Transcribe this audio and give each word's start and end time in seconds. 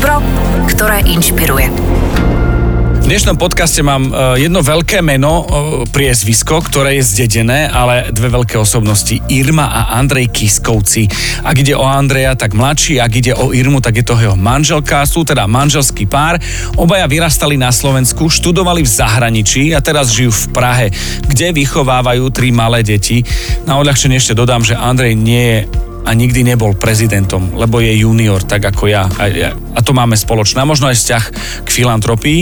Dobro, 0.00 0.24
ktoré 0.64 1.04
inšpiruje. 1.04 1.68
V 1.68 3.04
dnešnom 3.04 3.36
podcaste 3.36 3.84
mám 3.84 4.08
e, 4.08 4.48
jedno 4.48 4.64
veľké 4.64 5.04
meno, 5.04 5.44
e, 5.44 5.84
priezvisko, 5.92 6.64
ktoré 6.64 6.96
je 6.96 7.04
zdedené, 7.04 7.68
ale 7.68 8.08
dve 8.08 8.32
veľké 8.32 8.56
osobnosti, 8.56 9.20
Irma 9.28 9.68
a 9.68 10.00
Andrej 10.00 10.32
Kiskovci. 10.32 11.04
Ak 11.44 11.52
ide 11.60 11.76
o 11.76 11.84
Andreja, 11.84 12.32
tak 12.32 12.56
mladší, 12.56 12.96
ak 12.96 13.12
ide 13.12 13.36
o 13.36 13.52
Irmu, 13.52 13.84
tak 13.84 14.00
je 14.00 14.08
to 14.08 14.16
jeho 14.16 14.40
manželka. 14.40 15.04
Sú 15.04 15.20
teda 15.20 15.44
manželský 15.44 16.08
pár. 16.08 16.40
Obaja 16.80 17.04
vyrastali 17.04 17.60
na 17.60 17.68
Slovensku, 17.68 18.32
študovali 18.32 18.80
v 18.80 18.88
zahraničí 18.88 19.76
a 19.76 19.84
teraz 19.84 20.16
žijú 20.16 20.32
v 20.32 20.46
Prahe, 20.56 20.86
kde 21.28 21.52
vychovávajú 21.52 22.32
tri 22.32 22.48
malé 22.48 22.80
deti. 22.80 23.20
Na 23.68 23.76
odľahčenie 23.76 24.16
ešte 24.16 24.32
dodám, 24.32 24.64
že 24.64 24.80
Andrej 24.80 25.12
nie 25.12 25.44
je 25.44 25.89
a 26.06 26.10
nikdy 26.16 26.42
nebol 26.42 26.72
prezidentom, 26.76 27.54
lebo 27.54 27.82
je 27.82 27.92
junior, 28.02 28.40
tak 28.42 28.64
ako 28.64 28.88
ja. 28.88 29.06
A, 29.20 29.52
a 29.52 29.80
to 29.84 29.92
máme 29.92 30.16
spoločné. 30.16 30.62
A 30.62 30.68
možno 30.68 30.88
aj 30.88 30.96
vzťah 30.96 31.24
k 31.64 31.68
filantropii. 31.68 32.40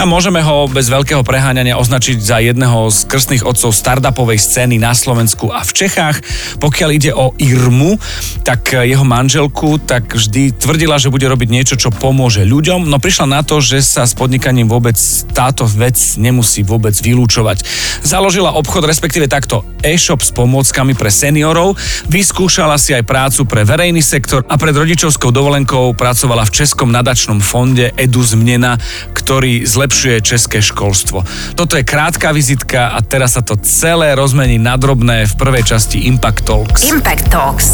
A 0.00 0.04
môžeme 0.08 0.42
ho 0.42 0.66
bez 0.66 0.90
veľkého 0.90 1.22
preháňania 1.22 1.78
označiť 1.78 2.18
za 2.18 2.42
jedného 2.42 2.90
z 2.90 2.98
krstných 3.06 3.46
otcov 3.46 3.70
startupovej 3.70 4.42
scény 4.42 4.80
na 4.82 4.96
Slovensku 4.96 5.52
a 5.52 5.62
v 5.62 5.72
Čechách. 5.72 6.18
Pokiaľ 6.58 6.90
ide 6.96 7.12
o 7.14 7.36
Irmu, 7.38 8.00
tak 8.42 8.72
jeho 8.72 9.04
manželku 9.06 9.78
tak 9.82 10.16
vždy 10.16 10.56
tvrdila, 10.56 10.96
že 10.96 11.12
bude 11.12 11.28
robiť 11.28 11.48
niečo, 11.52 11.74
čo 11.76 11.94
pomôže 11.94 12.42
ľuďom, 12.42 12.88
no 12.88 12.96
prišla 12.96 13.26
na 13.28 13.40
to, 13.44 13.60
že 13.60 13.84
sa 13.84 14.08
s 14.08 14.16
podnikaním 14.16 14.66
vôbec 14.66 14.96
táto 15.36 15.68
vec 15.68 15.96
nemusí 16.16 16.64
vôbec 16.64 16.96
vylúčovať. 16.96 17.62
Založila 18.00 18.56
obchod, 18.56 18.88
respektíve 18.88 19.28
takto 19.28 19.62
e-shop 19.84 20.24
s 20.24 20.32
pomôckami 20.32 20.96
pre 20.96 21.12
seniorov, 21.12 21.76
vyskúšala 22.08 22.80
si 22.80 22.95
aj 22.96 23.04
prácu 23.04 23.40
pre 23.44 23.62
verejný 23.68 24.00
sektor 24.00 24.40
a 24.48 24.56
pred 24.56 24.72
rodičovskou 24.72 25.28
dovolenkou 25.28 25.92
pracovala 25.92 26.48
v 26.48 26.54
Českom 26.64 26.88
nadačnom 26.88 27.44
fonde 27.44 27.92
Edu 27.94 28.24
Zmnena, 28.24 28.80
ktorý 29.12 29.68
zlepšuje 29.68 30.24
české 30.24 30.64
školstvo. 30.64 31.20
Toto 31.52 31.76
je 31.76 31.84
krátka 31.84 32.32
vizitka 32.32 32.96
a 32.96 32.98
teraz 33.04 33.36
sa 33.36 33.44
to 33.44 33.60
celé 33.60 34.16
rozmení 34.16 34.56
na 34.56 34.80
drobné 34.80 35.28
v 35.28 35.34
prvej 35.36 35.76
časti 35.76 36.08
Impact 36.08 36.42
Talks. 36.48 36.80
Impact 36.88 37.26
Talks. 37.28 37.68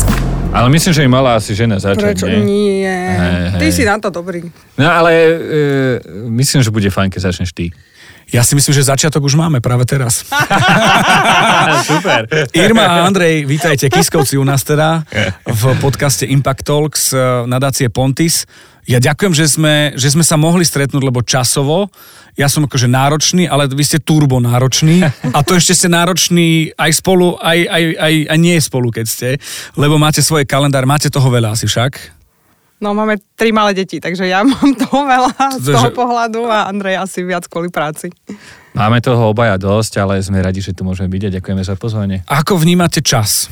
Ale 0.52 0.68
myslím, 0.68 0.92
že 0.92 1.06
im 1.06 1.12
mala 1.14 1.40
asi 1.40 1.56
žena 1.56 1.80
začať, 1.80 2.18
Prečo? 2.18 2.28
nie? 2.28 2.84
Nie. 2.84 3.00
Hej, 3.16 3.36
Ty 3.56 3.66
hej. 3.68 3.72
si 3.72 3.82
na 3.88 3.96
to 3.96 4.12
dobrý. 4.12 4.44
No 4.76 4.84
ale 4.84 5.10
e, 5.16 5.32
myslím, 6.28 6.60
že 6.60 6.68
bude 6.68 6.92
fajn, 6.92 7.08
keď 7.08 7.32
začneš 7.32 7.56
ty. 7.56 7.72
Ja 8.30 8.46
si 8.46 8.54
myslím, 8.54 8.70
že 8.70 8.86
začiatok 8.86 9.26
už 9.26 9.34
máme 9.34 9.58
práve 9.58 9.82
teraz. 9.88 10.22
Super. 11.90 12.30
Irma 12.54 12.86
a 12.86 12.96
Andrej, 13.08 13.48
vítajte, 13.48 13.90
Kiskovci 13.90 14.38
u 14.38 14.44
nás 14.46 14.62
teda 14.62 15.02
v 15.42 15.62
podcaste 15.82 16.28
Impact 16.28 16.62
Talks 16.62 17.10
eh, 17.10 17.18
nadácie 17.50 17.90
Pontis. 17.90 18.46
Ja 18.82 18.98
ďakujem, 18.98 19.30
že 19.30 19.46
sme, 19.46 19.94
že 19.94 20.10
sme 20.10 20.26
sa 20.26 20.34
mohli 20.34 20.66
stretnúť, 20.66 21.02
lebo 21.06 21.22
časovo, 21.22 21.86
ja 22.34 22.50
som 22.50 22.66
akože 22.66 22.90
náročný, 22.90 23.46
ale 23.46 23.70
vy 23.70 23.84
ste 23.86 24.02
turbo 24.02 24.42
náročný 24.42 25.06
a 25.06 25.38
to 25.46 25.54
ešte 25.54 25.78
ste 25.78 25.86
náročný 25.86 26.74
aj 26.74 26.90
spolu, 26.98 27.38
aj, 27.38 27.58
aj, 27.70 27.84
aj, 27.94 28.14
aj 28.26 28.38
nie 28.42 28.58
spolu, 28.58 28.90
keď 28.90 29.06
ste, 29.06 29.28
lebo 29.78 30.02
máte 30.02 30.18
svoje 30.18 30.50
kalendár, 30.50 30.82
máte 30.82 31.14
toho 31.14 31.30
veľa 31.30 31.54
asi 31.54 31.70
však. 31.70 32.21
No 32.82 32.92
máme 32.92 33.14
tri 33.38 33.54
malé 33.54 33.78
deti, 33.78 34.02
takže 34.02 34.26
ja 34.26 34.42
mám 34.48 34.74
toho 34.74 35.06
veľa 35.06 35.30
z 35.62 35.70
To, 35.70 35.72
toho 35.78 35.88
že- 35.88 35.94
pohľadu 35.94 36.40
a 36.50 36.66
Andrej 36.66 36.98
asi 36.98 37.22
viac 37.22 37.46
kvôli 37.46 37.70
práci. 37.70 38.10
Máme 38.74 38.98
toho 38.98 39.30
obaja 39.30 39.54
dosť, 39.54 40.02
ale 40.02 40.18
sme 40.18 40.42
radi, 40.42 40.58
že 40.58 40.74
tu 40.74 40.82
môžeme 40.82 41.06
byť 41.06 41.22
a 41.28 41.34
ďakujeme 41.38 41.62
za 41.62 41.78
pozvanie. 41.78 42.26
Ako 42.26 42.58
vnímate 42.58 42.98
čas? 42.98 43.46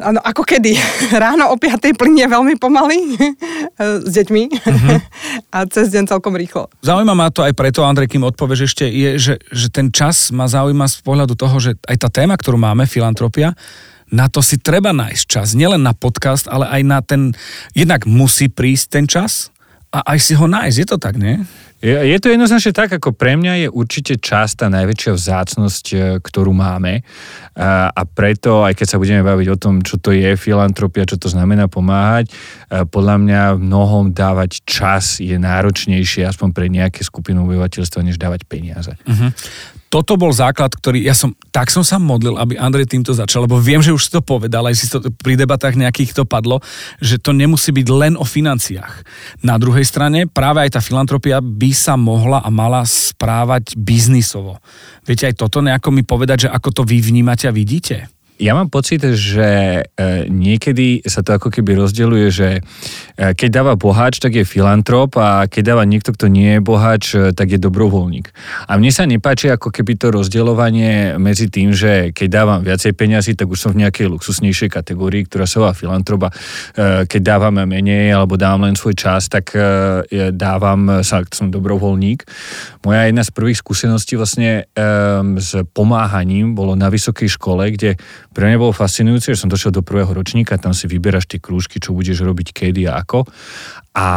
Áno, 0.00 0.18
ako 0.24 0.42
kedy? 0.48 0.72
Ráno 1.22 1.52
o 1.52 1.56
5. 1.60 1.92
plinie 1.92 2.24
veľmi 2.24 2.56
pomaly 2.56 3.20
s 4.04 4.10
deťmi 4.10 4.42
a 5.56 5.58
cez 5.68 5.92
deň 5.92 6.08
celkom 6.08 6.34
rýchlo. 6.34 6.72
Zaujíma 6.80 7.12
ma 7.12 7.28
to 7.28 7.44
aj 7.44 7.52
preto, 7.52 7.84
Andrej, 7.84 8.16
kým 8.16 8.24
odpovieš 8.24 8.72
ešte, 8.72 8.88
je, 8.88 9.20
že, 9.20 9.34
že 9.52 9.68
ten 9.68 9.92
čas 9.92 10.32
ma 10.32 10.48
zaujíma 10.48 10.88
z 10.88 11.04
pohľadu 11.04 11.36
toho, 11.36 11.56
že 11.60 11.76
aj 11.84 11.96
tá 12.00 12.08
téma, 12.08 12.34
ktorú 12.40 12.56
máme, 12.56 12.88
filantropia, 12.88 13.52
na 14.10 14.26
to 14.26 14.42
si 14.42 14.58
treba 14.58 14.90
nájsť 14.90 15.24
čas. 15.28 15.54
Nielen 15.54 15.86
na 15.86 15.94
podcast, 15.94 16.50
ale 16.50 16.66
aj 16.66 16.82
na 16.82 16.98
ten... 16.98 17.30
Jednak 17.78 18.10
musí 18.10 18.50
prísť 18.50 18.84
ten 18.90 19.06
čas 19.06 19.54
a 19.90 20.14
aj 20.14 20.18
si 20.22 20.32
ho 20.38 20.46
nájsť. 20.46 20.76
Je 20.78 20.86
to 20.86 20.98
tak, 21.02 21.18
nie? 21.18 21.42
Je, 21.80 21.96
je 21.96 22.18
to 22.20 22.28
jednoznačne 22.28 22.76
tak, 22.76 22.92
ako 22.92 23.16
pre 23.16 23.40
mňa 23.40 23.66
je 23.66 23.68
určite 23.72 24.20
čas 24.20 24.52
tá 24.52 24.68
najväčšia 24.68 25.16
vzácnosť, 25.16 25.84
e, 25.90 25.96
ktorú 26.20 26.52
máme 26.52 27.00
a, 27.56 27.88
a 27.88 28.02
preto, 28.04 28.68
aj 28.68 28.76
keď 28.76 28.86
sa 28.86 29.00
budeme 29.00 29.24
baviť 29.24 29.48
o 29.48 29.56
tom, 29.56 29.80
čo 29.80 29.96
to 29.96 30.12
je 30.12 30.36
filantropia, 30.36 31.08
čo 31.08 31.16
to 31.16 31.32
znamená 31.32 31.72
pomáhať, 31.72 32.28
e, 32.28 32.84
podľa 32.84 33.16
mňa 33.24 33.42
mnohom 33.56 34.12
dávať 34.12 34.60
čas 34.68 35.24
je 35.24 35.40
náročnejšie, 35.40 36.28
aspoň 36.28 36.48
pre 36.52 36.68
nejaké 36.68 37.00
skupinu 37.00 37.48
obyvateľstva, 37.48 38.04
než 38.04 38.20
dávať 38.20 38.44
peniaze. 38.44 38.92
Toto 39.90 40.14
bol 40.14 40.30
základ, 40.30 40.70
ktorý 40.70 41.02
ja 41.02 41.18
som, 41.18 41.34
tak 41.50 41.66
som 41.66 41.82
sa 41.82 41.98
modlil, 41.98 42.38
aby 42.38 42.54
Andrej 42.54 42.94
týmto 42.94 43.10
začal, 43.10 43.50
lebo 43.50 43.58
viem, 43.58 43.82
že 43.82 43.90
už 43.90 44.06
si 44.06 44.14
to 44.14 44.22
povedal, 44.22 44.62
aj 44.70 44.78
si 44.78 44.86
to 44.86 45.02
pri 45.18 45.34
debatách 45.34 45.74
nejakých 45.74 46.14
to 46.14 46.22
padlo, 46.22 46.62
že 47.02 47.18
to 47.18 47.34
nemusí 47.34 47.74
byť 47.74 47.86
len 47.90 48.14
o 48.14 48.22
financiách. 48.22 49.02
Na 49.42 49.58
druhej 49.58 49.82
strane 49.82 50.30
práve 50.30 50.62
aj 50.62 50.78
tá 50.78 50.80
filantropia 50.80 51.42
by 51.42 51.74
sa 51.74 51.98
mohla 51.98 52.38
a 52.38 52.54
mala 52.54 52.86
správať 52.86 53.74
biznisovo. 53.74 54.62
Viete 55.02 55.26
aj 55.26 55.34
toto 55.34 55.58
nejako 55.58 55.90
mi 55.90 56.06
povedať, 56.06 56.46
že 56.46 56.52
ako 56.54 56.70
to 56.70 56.82
vy 56.86 57.02
vnímate 57.02 57.50
a 57.50 57.52
vidíte? 57.52 58.19
Ja 58.40 58.56
mám 58.56 58.72
pocit, 58.72 59.04
že 59.04 59.48
e, 59.84 60.24
niekedy 60.24 61.04
sa 61.04 61.20
to 61.20 61.36
ako 61.36 61.52
keby 61.52 61.76
rozdeľuje, 61.76 62.26
že 62.32 62.48
e, 62.56 63.36
keď 63.36 63.48
dáva 63.52 63.72
boháč, 63.76 64.16
tak 64.16 64.32
je 64.32 64.48
filantrop 64.48 65.12
a 65.20 65.44
keď 65.44 65.76
dáva 65.76 65.84
niekto, 65.84 66.16
kto 66.16 66.32
nie 66.32 66.56
je 66.56 66.60
boháč, 66.64 67.04
e, 67.12 67.36
tak 67.36 67.52
je 67.52 67.60
dobrovoľník. 67.60 68.32
A 68.64 68.80
mne 68.80 68.88
sa 68.96 69.04
nepáči 69.04 69.52
ako 69.52 69.68
keby 69.68 69.92
to 70.00 70.08
rozdeľovanie 70.16 71.20
medzi 71.20 71.52
tým, 71.52 71.76
že 71.76 72.16
keď 72.16 72.28
dávam 72.32 72.60
viacej 72.64 72.96
peňazí, 72.96 73.36
tak 73.36 73.52
už 73.52 73.60
som 73.60 73.76
v 73.76 73.84
nejakej 73.84 74.08
luxusnejšej 74.08 74.72
kategórii, 74.72 75.28
ktorá 75.28 75.44
sa 75.44 75.60
volá 75.60 75.76
filantropa. 75.76 76.32
Keď 76.80 77.20
dávame 77.20 77.68
menej 77.68 78.16
alebo 78.16 78.40
dávam 78.40 78.64
len 78.64 78.72
svoj 78.72 78.96
čas, 78.96 79.28
tak 79.28 79.52
dávam 80.32 81.04
sa, 81.04 81.20
som 81.28 81.52
dobrovoľník. 81.52 82.24
Moja 82.88 83.04
jedna 83.04 83.20
z 83.20 83.30
prvých 83.36 83.60
skúseností 83.60 84.16
vlastne 84.16 84.64
s 85.36 85.50
pomáhaním 85.76 86.56
bolo 86.56 86.72
na 86.72 86.88
vysokej 86.88 87.28
škole, 87.36 87.76
kde 87.76 88.00
pre 88.30 88.46
mňa 88.46 88.62
bolo 88.62 88.70
fascinujúce, 88.70 89.34
že 89.34 89.40
som 89.42 89.50
došiel 89.50 89.74
do 89.74 89.82
prvého 89.82 90.10
ročníka, 90.10 90.54
tam 90.54 90.70
si 90.70 90.86
vyberáš 90.86 91.26
tie 91.26 91.42
krúžky, 91.42 91.82
čo 91.82 91.90
budeš 91.90 92.22
robiť 92.22 92.54
kedy 92.54 92.86
a 92.86 93.02
ako. 93.02 93.26
A 93.90 94.08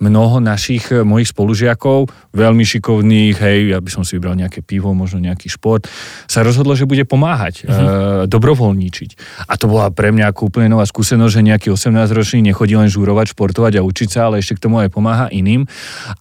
mnoho 0.00 0.40
našich 0.40 0.88
e, 0.88 1.04
mojich 1.04 1.36
spolužiakov, 1.36 2.08
veľmi 2.32 2.64
šikovných, 2.64 3.36
hej, 3.36 3.76
ja 3.76 3.78
by 3.84 3.90
som 3.92 4.08
si 4.08 4.16
vybral 4.16 4.40
nejaké 4.40 4.64
pivo, 4.64 4.96
možno 4.96 5.20
nejaký 5.20 5.52
šport, 5.52 5.84
sa 6.24 6.40
rozhodlo, 6.40 6.72
že 6.72 6.88
bude 6.88 7.04
pomáhať, 7.04 7.68
uh-huh. 7.68 8.24
e, 8.24 8.32
dobrovoľníčiť. 8.32 9.10
A 9.44 9.60
to 9.60 9.68
bola 9.68 9.92
pre 9.92 10.16
mňa 10.16 10.32
ako 10.32 10.48
úplne 10.48 10.72
nová 10.72 10.88
skúsenosť, 10.88 11.32
že 11.36 11.42
nejaký 11.44 11.68
18-ročný 11.68 12.40
nechodí 12.40 12.72
len 12.72 12.88
žúrovať, 12.88 13.36
športovať 13.36 13.78
a 13.78 13.84
učiť 13.84 14.08
sa, 14.08 14.32
ale 14.32 14.40
ešte 14.40 14.56
k 14.56 14.64
tomu 14.64 14.80
aj 14.80 14.88
pomáha 14.88 15.28
iným. 15.28 15.68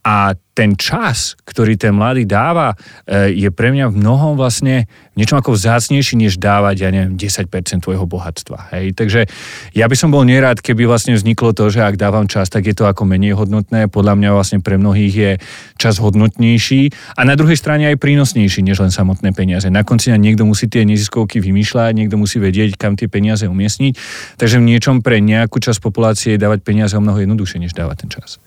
A 0.03 0.35
ten 0.51 0.75
čas, 0.75 1.39
ktorý 1.47 1.79
ten 1.79 1.95
mladý 1.95 2.27
dáva, 2.27 2.75
e, 3.07 3.31
je 3.31 3.49
pre 3.55 3.71
mňa 3.71 3.87
v 3.87 3.95
mnohom 4.03 4.35
vlastne 4.35 4.83
niečo 5.15 5.39
ako 5.39 5.55
vzácnejší, 5.55 6.19
než 6.19 6.39
dávať, 6.39 6.75
ja 6.83 6.89
neviem, 6.91 7.15
10% 7.15 7.47
tvojho 7.83 8.03
bohatstva. 8.03 8.75
Hej? 8.75 8.95
Takže 8.95 9.31
ja 9.71 9.87
by 9.87 9.95
som 9.95 10.11
bol 10.11 10.27
nerád, 10.27 10.59
keby 10.59 10.83
vlastne 10.83 11.15
vzniklo 11.15 11.55
to, 11.55 11.71
že 11.71 11.83
ak 11.83 11.95
dávam 11.95 12.27
čas, 12.27 12.51
tak 12.51 12.67
je 12.67 12.75
to 12.75 12.83
ako 12.83 13.07
menej 13.07 13.35
hodnotné. 13.35 13.87
Podľa 13.87 14.19
mňa 14.19 14.29
vlastne 14.35 14.59
pre 14.59 14.75
mnohých 14.75 15.13
je 15.15 15.31
čas 15.79 16.03
hodnotnejší 16.03 17.15
a 17.15 17.21
na 17.23 17.39
druhej 17.39 17.55
strane 17.55 17.87
aj 17.87 17.99
prínosnejší, 17.99 18.63
než 18.63 18.83
len 18.83 18.91
samotné 18.91 19.31
peniaze. 19.31 19.71
Na 19.71 19.87
konci 19.87 20.11
dňa 20.11 20.19
niekto 20.19 20.43
musí 20.43 20.67
tie 20.67 20.83
neziskovky 20.83 21.39
vymýšľať, 21.39 21.95
niekto 21.95 22.19
musí 22.19 22.43
vedieť, 22.43 22.75
kam 22.75 22.99
tie 22.99 23.07
peniaze 23.07 23.47
umiestniť. 23.47 23.95
Takže 24.35 24.59
v 24.59 24.67
niečom 24.67 24.99
pre 24.99 25.23
nejakú 25.23 25.63
časť 25.63 25.79
populácie 25.79 26.35
dávať 26.35 26.59
peniaze 26.67 26.91
o 26.95 27.03
mnoho 27.03 27.23
jednoduchšie, 27.23 27.63
než 27.63 27.71
dávať 27.71 28.07
ten 28.07 28.11
čas. 28.11 28.39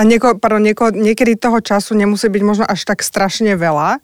A 0.00 0.04
nieko, 0.08 0.40
pardon, 0.40 0.64
nieko, 0.64 0.88
niekedy 0.88 1.36
toho 1.36 1.60
času 1.60 1.92
nemusí 1.92 2.24
byť 2.32 2.40
možno 2.40 2.64
až 2.64 2.88
tak 2.88 3.04
strašne 3.04 3.52
veľa, 3.52 4.00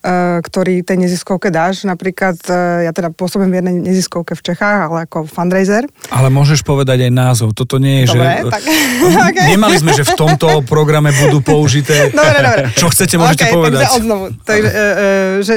e, 0.00 0.40
ktorý 0.40 0.80
tej 0.80 1.04
neziskovke 1.04 1.52
dáš. 1.52 1.84
Napríklad, 1.84 2.40
e, 2.48 2.88
ja 2.88 2.96
teda 2.96 3.12
pôsobím 3.12 3.52
v 3.52 3.60
jednej 3.60 3.76
neziskovke 3.92 4.32
v 4.32 4.40
Čechách, 4.40 4.88
ale 4.88 5.04
ako 5.04 5.28
fundraiser. 5.28 5.84
Ale 6.08 6.32
môžeš 6.32 6.64
povedať 6.64 7.04
aj 7.04 7.12
názov. 7.12 7.52
Toto 7.52 7.76
nie 7.76 8.08
je, 8.08 8.16
Dobre, 8.16 8.24
že... 8.24 8.56
tak- 8.56 8.64
okay. 9.28 9.52
Nemali 9.52 9.76
sme, 9.76 9.92
že 9.92 10.08
v 10.08 10.16
tomto 10.16 10.64
programe 10.64 11.12
budú 11.12 11.44
použité... 11.44 12.08
Dobre, 12.08 12.40
dobre. 12.40 12.62
Čo 12.80 12.88
chcete, 12.88 13.20
môžete 13.20 13.44
okay, 13.44 13.52
povedať. 13.52 13.84
Takže 13.84 14.00
odnovu. 14.00 14.24
Takže, 14.48 14.70
e, 14.72 14.80
e, 14.80 15.08
že 15.44 15.54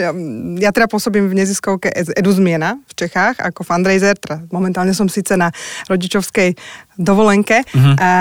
ja 0.59 0.69
teda 0.75 0.91
pôsobím 0.91 1.31
v 1.31 1.47
neziskovke 1.47 1.87
Edu 1.95 2.31
Zmiena 2.35 2.75
v 2.91 2.93
Čechách 3.07 3.39
ako 3.39 3.63
fundraiser. 3.63 4.19
Teda 4.19 4.43
momentálne 4.51 4.91
som 4.91 5.07
síce 5.07 5.39
na 5.39 5.47
rodičovskej 5.87 6.59
dovolenke, 6.97 7.63
uh-huh. 7.63 7.95
a, 8.01 8.13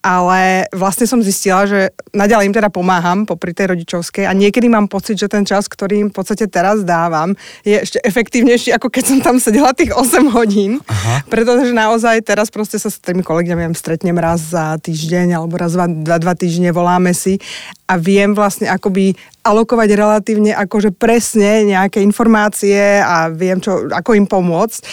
ale 0.00 0.70
vlastne 0.70 1.04
som 1.04 1.18
zistila, 1.20 1.66
že 1.66 1.90
naďalej 2.14 2.50
im 2.50 2.54
teda 2.56 2.70
pomáham 2.70 3.26
popri 3.26 3.52
tej 3.52 3.74
rodičovskej 3.74 4.24
a 4.24 4.32
niekedy 4.32 4.70
mám 4.70 4.86
pocit, 4.86 5.18
že 5.18 5.26
ten 5.26 5.42
čas, 5.42 5.66
ktorý 5.66 6.06
im 6.06 6.08
v 6.08 6.16
podstate 6.16 6.46
teraz 6.46 6.86
dávam, 6.86 7.34
je 7.66 7.76
ešte 7.76 7.98
efektívnejší, 8.00 8.70
ako 8.72 8.88
keď 8.88 9.04
som 9.04 9.18
tam 9.20 9.36
sedela 9.42 9.74
tých 9.74 9.92
8 9.92 10.30
hodín, 10.30 10.78
uh-huh. 10.80 11.18
pretože 11.26 11.74
naozaj 11.74 12.22
teraz 12.22 12.48
proste 12.48 12.78
sa 12.78 12.88
s 12.88 13.02
tými 13.02 13.26
kolegami 13.26 13.66
stretnem 13.74 14.16
raz 14.16 14.54
za 14.54 14.78
týždeň 14.78 15.36
alebo 15.36 15.58
raz 15.58 15.74
za 15.74 15.90
dva, 15.90 16.16
dva 16.22 16.34
týždne, 16.38 16.70
voláme 16.70 17.12
si 17.12 17.42
a 17.90 17.98
viem 17.98 18.30
vlastne 18.30 18.70
akoby 18.70 19.18
alokovať 19.40 19.88
relatívne 19.96 20.52
akože 20.52 20.92
presne 20.92 21.64
nejaké 21.64 22.04
informácie 22.04 23.00
a 23.00 23.32
viem, 23.32 23.56
čo, 23.56 23.88
ako 23.88 24.12
im 24.12 24.28
pomôcť. 24.28 24.80
E, 24.80 24.86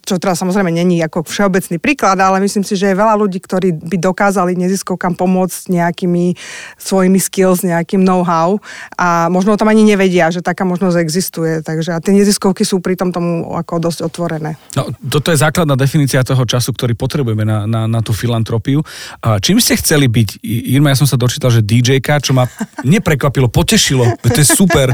čo 0.00 0.16
teraz 0.16 0.40
samozrejme 0.40 0.72
není 0.72 1.04
ako 1.04 1.28
všeobecný 1.28 1.76
príklad, 1.76 2.16
ale 2.16 2.40
myslím 2.40 2.64
si, 2.64 2.72
že 2.72 2.92
je 2.92 2.96
veľa 2.96 3.20
ľudí, 3.20 3.36
ktorí 3.36 3.76
by 3.76 3.96
dokázali 4.00 4.56
neziskovkám 4.56 5.12
pomôcť 5.20 5.68
nejakými 5.68 6.32
svojimi 6.80 7.20
skills, 7.20 7.68
nejakým 7.68 8.00
know-how 8.00 8.56
a 8.96 9.28
možno 9.28 9.60
tam 9.60 9.68
ani 9.68 9.84
nevedia, 9.84 10.32
že 10.32 10.40
taká 10.40 10.64
možnosť 10.64 10.96
existuje. 10.96 11.60
Takže 11.60 11.92
a 11.92 12.00
tie 12.00 12.16
neziskovky 12.16 12.64
sú 12.64 12.80
pri 12.80 12.96
tom 12.96 13.12
tomu 13.12 13.52
ako 13.52 13.92
dosť 13.92 14.08
otvorené. 14.08 14.56
No, 14.72 14.88
toto 15.04 15.28
je 15.28 15.38
základná 15.38 15.76
definícia 15.76 16.24
toho 16.24 16.48
času, 16.48 16.72
ktorý 16.72 16.96
potrebujeme 16.96 17.44
na, 17.44 17.68
na, 17.68 17.84
na 17.84 18.00
tú 18.00 18.16
filantropiu. 18.16 18.80
A 19.20 19.36
čím 19.36 19.60
ste 19.60 19.76
chceli 19.76 20.08
byť? 20.08 20.40
Irma, 20.72 20.96
ja 20.96 21.00
som 21.04 21.08
sa 21.08 21.20
dočítal, 21.20 21.52
že 21.52 21.60
DJka, 21.60 22.15
čo 22.20 22.32
ma 22.36 22.48
neprekvapilo, 22.84 23.48
potešilo. 23.50 24.04
To 24.22 24.38
je 24.38 24.46
super. 24.46 24.92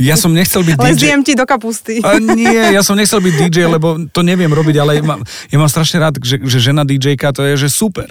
Ja 0.00 0.16
som 0.16 0.32
nechcel 0.32 0.64
byť 0.64 0.76
DJ. 0.80 1.12
Len 1.12 1.20
ti 1.20 1.36
do 1.36 1.44
kapusty. 1.44 2.00
A 2.00 2.16
nie, 2.16 2.72
ja 2.72 2.80
som 2.80 2.96
nechcel 2.96 3.20
byť 3.20 3.34
DJ, 3.46 3.68
lebo 3.68 4.08
to 4.08 4.24
neviem 4.24 4.48
robiť, 4.48 4.76
ale 4.80 4.98
ja 5.00 5.04
mám, 5.04 5.20
ja 5.24 5.56
mám 5.60 5.68
strašne 5.68 6.00
rád, 6.00 6.16
že, 6.24 6.40
že 6.40 6.58
žena 6.72 6.88
DJka 6.88 7.36
to 7.36 7.44
je, 7.44 7.68
že 7.68 7.68
super. 7.68 8.08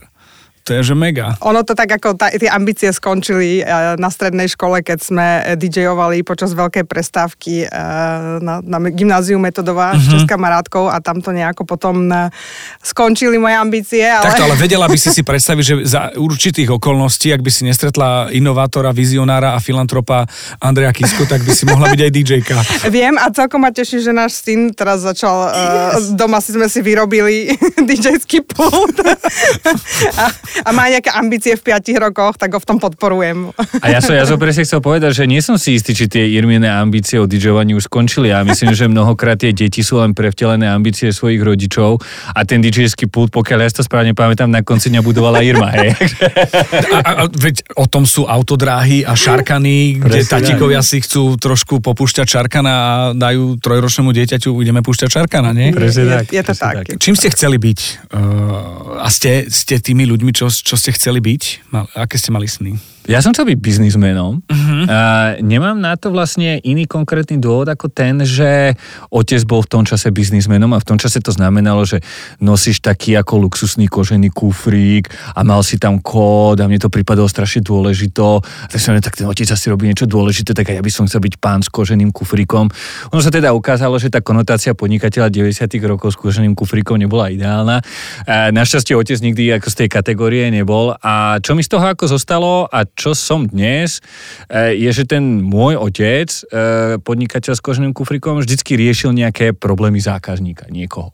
To 0.65 0.73
je 0.73 0.81
že 0.81 0.95
mega. 0.97 1.37
Ono 1.45 1.61
to 1.61 1.77
tak 1.77 1.93
ako 1.93 2.17
tá, 2.17 2.33
tie 2.33 2.49
ambície 2.49 2.89
skončili 2.89 3.61
eh, 3.61 3.93
na 4.01 4.09
strednej 4.09 4.49
škole, 4.49 4.81
keď 4.81 4.97
sme 4.97 5.27
DJovali 5.61 6.25
počas 6.25 6.57
veľkej 6.57 6.89
prestávky 6.89 7.69
eh, 7.69 8.41
na, 8.41 8.65
na 8.65 8.77
gymnáziu 8.89 9.37
Metodová 9.37 9.93
uh-huh. 9.93 10.01
s 10.01 10.25
mhm. 10.25 10.29
kamarátkou 10.29 10.89
a 10.89 10.97
tam 11.05 11.21
to 11.21 11.29
nejako 11.29 11.69
potom 11.69 12.09
eh, 12.09 12.33
skončili 12.81 13.37
moje 13.37 13.53
ambície. 13.61 14.01
Ale... 14.09 14.25
Takto, 14.25 14.49
ale 14.49 14.57
vedela 14.57 14.89
by 14.89 14.97
si 14.97 15.13
si 15.13 15.21
predstaviť, 15.29 15.61
že 15.63 15.75
za 15.85 16.01
určitých 16.17 16.73
okolností, 16.81 17.29
ak 17.29 17.45
by 17.45 17.51
si 17.53 17.61
nestretla 17.69 18.33
inovátora, 18.33 18.89
vizionára 18.89 19.53
a 19.53 19.61
filantropa 19.61 20.25
Andreja 20.57 20.89
Kisko, 20.97 21.29
tak 21.29 21.45
by 21.45 21.53
si 21.53 21.69
mohla 21.69 21.93
byť 21.93 22.01
aj 22.01 22.11
DJka. 22.11 22.57
Viem 22.89 23.21
a 23.21 23.29
celkom 23.29 23.61
ma 23.61 23.69
teší, 23.69 24.01
že 24.01 24.09
náš 24.09 24.41
syn 24.41 24.73
teraz 24.73 25.05
začal, 25.05 25.45
yes. 25.53 26.17
doma 26.17 26.41
si 26.41 26.57
sme 26.57 26.65
si 26.65 26.81
vyrobili 26.81 27.53
DJský 27.85 28.41
pult. 28.49 28.97
a 30.17 30.25
a 30.63 30.69
má 30.71 30.87
nejaké 30.87 31.11
ambície 31.11 31.57
v 31.59 31.75
5 31.75 31.97
rokoch, 31.99 32.39
tak 32.39 32.55
ho 32.55 32.59
v 32.61 32.67
tom 32.67 32.77
podporujem. 32.79 33.51
A 33.83 33.91
ja 33.91 33.99
som, 33.99 34.15
ja 34.15 34.23
som 34.23 34.39
presne 34.39 34.63
chcel 34.63 34.79
povedať, 34.79 35.11
že 35.11 35.23
nie 35.27 35.41
som 35.43 35.59
si 35.59 35.75
istý, 35.75 35.91
či 35.91 36.05
tie 36.07 36.23
Irmine 36.37 36.69
ambície 36.69 37.19
o 37.19 37.25
DJovaní 37.27 37.75
už 37.75 37.91
skončili. 37.91 38.31
Ja 38.31 38.45
myslím, 38.45 38.71
že 38.71 38.87
mnohokrát 38.87 39.41
tie 39.41 39.51
deti 39.51 39.83
sú 39.83 39.99
len 39.99 40.15
prevtelené 40.15 40.69
ambície 40.69 41.11
svojich 41.11 41.41
rodičov 41.43 41.99
a 42.31 42.39
ten 42.47 42.63
DJský 42.63 43.11
pult, 43.11 43.33
pokiaľ 43.33 43.59
ja 43.65 43.69
to 43.75 43.83
správne 43.83 44.15
pamätám, 44.15 44.47
na 44.47 44.61
konci 44.63 44.93
dňa 44.93 45.01
budovala 45.03 45.43
Irma. 45.43 45.69
Hej. 45.73 45.89
A, 46.95 46.99
a, 46.99 47.23
veď 47.27 47.65
o 47.75 47.85
tom 47.89 48.07
sú 48.07 48.29
autodráhy 48.29 49.03
a 49.03 49.17
šarkany, 49.17 49.99
kde 49.99 50.21
presne, 50.23 50.31
tatíkovia 50.31 50.79
si 50.85 51.01
chcú 51.01 51.35
trošku 51.35 51.81
popúšťať 51.83 52.27
šarkana 52.29 52.71
a 52.71 52.89
dajú 53.13 53.57
trojročnému 53.59 54.11
dieťaťu, 54.11 54.51
ideme 54.61 54.85
púšťať 54.85 55.09
šarkana, 55.09 55.51
nie? 55.51 55.71
Presne 55.73 56.21
tak. 56.21 56.25
Je, 56.29 56.39
je 56.39 56.43
to 56.43 56.53
tak. 56.53 56.73
tak. 56.83 56.85
Čím 57.01 57.15
ste 57.17 57.27
chceli 57.31 57.57
byť? 57.57 57.79
Uh, 58.11 59.01
a 59.01 59.07
ste, 59.09 59.47
ste 59.49 59.79
tými 59.81 60.05
ľuďmi, 60.05 60.31
čo 60.35 60.44
čo, 60.45 60.73
čo 60.73 60.75
ste 60.77 60.93
chceli 60.93 61.21
byť? 61.21 61.73
Mal, 61.73 61.89
aké 61.97 62.21
ste 62.21 62.29
mali 62.29 62.45
sny? 62.45 62.94
Ja 63.05 63.21
som 63.21 63.37
chcel 63.37 63.53
byť 63.53 63.59
biznismenom. 63.61 64.41
Uh-huh. 64.41 64.83
Nemám 65.45 65.77
na 65.77 65.93
to 65.93 66.09
vlastne 66.09 66.57
iný 66.65 66.89
konkrétny 66.89 67.37
dôvod 67.37 67.69
ako 67.69 67.85
ten, 67.93 68.17
že 68.25 68.73
otec 69.13 69.45
bol 69.45 69.61
v 69.61 69.69
tom 69.69 69.83
čase 69.85 70.09
biznismenom 70.09 70.73
a 70.73 70.81
v 70.81 70.87
tom 70.89 70.97
čase 70.97 71.21
to 71.21 71.29
znamenalo, 71.29 71.85
že 71.85 72.01
nosíš 72.41 72.81
taký 72.81 73.13
ako 73.13 73.45
luxusný 73.45 73.85
kožený 73.85 74.33
kufrík 74.33 75.13
a 75.37 75.45
mal 75.45 75.61
si 75.61 75.77
tam 75.77 76.01
kód 76.01 76.57
a 76.57 76.65
mne 76.65 76.81
to 76.81 76.89
pripadalo 76.89 77.29
strašne 77.29 77.61
dôležito. 77.61 78.41
Tak 78.73 78.79
som 78.81 78.97
tak 78.97 79.21
ten 79.21 79.29
otec 79.29 79.53
asi 79.53 79.69
robí 79.69 79.85
niečo 79.85 80.09
dôležité, 80.09 80.57
tak 80.57 80.73
aj 80.73 80.81
ja 80.81 80.83
by 80.83 80.89
som 80.89 81.05
chcel 81.05 81.21
byť 81.21 81.37
pán 81.37 81.61
s 81.61 81.69
koženým 81.69 82.09
kufríkom. 82.09 82.73
Ono 83.13 83.21
sa 83.21 83.29
teda 83.29 83.53
ukázalo, 83.53 84.01
že 84.01 84.09
tá 84.09 84.25
konotácia 84.25 84.73
podnikateľa 84.73 85.29
90. 85.29 85.77
rokov 85.85 86.13
s 86.13 86.17
koženým 86.17 86.57
kufríkom 86.57 86.97
nebola 86.97 87.29
ideálna. 87.29 87.85
Našťastie 88.49 88.97
otec 88.97 89.21
nikdy 89.21 89.61
ako 89.61 89.67
z 89.69 89.75
tej 89.85 89.89
kategórie 89.93 90.49
nebol. 90.49 90.97
A 91.05 91.37
čo 91.37 91.53
mi 91.53 91.61
z 91.61 91.69
toho 91.69 91.85
ako 91.85 92.09
zostalo 92.09 92.65
a 92.65 92.81
čo 92.95 93.11
som 93.11 93.45
dnes, 93.45 93.99
e, 94.47 94.73
je, 94.79 94.89
že 94.89 95.03
ten 95.03 95.43
môj 95.43 95.75
otec, 95.75 96.31
e, 96.31 96.41
podnikateľ 97.03 97.53
s 97.53 97.61
koženým 97.61 97.91
kufrikom, 97.91 98.39
vždycky 98.39 98.79
riešil 98.79 99.11
nejaké 99.11 99.51
problémy 99.51 99.99
zákazníka, 99.99 100.71
niekoho. 100.71 101.11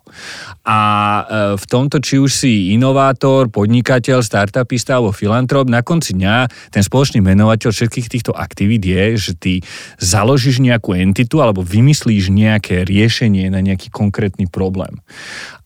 A 0.63 0.79
e, 0.79 1.23
v 1.57 1.65
tomto, 1.65 1.97
či 1.97 2.21
už 2.21 2.31
si 2.31 2.71
inovátor, 2.77 3.49
podnikateľ, 3.49 4.21
startupista 4.21 5.01
alebo 5.01 5.11
filantrop, 5.11 5.67
na 5.67 5.81
konci 5.81 6.13
dňa 6.13 6.69
ten 6.69 6.85
spoločný 6.85 7.19
menovateľ 7.25 7.73
všetkých 7.73 8.07
týchto 8.07 8.31
aktivít 8.31 8.85
je, 8.85 9.05
že 9.17 9.33
ty 9.33 9.53
založíš 9.97 10.61
nejakú 10.61 10.93
entitu 10.93 11.41
alebo 11.41 11.65
vymyslíš 11.65 12.29
nejaké 12.29 12.85
riešenie 12.85 13.49
na 13.49 13.59
nejaký 13.65 13.89
konkrétny 13.89 14.45
problém. 14.45 15.01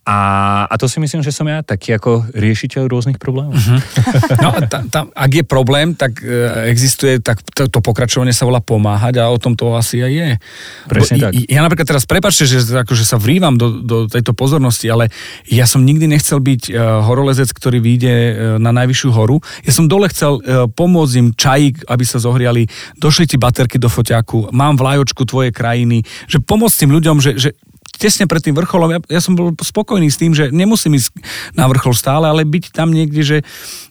A, 0.06 0.18
a 0.70 0.76
to 0.78 0.86
si 0.86 1.02
myslím, 1.02 1.26
že 1.26 1.34
som 1.34 1.50
ja 1.50 1.66
taký 1.66 1.98
ako 1.98 2.30
riešiteľ 2.38 2.86
rôznych 2.86 3.18
problémov. 3.18 3.58
Uh-huh. 3.58 3.82
No, 4.46 4.54
tam, 4.70 4.86
tam, 4.94 5.06
ak 5.10 5.32
je 5.32 5.44
problém, 5.48 5.98
tak 5.98 6.22
e, 6.22 6.70
existuje, 6.70 7.18
tak 7.18 7.42
to, 7.42 7.66
to 7.66 7.80
pokračovanie 7.82 8.30
sa 8.30 8.46
volá 8.46 8.62
pomáhať 8.62 9.18
a 9.18 9.32
o 9.34 9.38
tom 9.42 9.58
to 9.58 9.74
asi 9.74 10.06
aj 10.06 10.12
je. 10.12 10.30
Presne 10.86 11.16
Bo, 11.18 11.22
tak. 11.26 11.32
Ja 11.50 11.66
napríklad 11.66 11.88
teraz, 11.90 12.06
prepačte, 12.06 12.46
že 12.46 12.62
akože 12.62 13.02
sa 13.02 13.18
vrývam 13.18 13.58
do, 13.58 13.82
do 13.82 13.98
tejto 14.06 14.38
pozornosti, 14.38 14.86
ale 14.86 15.10
ja 15.50 15.66
som 15.66 15.82
nikdy 15.82 16.06
nechcel 16.06 16.38
byť 16.38 16.62
uh, 16.70 17.02
horolezec, 17.10 17.50
ktorý 17.50 17.82
vyjde 17.82 18.14
uh, 18.14 18.30
na 18.62 18.70
najvyššiu 18.76 19.10
horu. 19.10 19.42
Ja 19.66 19.74
som 19.74 19.90
dole 19.90 20.06
chcel 20.14 20.38
uh, 20.38 20.70
pomôcť 20.70 21.14
im 21.18 21.28
čajík, 21.34 21.90
aby 21.90 22.04
sa 22.06 22.22
zohriali, 22.22 22.70
došli 23.02 23.26
ti 23.26 23.42
baterky 23.42 23.82
do 23.82 23.90
foťaku, 23.90 24.54
mám 24.54 24.78
vlajočku 24.78 25.26
tvojej 25.26 25.50
krajiny, 25.50 26.06
že 26.30 26.38
pomôcť 26.38 26.86
tým 26.86 26.92
ľuďom, 26.94 27.16
že, 27.24 27.32
že 27.42 27.50
tesne 27.98 28.26
pred 28.28 28.42
tým 28.44 28.56
vrcholom, 28.56 28.90
ja, 28.96 29.00
ja 29.08 29.22
som 29.24 29.34
bol 29.34 29.56
spokojný 29.56 30.08
s 30.12 30.20
tým, 30.20 30.36
že 30.36 30.52
nemusím 30.54 31.00
ísť 31.00 31.16
na 31.56 31.66
vrchol 31.68 31.96
stále, 31.96 32.30
ale 32.30 32.44
byť 32.46 32.76
tam 32.76 32.92
niekde, 32.92 33.22
že 33.22 33.38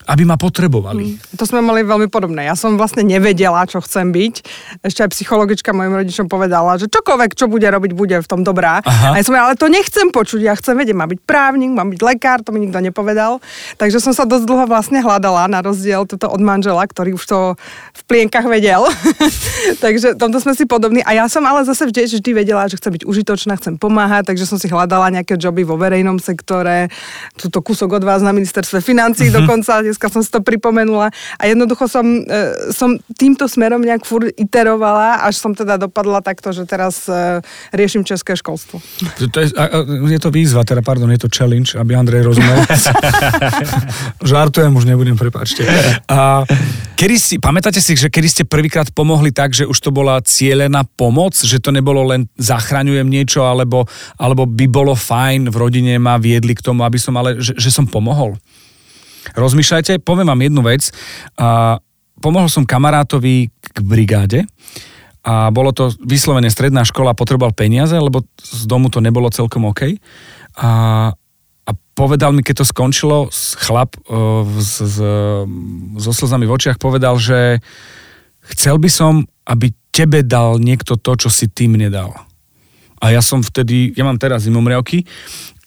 aby 0.05 0.29
ma 0.29 0.37
potrebovali. 0.37 1.17
Mm, 1.17 1.37
to 1.41 1.45
sme 1.49 1.65
mali 1.65 1.81
veľmi 1.81 2.13
podobné. 2.13 2.45
Ja 2.45 2.53
som 2.53 2.77
vlastne 2.77 3.01
nevedela, 3.01 3.65
čo 3.65 3.81
chcem 3.81 4.13
byť. 4.13 4.35
Ešte 4.85 5.01
aj 5.01 5.11
psychologička 5.17 5.73
mojim 5.73 5.97
rodičom 5.97 6.29
povedala, 6.29 6.77
že 6.77 6.93
čokoľvek, 6.93 7.33
čo 7.33 7.49
bude 7.49 7.65
robiť, 7.65 7.93
bude 7.97 8.17
v 8.21 8.29
tom 8.29 8.45
dobrá. 8.45 8.85
Aha. 8.85 9.17
A 9.17 9.21
ja 9.21 9.25
som 9.25 9.33
ale 9.33 9.57
to 9.57 9.73
nechcem 9.73 10.13
počuť. 10.13 10.45
Ja 10.45 10.53
chcem 10.61 10.77
vedieť, 10.77 10.93
mám 10.93 11.09
byť 11.09 11.21
právnik, 11.25 11.73
mám 11.73 11.89
byť 11.89 12.01
lekár, 12.05 12.45
to 12.45 12.53
mi 12.53 12.69
nikto 12.69 12.85
nepovedal. 12.85 13.41
Takže 13.81 14.05
som 14.05 14.13
sa 14.13 14.29
dosť 14.29 14.45
dlho 14.45 14.69
vlastne 14.69 15.01
hľadala, 15.01 15.49
na 15.49 15.65
rozdiel 15.65 16.05
toto 16.05 16.29
od 16.29 16.41
manžela, 16.45 16.85
ktorý 16.85 17.17
už 17.17 17.25
to 17.25 17.39
v 17.97 18.03
plienkach 18.05 18.45
vedel. 18.45 18.85
takže 19.85 20.21
tomto 20.21 20.37
sme 20.45 20.53
si 20.53 20.69
podobní. 20.69 21.01
A 21.01 21.17
ja 21.17 21.25
som 21.33 21.41
ale 21.49 21.65
zase 21.65 21.89
vždy, 21.89 22.21
vždy 22.21 22.31
vedela, 22.37 22.69
že 22.69 22.77
chcem 22.77 22.93
byť 22.93 23.03
užitočná, 23.09 23.57
chcem 23.57 23.81
pomáhať, 23.95 24.35
takže 24.35 24.51
som 24.51 24.59
si 24.59 24.67
hľadala 24.67 25.15
nejaké 25.15 25.39
joby 25.39 25.63
vo 25.63 25.79
verejnom 25.79 26.19
sektore. 26.19 26.91
Tuto 27.39 27.63
kúsok 27.63 28.03
od 28.03 28.03
vás 28.03 28.27
na 28.27 28.35
ministerstve 28.35 28.83
financí 28.83 29.31
uh-huh. 29.31 29.39
dokonca 29.47 29.87
dneska 29.87 30.11
som 30.11 30.19
si 30.19 30.35
to 30.35 30.43
pripomenula 30.43 31.15
a 31.15 31.43
jednoducho 31.47 31.87
som, 31.87 32.03
e, 32.03 32.75
som 32.75 32.99
týmto 33.15 33.47
smerom 33.47 33.79
nejak 33.87 34.03
furt 34.03 34.35
iterovala, 34.35 35.23
až 35.23 35.39
som 35.39 35.55
teda 35.55 35.79
dopadla 35.79 36.19
takto, 36.27 36.51
že 36.51 36.67
teraz 36.67 37.07
e, 37.07 37.39
riešim 37.71 38.03
české 38.03 38.35
školstvo. 38.35 38.83
To, 39.23 39.31
to 39.31 39.39
je, 39.47 39.55
je 40.11 40.19
to 40.19 40.35
výzva, 40.35 40.67
teda 40.67 40.83
pardon, 40.83 41.07
je 41.15 41.23
to 41.23 41.31
challenge, 41.31 41.79
aby 41.79 41.95
Andrej 41.95 42.35
rozumel. 42.35 42.67
Žartujem, 44.35 44.75
už 44.75 44.91
nebudem, 44.91 45.15
prepáčte. 45.15 45.63
A 46.11 46.43
kedy 46.99 47.17
si, 47.21 47.35
pamätáte 47.39 47.79
si, 47.79 47.95
že 47.95 48.11
kedy 48.11 48.27
ste 48.27 48.43
prvýkrát 48.43 48.91
pomohli 48.91 49.31
tak, 49.31 49.55
že 49.55 49.69
už 49.69 49.79
to 49.79 49.95
bola 49.95 50.19
cieľená 50.25 50.83
pomoc, 50.99 51.37
že 51.39 51.63
to 51.63 51.71
nebolo 51.71 52.03
len 52.03 52.27
zachraňujem 52.41 53.05
niečo, 53.07 53.45
alebo, 53.45 53.84
alebo 54.19 54.49
by 54.49 54.67
bolo 54.69 54.93
fajn 54.93 55.49
v 55.49 55.57
rodine 55.57 55.95
ma 56.01 56.19
viedli 56.19 56.57
k 56.57 56.65
tomu, 56.65 56.83
aby 56.83 56.97
som, 57.01 57.15
ale 57.17 57.39
že, 57.39 57.57
že 57.57 57.71
som 57.71 57.89
pomohol? 57.89 58.37
rozmýšľajte. 59.33 60.05
Poviem 60.05 60.29
vám 60.29 60.45
jednu 60.45 60.61
vec. 60.61 60.93
A 61.41 61.81
pomohol 62.21 62.53
som 62.53 62.69
kamarátovi 62.69 63.49
k 63.49 63.79
brigáde 63.81 64.45
a 65.25 65.49
bolo 65.49 65.73
to 65.73 65.89
vyslovene 66.05 66.53
stredná 66.53 66.85
škola, 66.85 67.17
potreboval 67.17 67.57
peniaze, 67.57 67.97
lebo 67.97 68.29
z 68.37 68.69
domu 68.69 68.93
to 68.93 69.01
nebolo 69.01 69.33
celkom 69.33 69.65
OK. 69.73 69.97
A, 70.61 70.73
a 71.65 71.71
povedal 71.97 72.37
mi, 72.37 72.45
keď 72.45 72.61
to 72.61 72.69
skončilo, 72.69 73.33
chlap 73.57 73.97
uh, 74.05 74.45
s, 74.61 74.85
s, 74.85 74.97
so 75.97 76.13
slzami 76.13 76.45
v 76.45 76.53
očiach 76.53 76.77
povedal, 76.77 77.17
že 77.17 77.65
chcel 78.53 78.77
by 78.77 78.91
som, 78.93 79.25
aby 79.49 79.73
tebe 79.89 80.21
dal 80.21 80.61
niekto 80.61 81.01
to, 81.01 81.17
čo 81.17 81.33
si 81.33 81.49
ty 81.49 81.73
mne 81.73 81.89
dal. 81.89 82.13
A 83.05 83.13
ja 83.13 83.21
som 83.21 83.45
vtedy, 83.45 83.93
ja 83.93 84.01
mám 84.09 84.17
teraz 84.17 84.49
zimomriavky, 84.49 85.05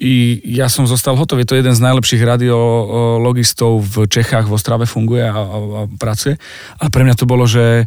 i 0.01 0.41
ja 0.45 0.69
som 0.69 0.89
zostal 0.89 1.13
hotový. 1.13 1.45
Je 1.45 1.53
to 1.53 1.59
jeden 1.61 1.73
z 1.73 1.85
najlepších 1.85 2.21
radiologistov 2.21 3.81
v 3.81 3.95
Čechách, 4.09 4.49
v 4.49 4.53
Ostrave 4.57 4.85
funguje 4.89 5.25
a, 5.25 5.33
a, 5.33 5.37
a 5.37 5.81
pracuje. 6.01 6.37
A 6.81 6.89
pre 6.89 7.05
mňa 7.05 7.17
to 7.17 7.29
bolo, 7.29 7.45
že 7.49 7.85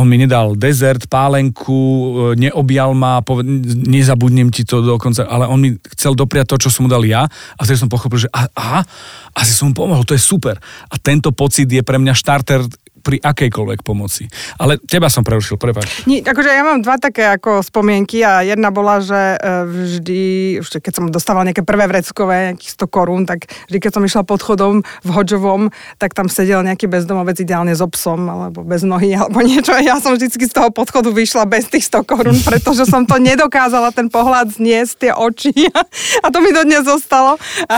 on 0.00 0.06
mi 0.08 0.16
nedal 0.16 0.54
dezert, 0.56 1.10
pálenku, 1.10 1.76
e, 1.76 2.48
neobjal 2.48 2.96
ma, 2.96 3.20
poved, 3.20 3.44
nezabudnem 3.84 4.48
ti 4.48 4.62
to 4.64 4.80
dokonca, 4.80 5.26
ale 5.26 5.44
on 5.50 5.60
mi 5.60 5.76
chcel 5.92 6.16
dopriať 6.16 6.54
to, 6.54 6.68
čo 6.68 6.68
som 6.72 6.86
mu 6.86 6.88
dal 6.88 7.02
ja 7.04 7.26
a 7.26 7.60
vtedy 7.60 7.84
som 7.84 7.90
pochopil, 7.90 8.24
že 8.24 8.28
aha, 8.32 8.86
asi 9.34 9.52
som 9.52 9.72
mu 9.72 9.74
pomohol, 9.76 10.06
to 10.06 10.14
je 10.16 10.22
super. 10.22 10.56
A 10.88 10.94
tento 10.96 11.34
pocit 11.34 11.66
je 11.66 11.82
pre 11.82 11.98
mňa 11.98 12.14
štarter 12.16 12.64
pri 13.00 13.18
akejkoľvek 13.20 13.80
pomoci. 13.82 14.28
Ale 14.60 14.76
teba 14.78 15.08
som 15.08 15.24
prerušil, 15.24 15.56
prepáč. 15.56 16.04
Nie, 16.04 16.20
akože 16.20 16.50
ja 16.52 16.62
mám 16.62 16.84
dva 16.84 17.00
také 17.00 17.26
ako 17.26 17.64
spomienky 17.64 18.20
a 18.20 18.44
jedna 18.44 18.68
bola, 18.68 19.00
že 19.00 19.36
e, 19.36 19.38
vždy, 19.64 20.22
keď 20.60 20.92
som 20.92 21.04
dostával 21.08 21.48
nejaké 21.48 21.64
prvé 21.64 21.88
vreckové, 21.88 22.52
nejakých 22.52 22.72
100 22.76 22.86
korún, 22.92 23.22
tak 23.24 23.48
vždy, 23.72 23.78
keď 23.80 23.92
som 23.96 24.02
išla 24.04 24.22
pod 24.22 24.44
chodom 24.44 24.84
v 24.84 25.08
Hodžovom, 25.08 25.72
tak 25.96 26.12
tam 26.12 26.28
sedel 26.28 26.60
nejaký 26.60 26.86
bezdomovec 26.86 27.40
ideálne 27.40 27.72
so 27.72 27.88
psom, 27.88 28.28
alebo 28.28 28.60
bez 28.60 28.84
nohy, 28.84 29.16
alebo 29.20 29.40
niečo. 29.40 29.72
Ja 29.80 29.96
som 29.98 30.12
vždycky 30.14 30.44
z 30.44 30.52
toho 30.52 30.68
podchodu 30.68 31.08
vyšla 31.08 31.48
bez 31.48 31.72
tých 31.72 31.88
100 31.88 32.04
korún, 32.04 32.38
pretože 32.48 32.84
som 32.84 33.08
to 33.08 33.16
nedokázala, 33.16 33.90
ten 33.96 34.12
pohľad 34.12 34.52
zniesť, 34.54 34.92
tie 35.08 35.12
oči. 35.16 35.52
A 36.24 36.26
to 36.28 36.44
mi 36.44 36.52
dodnes 36.52 36.84
zostalo. 36.84 37.40
A, 37.70 37.76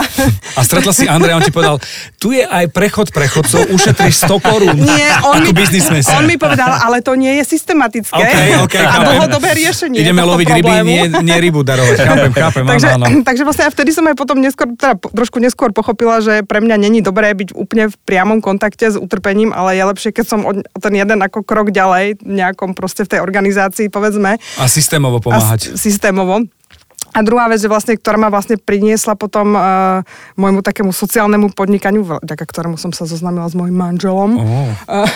a 0.57 0.61
stretla 0.65 0.91
si 0.91 1.07
Andrej, 1.07 1.37
on 1.37 1.43
ti 1.45 1.53
povedal, 1.53 1.77
tu 2.17 2.33
je 2.33 2.43
aj 2.43 2.69
prechod 2.73 3.13
prechodcov, 3.13 3.69
ušetríš 3.71 4.25
100 4.25 4.41
korún. 4.41 4.77
Nie, 4.81 5.12
on 5.21 5.39
mi, 5.45 5.51
on 6.17 6.23
mi 6.25 6.35
povedal, 6.41 6.71
ale 6.81 7.05
to 7.05 7.13
nie 7.13 7.37
je 7.41 7.43
systematické 7.45 8.17
okay, 8.17 8.57
okay, 8.61 8.85
a 8.85 8.95
dlhodobé 9.03 9.53
riešenie. 9.53 10.01
Ideme 10.01 10.25
loviť 10.25 10.47
ryby, 10.49 10.73
nie, 10.81 11.03
nie 11.21 11.37
rybu 11.37 11.61
darovať. 11.61 11.97
Chápem, 12.01 12.31
chápem, 12.43 12.63
takže, 12.65 12.87
áno, 12.97 13.05
áno. 13.05 13.21
takže 13.21 13.43
vlastne 13.45 13.63
ja 13.67 13.71
vtedy 13.71 13.91
som 13.93 14.05
aj 14.09 14.15
potom 14.17 14.37
neskôr, 14.41 14.67
teda 14.73 14.97
trošku 14.97 15.37
neskôr 15.37 15.69
pochopila, 15.75 16.23
že 16.23 16.41
pre 16.47 16.63
mňa 16.63 16.75
není 16.81 16.99
dobré 17.05 17.31
byť 17.37 17.53
úplne 17.53 17.91
v 17.91 17.95
priamom 18.07 18.39
kontakte 18.41 18.89
s 18.89 18.97
utrpením, 18.97 19.53
ale 19.53 19.77
je 19.77 19.83
lepšie, 19.85 20.09
keď 20.15 20.25
som 20.25 20.39
ten 20.57 20.93
jeden 20.93 21.19
ako 21.21 21.45
krok 21.45 21.69
ďalej, 21.69 22.23
nejakom 22.23 22.73
proste 22.73 23.05
v 23.05 23.17
tej 23.17 23.19
organizácii, 23.21 23.91
povedzme. 23.91 24.41
A 24.57 24.65
systémovo 24.65 25.21
pomáhať. 25.21 25.73
A 25.73 25.77
systémovo. 25.77 26.45
A 27.13 27.21
druhá 27.21 27.45
vec, 27.45 27.61
že 27.61 27.69
vlastne, 27.69 27.93
ktorá 27.93 28.17
ma 28.17 28.33
vlastne 28.33 28.57
priniesla 28.57 29.13
potom 29.13 29.53
uh, 29.53 30.01
môjmu 30.33 30.65
takému 30.65 30.89
sociálnemu 30.89 31.53
podnikaniu, 31.53 32.01
vďaka 32.01 32.41
ktorému 32.41 32.81
som 32.81 32.89
sa 32.89 33.05
zoznámila 33.05 33.45
s 33.45 33.53
môjim 33.53 33.77
manželom. 33.77 34.31
Oh. 34.41 34.71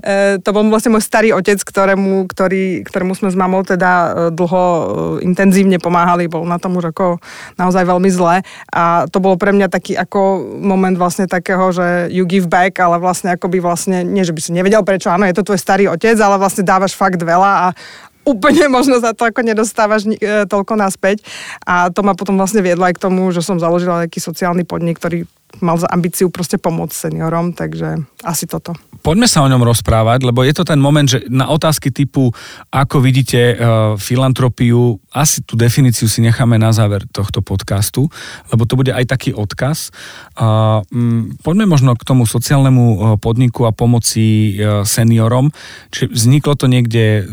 Uh, 0.00 0.40
to 0.40 0.50
bol 0.54 0.64
vlastne 0.72 0.96
môj 0.96 1.04
starý 1.04 1.30
otec, 1.36 1.60
ktorému, 1.60 2.24
ktorý, 2.30 2.82
ktorému 2.88 3.12
sme 3.12 3.28
s 3.28 3.36
mamou 3.36 3.62
teda 3.62 3.90
uh, 3.90 4.10
dlho 4.32 4.64
uh, 4.64 4.82
intenzívne 5.20 5.76
pomáhali, 5.76 6.30
bol 6.30 6.42
na 6.48 6.56
tom 6.56 6.78
už 6.78 6.90
ako 6.94 7.20
naozaj 7.60 7.84
veľmi 7.84 8.10
zle. 8.10 8.40
A 8.72 9.04
to 9.12 9.20
bolo 9.20 9.36
pre 9.36 9.52
mňa 9.52 9.68
taký 9.68 9.94
ako 9.94 10.40
moment 10.56 10.96
vlastne 10.96 11.28
takého, 11.28 11.68
že 11.70 12.08
you 12.08 12.24
give 12.24 12.48
back, 12.48 12.80
ale 12.80 12.96
vlastne 12.96 13.36
akoby 13.36 13.60
vlastne, 13.60 14.02
nie 14.02 14.24
že 14.24 14.32
by 14.32 14.40
si 14.40 14.50
nevedel 14.56 14.82
prečo, 14.82 15.12
áno, 15.12 15.28
je 15.28 15.36
to 15.36 15.46
tvoj 15.46 15.60
starý 15.60 15.84
otec, 15.92 16.16
ale 16.16 16.40
vlastne 16.40 16.64
dávaš 16.64 16.96
fakt 16.96 17.20
veľa 17.20 17.52
a 17.70 17.76
úplne 18.24 18.70
možno 18.76 19.00
za 19.00 19.16
to 19.16 19.28
ako 19.28 19.40
nedostávaš 19.44 20.06
e, 20.06 20.44
toľko 20.46 20.74
naspäť. 20.76 21.24
A 21.64 21.88
to 21.90 22.04
ma 22.04 22.12
potom 22.16 22.36
vlastne 22.36 22.64
viedlo 22.64 22.86
aj 22.86 22.96
k 22.96 23.02
tomu, 23.08 23.30
že 23.34 23.44
som 23.44 23.60
založila 23.60 24.06
taký 24.06 24.22
sociálny 24.22 24.64
podnik, 24.64 24.98
ktorý 24.98 25.26
mal 25.58 25.74
za 25.74 25.90
ambíciu 25.90 26.30
proste 26.30 26.62
pomôcť 26.62 27.10
seniorom, 27.10 27.50
takže 27.50 28.06
asi 28.22 28.46
toto. 28.46 28.78
Poďme 29.00 29.26
sa 29.26 29.42
o 29.42 29.50
ňom 29.50 29.64
rozprávať, 29.64 30.28
lebo 30.28 30.44
je 30.44 30.54
to 30.54 30.62
ten 30.62 30.78
moment, 30.78 31.08
že 31.08 31.24
na 31.32 31.48
otázky 31.48 31.88
typu, 31.88 32.30
ako 32.68 33.00
vidíte 33.00 33.40
uh, 33.40 33.56
filantropiu, 33.96 35.00
asi 35.10 35.40
tú 35.40 35.56
definíciu 35.56 36.06
si 36.06 36.20
necháme 36.20 36.60
na 36.60 36.70
záver 36.70 37.08
tohto 37.08 37.40
podcastu, 37.40 38.12
lebo 38.52 38.68
to 38.68 38.76
bude 38.76 38.92
aj 38.92 39.08
taký 39.08 39.32
odkaz. 39.32 39.88
Um, 40.36 41.32
poďme 41.40 41.66
možno 41.66 41.96
k 41.96 42.06
tomu 42.06 42.28
sociálnemu 42.28 42.84
uh, 42.84 42.98
podniku 43.16 43.64
a 43.66 43.72
pomoci 43.72 44.54
uh, 44.60 44.84
seniorom. 44.84 45.48
Čiže 45.90 46.06
vzniklo 46.12 46.52
to 46.60 46.68
niekde 46.68 47.24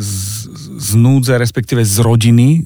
núdze, 0.94 1.34
respektíve 1.42 1.82
z 1.82 1.98
rodiny, 2.00 2.62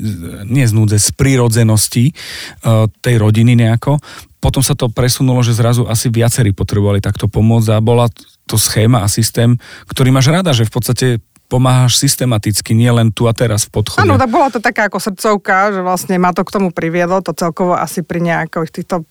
nie 0.48 0.65
z 0.68 0.74
núdze, 0.75 1.00
z 1.00 1.10
prírodzenosti 1.15 2.12
uh, 2.12 2.86
tej 3.00 3.15
rodiny 3.18 3.56
nejako 3.56 4.03
potom 4.41 4.65
sa 4.65 4.74
to 4.74 4.89
presunulo, 4.89 5.46
že 5.46 5.53
zrazu 5.53 5.86
asi 5.86 6.10
viacerí 6.10 6.50
potrebovali 6.50 6.98
takto 6.98 7.30
pomôcť 7.30 7.77
a 7.77 7.77
bola 7.77 8.10
to 8.50 8.58
schéma 8.58 9.06
a 9.06 9.08
systém, 9.08 9.53
ktorý 9.86 10.10
máš 10.10 10.34
rada, 10.34 10.50
že 10.50 10.65
v 10.65 10.74
podstate 10.74 11.08
pomáhaš 11.46 12.00
systematicky, 12.00 12.74
nie 12.74 12.89
len 12.89 13.13
tu 13.13 13.30
a 13.30 13.36
teraz 13.36 13.68
v 13.68 13.84
podchode. 13.84 14.01
Áno, 14.01 14.15
tak 14.15 14.32
bola 14.32 14.48
to 14.50 14.63
taká 14.63 14.88
ako 14.88 15.03
srdcovka, 15.03 15.75
že 15.75 15.82
vlastne 15.84 16.15
ma 16.18 16.32
to 16.32 16.48
k 16.48 16.53
tomu 16.58 16.72
priviedlo, 16.72 17.20
to 17.20 17.36
celkovo 17.36 17.75
asi 17.75 18.01
pri 18.01 18.24
nejakých 18.24 18.72
týchto 18.72 19.03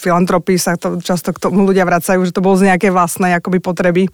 filantropii 0.00 0.56
sa 0.56 0.80
to 0.80 0.98
často 1.04 1.36
k 1.36 1.38
tomu 1.38 1.68
ľudia 1.68 1.84
vracajú, 1.84 2.24
že 2.24 2.32
to 2.32 2.40
bolo 2.40 2.56
z 2.56 2.72
nejakej 2.72 2.90
vlastnej 2.90 3.36
akoby 3.36 3.60
potreby. 3.60 4.08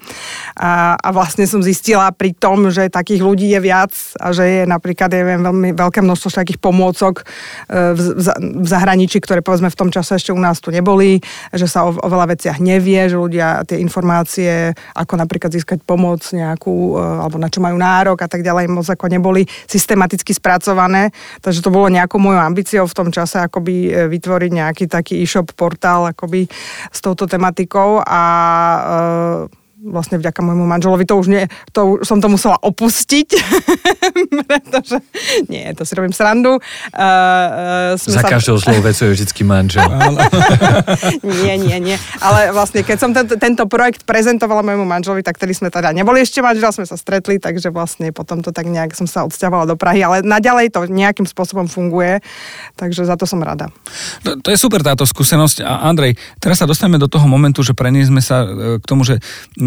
A, 0.58 0.98
a 0.98 1.08
vlastne 1.14 1.46
som 1.46 1.62
zistila 1.62 2.10
pri 2.10 2.34
tom, 2.34 2.68
že 2.68 2.90
takých 2.90 3.22
ľudí 3.22 3.46
je 3.54 3.60
viac 3.62 3.92
a 4.18 4.34
že 4.34 4.44
je 4.44 4.62
napríklad 4.66 5.08
je 5.14 5.22
veľmi 5.22 5.70
veľké 5.72 6.02
množstvo 6.02 6.42
takých 6.42 6.58
pomôcok 6.58 7.22
e, 7.22 7.94
v, 7.94 8.00
v 8.62 8.66
zahraničí, 8.66 9.22
ktoré 9.22 9.40
povedzme 9.40 9.70
v 9.70 9.78
tom 9.78 9.88
čase 9.94 10.18
ešte 10.18 10.34
u 10.34 10.40
nás 10.40 10.58
tu 10.58 10.74
neboli, 10.74 11.22
že 11.54 11.70
sa 11.70 11.86
o, 11.86 11.94
o 11.94 12.08
veľa 12.10 12.34
veciach 12.34 12.58
nevie, 12.58 13.06
že 13.06 13.16
ľudia 13.16 13.62
tie 13.64 13.78
informácie, 13.78 14.74
ako 14.96 15.14
napríklad 15.16 15.54
získať 15.54 15.80
pomoc 15.86 16.26
nejakú, 16.34 16.98
e, 16.98 17.22
alebo 17.22 17.38
na 17.38 17.46
čo 17.46 17.62
majú 17.62 17.78
nárok 17.78 18.24
a 18.24 18.28
tak 18.28 18.42
ďalej, 18.42 18.68
moc 18.68 18.86
ako 18.88 19.06
neboli 19.06 19.46
systematicky 19.70 20.34
spracované. 20.34 21.14
Takže 21.40 21.62
to 21.62 21.70
bolo 21.70 21.92
nejakou 21.92 22.18
mojou 22.18 22.42
ambíciou 22.42 22.84
v 22.88 22.96
tom 22.96 23.08
čase 23.12 23.38
akoby 23.38 23.74
e, 23.88 24.10
vytvoriť 24.10 24.50
nejaký 24.50 24.84
taký 24.90 25.22
e-shop 25.22 25.52
portál 25.76 26.08
akoby 26.08 26.48
s 26.92 27.00
touto 27.04 27.26
tematikou 27.28 28.00
a 28.00 28.22
vlastne 29.76 30.16
vďaka 30.16 30.40
môjmu 30.40 30.64
manželovi 30.64 31.04
to 31.04 31.20
už 31.20 31.28
nie, 31.28 31.44
to 31.76 32.00
som 32.00 32.16
to 32.16 32.32
musela 32.32 32.56
opustiť, 32.64 33.28
pretože 34.48 35.04
nie, 35.52 35.68
to 35.76 35.84
si 35.84 35.92
robím 35.92 36.16
srandu. 36.16 36.56
Uh, 36.56 37.92
uh, 37.92 38.00
Za 38.00 38.24
sa... 38.24 38.28
každou 38.28 38.56
zlou 38.56 38.80
vecou 38.88 39.04
je 39.08 39.12
vždycky 39.12 39.44
manžel. 39.44 39.84
nie, 41.44 41.60
nie, 41.60 41.76
nie. 41.76 41.96
Ale 42.24 42.56
vlastne, 42.56 42.80
keď 42.80 42.96
som 42.96 43.10
tento, 43.12 43.36
tento 43.36 43.68
projekt 43.68 44.08
prezentovala 44.08 44.64
môjmu 44.64 44.88
manželovi, 44.88 45.20
tak 45.20 45.36
tedy 45.36 45.52
sme 45.52 45.68
teda 45.68 45.92
neboli 45.92 46.24
ešte 46.24 46.40
manžel, 46.40 46.72
sme 46.72 46.88
sa 46.88 46.96
stretli, 46.96 47.36
takže 47.36 47.68
vlastne 47.68 48.08
potom 48.16 48.40
to 48.40 48.56
tak 48.56 48.64
nejak 48.64 48.96
som 48.96 49.04
sa 49.04 49.28
odsťahovala 49.28 49.68
do 49.68 49.76
Prahy, 49.76 50.00
ale 50.00 50.24
naďalej 50.24 50.72
to 50.72 50.88
nejakým 50.88 51.28
spôsobom 51.28 51.68
funguje, 51.68 52.24
takže 52.80 53.04
za 53.04 53.20
to 53.20 53.28
som 53.28 53.44
rada. 53.44 53.68
To, 54.24 54.40
to 54.40 54.48
je 54.48 54.56
super 54.56 54.80
táto 54.80 55.04
skúsenosť. 55.04 55.60
A 55.60 55.84
Andrej, 55.84 56.16
teraz 56.40 56.64
sa 56.64 56.66
dostaneme 56.66 56.96
do 56.96 57.10
toho 57.12 57.28
momentu, 57.28 57.60
že 57.60 57.76
preniesme 57.76 58.24
sa 58.24 58.46
e, 58.46 58.80
k 58.80 58.84
tomu, 58.88 59.04
že 59.04 59.20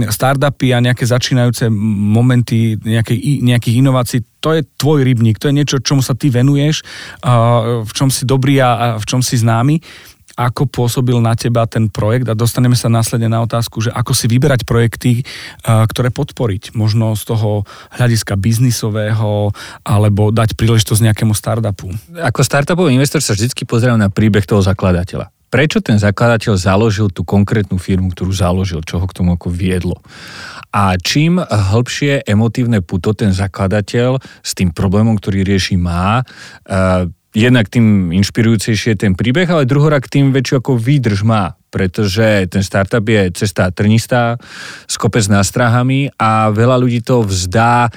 startupy 0.08 0.72
a 0.72 0.80
nejaké 0.80 1.04
začínajúce 1.04 1.68
momenty 1.68 2.80
nejakej, 2.80 3.44
nejakých 3.44 3.76
inovácií, 3.84 4.20
to 4.40 4.56
je 4.56 4.64
tvoj 4.80 5.04
rybník, 5.04 5.36
to 5.36 5.52
je 5.52 5.58
niečo, 5.60 5.84
čomu 5.84 6.00
sa 6.00 6.16
ty 6.16 6.32
venuješ, 6.32 6.88
v 7.84 7.92
čom 7.92 8.08
si 8.08 8.24
dobrý 8.24 8.64
a 8.64 8.96
v 8.96 9.06
čom 9.06 9.20
si 9.20 9.36
známy 9.36 9.84
ako 10.40 10.72
pôsobil 10.72 11.20
na 11.20 11.36
teba 11.36 11.68
ten 11.68 11.92
projekt 11.92 12.32
a 12.32 12.38
dostaneme 12.38 12.72
sa 12.72 12.88
následne 12.88 13.28
na 13.28 13.44
otázku, 13.44 13.84
že 13.84 13.92
ako 13.92 14.16
si 14.16 14.32
vyberať 14.32 14.64
projekty, 14.64 15.28
ktoré 15.68 16.16
podporiť. 16.16 16.80
Možno 16.80 17.12
z 17.20 17.28
toho 17.28 17.68
hľadiska 17.92 18.40
biznisového 18.40 19.52
alebo 19.84 20.32
dať 20.32 20.56
príležitosť 20.56 21.12
nejakému 21.12 21.36
startupu. 21.36 21.92
Ako 22.16 22.40
startupový 22.48 22.96
investor 22.96 23.20
sa 23.20 23.36
vždy 23.36 23.52
pozerám 23.68 24.00
na 24.00 24.08
príbeh 24.08 24.48
toho 24.48 24.64
zakladateľa 24.64 25.28
prečo 25.50 25.82
ten 25.82 25.98
zakladateľ 25.98 26.54
založil 26.56 27.10
tú 27.10 27.26
konkrétnu 27.26 27.82
firmu, 27.82 28.14
ktorú 28.14 28.32
založil, 28.32 28.86
čo 28.86 29.02
ho 29.02 29.06
k 29.10 29.18
tomu 29.18 29.36
ako 29.36 29.50
viedlo. 29.50 29.98
A 30.70 30.94
čím 31.02 31.42
hĺbšie 31.42 32.24
emotívne 32.30 32.86
puto 32.86 33.18
ten 33.18 33.34
zakladateľ 33.34 34.22
s 34.22 34.52
tým 34.54 34.70
problémom, 34.70 35.18
ktorý 35.18 35.42
rieši, 35.42 35.76
má, 35.82 36.22
uh, 36.22 37.10
jednak 37.34 37.70
tým 37.70 38.10
inšpirujúcejšie 38.14 38.98
je 38.98 39.02
ten 39.06 39.14
príbeh, 39.14 39.50
ale 39.50 39.70
druhorak 39.70 40.10
tým 40.10 40.34
väčšiu 40.34 40.62
ako 40.62 40.78
výdrž 40.78 41.22
má, 41.26 41.54
pretože 41.70 42.50
ten 42.50 42.66
startup 42.66 43.06
je 43.06 43.30
cesta 43.34 43.70
trnistá, 43.70 44.38
s 44.90 44.96
kopec 44.98 45.26
nástrahami 45.30 46.10
a 46.18 46.50
veľa 46.50 46.78
ľudí 46.82 47.06
to 47.06 47.22
vzdá 47.22 47.94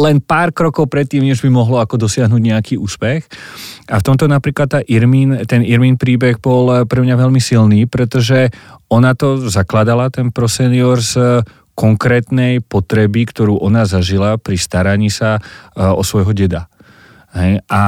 len 0.00 0.24
pár 0.24 0.54
krokov 0.54 0.88
predtým, 0.88 1.24
než 1.24 1.44
by 1.44 1.50
mohlo 1.52 1.76
ako 1.80 2.00
dosiahnuť 2.00 2.40
nejaký 2.40 2.74
úspech. 2.80 3.28
A 3.92 4.00
v 4.00 4.06
tomto 4.06 4.24
napríklad 4.24 4.68
tá 4.68 4.80
Irmin, 4.84 5.44
ten 5.44 5.60
Irmin 5.60 6.00
príbeh 6.00 6.40
bol 6.40 6.70
eh, 6.72 6.76
pre 6.88 7.04
mňa 7.04 7.16
veľmi 7.16 7.40
silný, 7.40 7.84
pretože 7.84 8.48
ona 8.88 9.12
to 9.16 9.48
zakladala, 9.48 10.12
ten 10.12 10.32
ProSenior 10.32 11.00
z 11.00 11.14
eh, 11.16 11.28
konkrétnej 11.72 12.60
potreby, 12.60 13.24
ktorú 13.32 13.56
ona 13.56 13.88
zažila 13.88 14.36
pri 14.36 14.60
staraní 14.60 15.08
sa 15.08 15.40
eh, 15.40 15.84
o 15.84 16.00
svojho 16.00 16.32
deda. 16.32 16.72
Hej? 17.32 17.64
A 17.72 17.82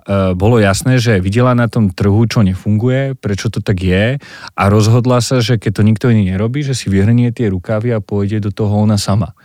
e, 0.00 0.32
bolo 0.32 0.56
jasné, 0.56 0.96
že 0.96 1.20
videla 1.20 1.52
na 1.52 1.68
tom 1.68 1.92
trhu, 1.92 2.24
čo 2.24 2.40
nefunguje, 2.40 3.20
prečo 3.20 3.52
to 3.52 3.60
tak 3.60 3.84
je 3.84 4.16
a 4.56 4.62
rozhodla 4.72 5.20
sa, 5.20 5.44
že 5.44 5.60
keď 5.60 5.72
to 5.80 5.82
nikto 5.84 6.06
iný 6.08 6.32
nerobí, 6.32 6.64
že 6.64 6.72
si 6.72 6.88
vyhrnie 6.88 7.28
tie 7.30 7.52
rukávy 7.52 7.92
a 7.92 8.00
pôjde 8.00 8.48
do 8.48 8.50
toho 8.50 8.72
ona 8.80 8.96
sama. 8.96 9.36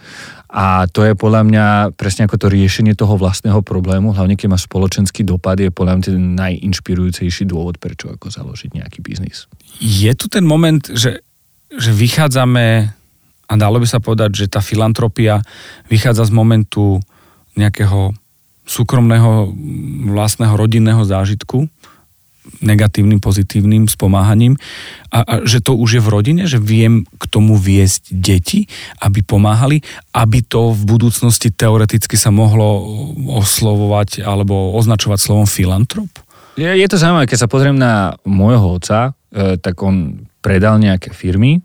A 0.54 0.86
to 0.86 1.02
je 1.02 1.18
podľa 1.18 1.42
mňa 1.50 1.66
presne 1.98 2.30
ako 2.30 2.38
to 2.38 2.48
riešenie 2.54 2.94
toho 2.94 3.18
vlastného 3.18 3.66
problému, 3.66 4.14
hlavne 4.14 4.38
keď 4.38 4.54
má 4.54 4.60
spoločenský 4.62 5.26
dopad, 5.26 5.58
je 5.58 5.74
podľa 5.74 5.98
mňa 5.98 6.06
ten 6.06 6.38
najinšpirujúcejší 6.38 7.50
dôvod, 7.50 7.82
prečo 7.82 8.14
ako 8.14 8.30
založiť 8.30 8.78
nejaký 8.78 9.02
biznis. 9.02 9.50
Je 9.82 10.14
tu 10.14 10.30
ten 10.30 10.46
moment, 10.46 10.78
že, 10.94 11.26
že 11.74 11.90
vychádzame, 11.90 12.86
a 13.50 13.54
dalo 13.58 13.82
by 13.82 13.88
sa 13.90 13.98
povedať, 13.98 14.46
že 14.46 14.46
tá 14.46 14.62
filantropia 14.62 15.42
vychádza 15.90 16.30
z 16.30 16.38
momentu 16.38 17.02
nejakého 17.58 18.14
súkromného 18.70 19.52
vlastného 20.14 20.54
rodinného 20.54 21.02
zážitku, 21.02 21.66
negatívnym, 22.60 23.20
pozitívnym, 23.24 23.88
spomáhaním 23.88 24.60
a, 25.12 25.24
a 25.24 25.34
že 25.48 25.64
to 25.64 25.76
už 25.76 26.00
je 26.00 26.02
v 26.04 26.12
rodine, 26.12 26.44
že 26.48 26.60
viem 26.60 27.08
k 27.08 27.24
tomu 27.28 27.56
viesť 27.56 28.12
deti, 28.12 28.68
aby 29.00 29.24
pomáhali, 29.24 29.80
aby 30.12 30.44
to 30.44 30.76
v 30.76 30.84
budúcnosti 30.84 31.52
teoreticky 31.52 32.20
sa 32.20 32.32
mohlo 32.32 32.84
oslovovať 33.40 34.24
alebo 34.24 34.76
označovať 34.76 35.20
slovom 35.20 35.48
filantrop? 35.48 36.10
Je, 36.60 36.70
je 36.70 36.88
to 36.88 37.02
zaujímavé, 37.02 37.26
keď 37.26 37.48
sa 37.48 37.52
pozriem 37.52 37.78
na 37.80 38.14
môjho 38.28 38.78
otca, 38.78 39.18
e, 39.34 39.58
tak 39.58 39.82
on 39.82 40.28
predal 40.44 40.78
nejaké 40.78 41.10
firmy 41.10 41.64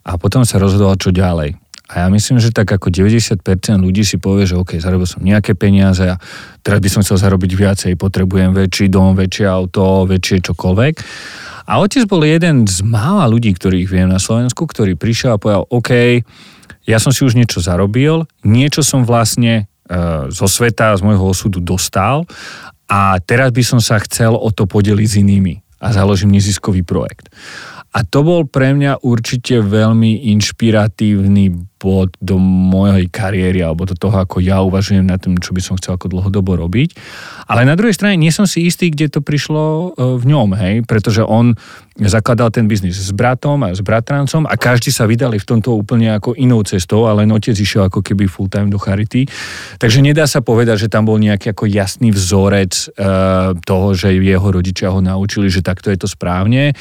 a 0.00 0.16
potom 0.16 0.48
sa 0.48 0.56
rozhodoval, 0.56 0.96
čo 0.96 1.12
ďalej. 1.12 1.60
A 1.90 2.06
ja 2.06 2.06
myslím, 2.06 2.38
že 2.38 2.54
tak 2.54 2.70
ako 2.70 2.86
90% 2.86 3.42
ľudí 3.82 4.06
si 4.06 4.22
povie, 4.22 4.46
že 4.46 4.54
OK, 4.54 4.78
zarobil 4.78 5.10
som 5.10 5.26
nejaké 5.26 5.58
peniaze 5.58 6.06
a 6.06 6.22
teraz 6.62 6.78
by 6.78 6.86
som 6.86 7.02
chcel 7.02 7.18
zarobiť 7.18 7.50
viacej, 7.58 7.98
potrebujem 7.98 8.54
väčší 8.54 8.86
dom, 8.86 9.18
väčšie 9.18 9.46
auto, 9.50 10.06
väčšie 10.06 10.46
čokoľvek. 10.46 10.94
A 11.66 11.82
otec 11.82 12.06
bol 12.06 12.22
jeden 12.22 12.62
z 12.70 12.86
mála 12.86 13.26
ľudí, 13.26 13.50
ktorých 13.50 13.90
viem 13.90 14.06
na 14.06 14.22
Slovensku, 14.22 14.70
ktorý 14.70 14.94
prišiel 14.94 15.34
a 15.34 15.42
povedal, 15.42 15.66
OK, 15.66 16.22
ja 16.86 16.98
som 17.02 17.10
si 17.10 17.26
už 17.26 17.34
niečo 17.34 17.58
zarobil, 17.58 18.22
niečo 18.46 18.86
som 18.86 19.02
vlastne 19.02 19.66
e, 19.86 19.90
zo 20.30 20.46
sveta, 20.46 20.94
z 20.94 21.02
môjho 21.02 21.26
osudu 21.26 21.58
dostal 21.58 22.22
a 22.86 23.18
teraz 23.18 23.50
by 23.50 23.62
som 23.66 23.78
sa 23.82 23.98
chcel 24.02 24.34
o 24.34 24.50
to 24.54 24.66
podeliť 24.66 25.06
s 25.10 25.18
inými 25.18 25.54
a 25.82 25.90
založím 25.90 26.34
neziskový 26.34 26.86
projekt. 26.86 27.30
A 27.90 28.06
to 28.06 28.22
bol 28.22 28.46
pre 28.46 28.70
mňa 28.70 29.02
určite 29.02 29.58
veľmi 29.58 30.30
inšpiratívny 30.34 31.69
bod 31.80 32.12
do 32.20 32.36
mojej 32.36 33.08
kariéry 33.08 33.64
alebo 33.64 33.88
do 33.88 33.96
toho, 33.96 34.20
ako 34.20 34.44
ja 34.44 34.60
uvažujem 34.60 35.08
na 35.08 35.16
tým, 35.16 35.40
čo 35.40 35.56
by 35.56 35.64
som 35.64 35.80
chcel 35.80 35.96
ako 35.96 36.12
dlhodobo 36.12 36.60
robiť. 36.60 36.92
Ale 37.48 37.64
na 37.64 37.74
druhej 37.74 37.96
strane 37.96 38.20
nie 38.20 38.28
som 38.28 38.44
si 38.44 38.68
istý, 38.68 38.92
kde 38.92 39.08
to 39.08 39.24
prišlo 39.24 39.62
e, 39.64 39.86
v 40.20 40.24
ňom, 40.28 40.48
hej, 40.60 40.74
pretože 40.84 41.24
on 41.24 41.56
zakladal 42.08 42.48
ten 42.48 42.64
biznis 42.64 42.96
s 42.96 43.12
bratom 43.12 43.60
a 43.66 43.76
s 43.76 43.84
bratrancom 43.84 44.48
a 44.48 44.54
každý 44.56 44.88
sa 44.88 45.04
vydali 45.04 45.36
v 45.36 45.44
tomto 45.44 45.76
úplne 45.76 46.16
ako 46.16 46.32
inou 46.38 46.64
cestou, 46.64 47.04
ale 47.04 47.28
otec 47.28 47.52
išiel 47.52 47.92
ako 47.92 48.00
keby 48.00 48.24
full 48.24 48.48
time 48.48 48.72
do 48.72 48.80
charity. 48.80 49.28
Takže 49.76 50.00
nedá 50.00 50.24
sa 50.24 50.40
povedať, 50.40 50.86
že 50.86 50.92
tam 50.92 51.04
bol 51.04 51.20
nejaký 51.20 51.52
ako 51.52 51.68
jasný 51.68 52.14
vzorec 52.14 52.72
e, 52.72 53.08
toho, 53.64 53.88
že 53.92 54.16
jeho 54.16 54.48
rodičia 54.48 54.88
ho 54.92 55.00
naučili, 55.04 55.52
že 55.52 55.64
takto 55.64 55.92
je 55.92 55.98
to 56.00 56.08
správne. 56.08 56.72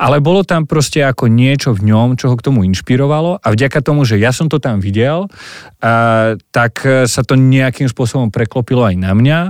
Ale 0.00 0.18
bolo 0.18 0.42
tam 0.42 0.66
proste 0.66 1.04
ako 1.06 1.30
niečo 1.30 1.70
v 1.76 1.94
ňom, 1.94 2.18
čo 2.18 2.32
ho 2.32 2.38
k 2.38 2.46
tomu 2.46 2.66
inšpirovalo 2.66 3.38
a 3.42 3.46
vďaka 3.52 3.78
tomu, 3.84 4.02
že 4.02 4.18
ja 4.18 4.34
som 4.34 4.43
som 4.44 4.52
to 4.52 4.60
tam 4.60 4.84
videl, 4.84 5.32
a, 5.80 6.36
tak 6.52 6.84
sa 7.08 7.24
to 7.24 7.40
nejakým 7.40 7.88
spôsobom 7.88 8.28
preklopilo 8.28 8.84
aj 8.84 8.96
na 9.00 9.16
mňa 9.16 9.40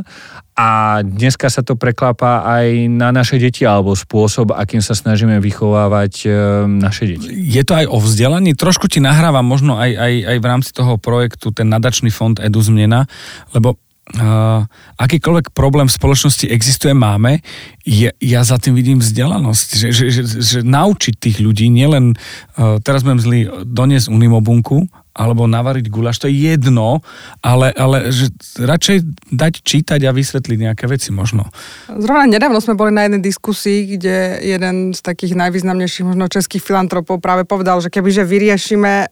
a 0.55 1.03
dneska 1.03 1.51
sa 1.51 1.67
to 1.67 1.75
preklápa 1.75 2.47
aj 2.47 2.87
na 2.87 3.11
naše 3.11 3.43
deti 3.43 3.67
alebo 3.67 3.99
spôsob, 3.99 4.55
akým 4.55 4.79
sa 4.79 4.95
snažíme 4.95 5.43
vychovávať 5.43 6.13
e, 6.23 6.29
naše 6.71 7.11
deti. 7.11 7.27
Je 7.35 7.67
to 7.67 7.75
aj 7.75 7.91
o 7.91 7.99
vzdelaní? 7.99 8.55
Trošku 8.55 8.87
ti 8.87 9.03
nahrávam 9.03 9.43
možno 9.43 9.83
aj, 9.83 9.91
aj, 9.99 10.15
aj 10.31 10.37
v 10.39 10.47
rámci 10.47 10.71
toho 10.71 10.95
projektu 10.95 11.51
ten 11.51 11.67
nadačný 11.67 12.15
fond 12.15 12.39
Edu 12.39 12.63
Zmnena, 12.63 13.11
lebo 13.51 13.83
uh, 14.21 14.65
akýkoľvek 15.01 15.57
problém 15.57 15.89
v 15.89 15.97
spoločnosti 15.97 16.47
existuje, 16.49 16.93
máme, 16.93 17.41
je, 17.85 18.13
ja 18.21 18.41
za 18.45 18.61
tým 18.61 18.77
vidím 18.77 19.01
vzdelanosť, 19.01 19.69
že, 19.77 19.89
že, 19.93 20.05
že, 20.13 20.23
že 20.41 20.59
naučiť 20.61 21.15
tých 21.17 21.37
ľudí, 21.41 21.73
nielen, 21.73 22.15
uh, 22.15 22.77
teraz 22.85 23.03
budem 23.03 23.21
zlý, 23.21 23.41
doniesť 23.65 24.13
unimobunku, 24.13 24.85
alebo 25.15 25.47
navariť 25.47 25.87
guláš, 25.87 26.19
to 26.19 26.27
je 26.27 26.51
jedno, 26.51 26.99
ale, 27.39 27.71
ale 27.79 28.11
že 28.11 28.35
radšej 28.59 29.31
dať 29.31 29.63
čítať 29.63 30.01
a 30.03 30.11
vysvetliť 30.11 30.59
nejaké 30.59 30.91
veci 30.91 31.15
možno. 31.15 31.47
Zrovna 31.87 32.27
nedávno 32.27 32.59
sme 32.59 32.75
boli 32.75 32.91
na 32.91 33.07
jednej 33.07 33.23
diskusii, 33.23 33.95
kde 33.95 34.43
jeden 34.43 34.91
z 34.91 35.01
takých 35.01 35.39
najvýznamnejších 35.39 36.05
možno 36.11 36.27
českých 36.27 36.67
filantropov 36.67 37.23
práve 37.23 37.47
povedal, 37.47 37.79
že 37.79 37.95
kebyže 37.95 38.27
vyriešime 38.27 39.07
e, 39.07 39.09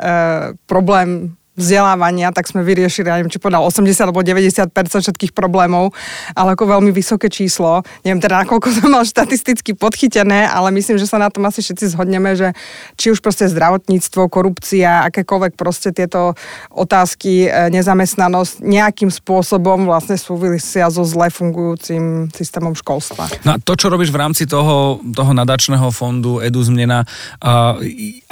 problém 0.67 1.39
vzdelávania, 1.53 2.33
tak 2.33 2.49
sme 2.49 2.65
vyriešili, 2.65 3.13
ja 3.13 3.21
neviem, 3.21 3.29
či 3.29 3.37
povedal 3.37 3.61
80 3.61 4.09
alebo 4.09 4.25
90 4.25 4.73
všetkých 4.73 5.37
problémov, 5.37 5.93
ale 6.33 6.57
ako 6.57 6.81
veľmi 6.81 6.89
vysoké 6.89 7.29
číslo. 7.29 7.85
Neviem 8.09 8.25
teda, 8.25 8.41
nakoľko 8.49 8.69
to 8.73 8.85
mal 8.89 9.05
štatisticky 9.05 9.77
podchytené, 9.77 10.49
ale 10.49 10.73
myslím, 10.73 10.97
že 10.97 11.05
sa 11.05 11.21
na 11.21 11.29
tom 11.29 11.45
asi 11.45 11.61
všetci 11.61 11.93
zhodneme, 11.93 12.33
že 12.33 12.57
či 12.97 13.13
už 13.13 13.21
proste 13.21 13.45
zdravotníctvo, 13.53 14.33
korupcia, 14.33 15.05
akékoľvek 15.13 15.53
proste 15.61 15.93
tieto 15.93 16.33
otázky, 16.73 17.53
e, 17.53 17.69
nezamestnanosť 17.69 18.65
nejakým 18.65 19.13
spôsobom 19.13 19.85
vlastne 19.85 20.17
súvisia 20.17 20.89
so 20.89 21.05
zle 21.05 21.29
fungujúcim 21.29 22.33
systémom 22.33 22.73
školstva. 22.73 23.29
No 23.45 23.55
a 23.55 23.61
to, 23.61 23.77
čo 23.77 23.93
robíš 23.93 24.09
v 24.09 24.21
rámci 24.25 24.49
toho, 24.49 25.05
toho 25.05 25.33
nadačného 25.37 25.93
fondu 25.93 26.41
Edu 26.41 26.65
Zmnena, 26.65 27.05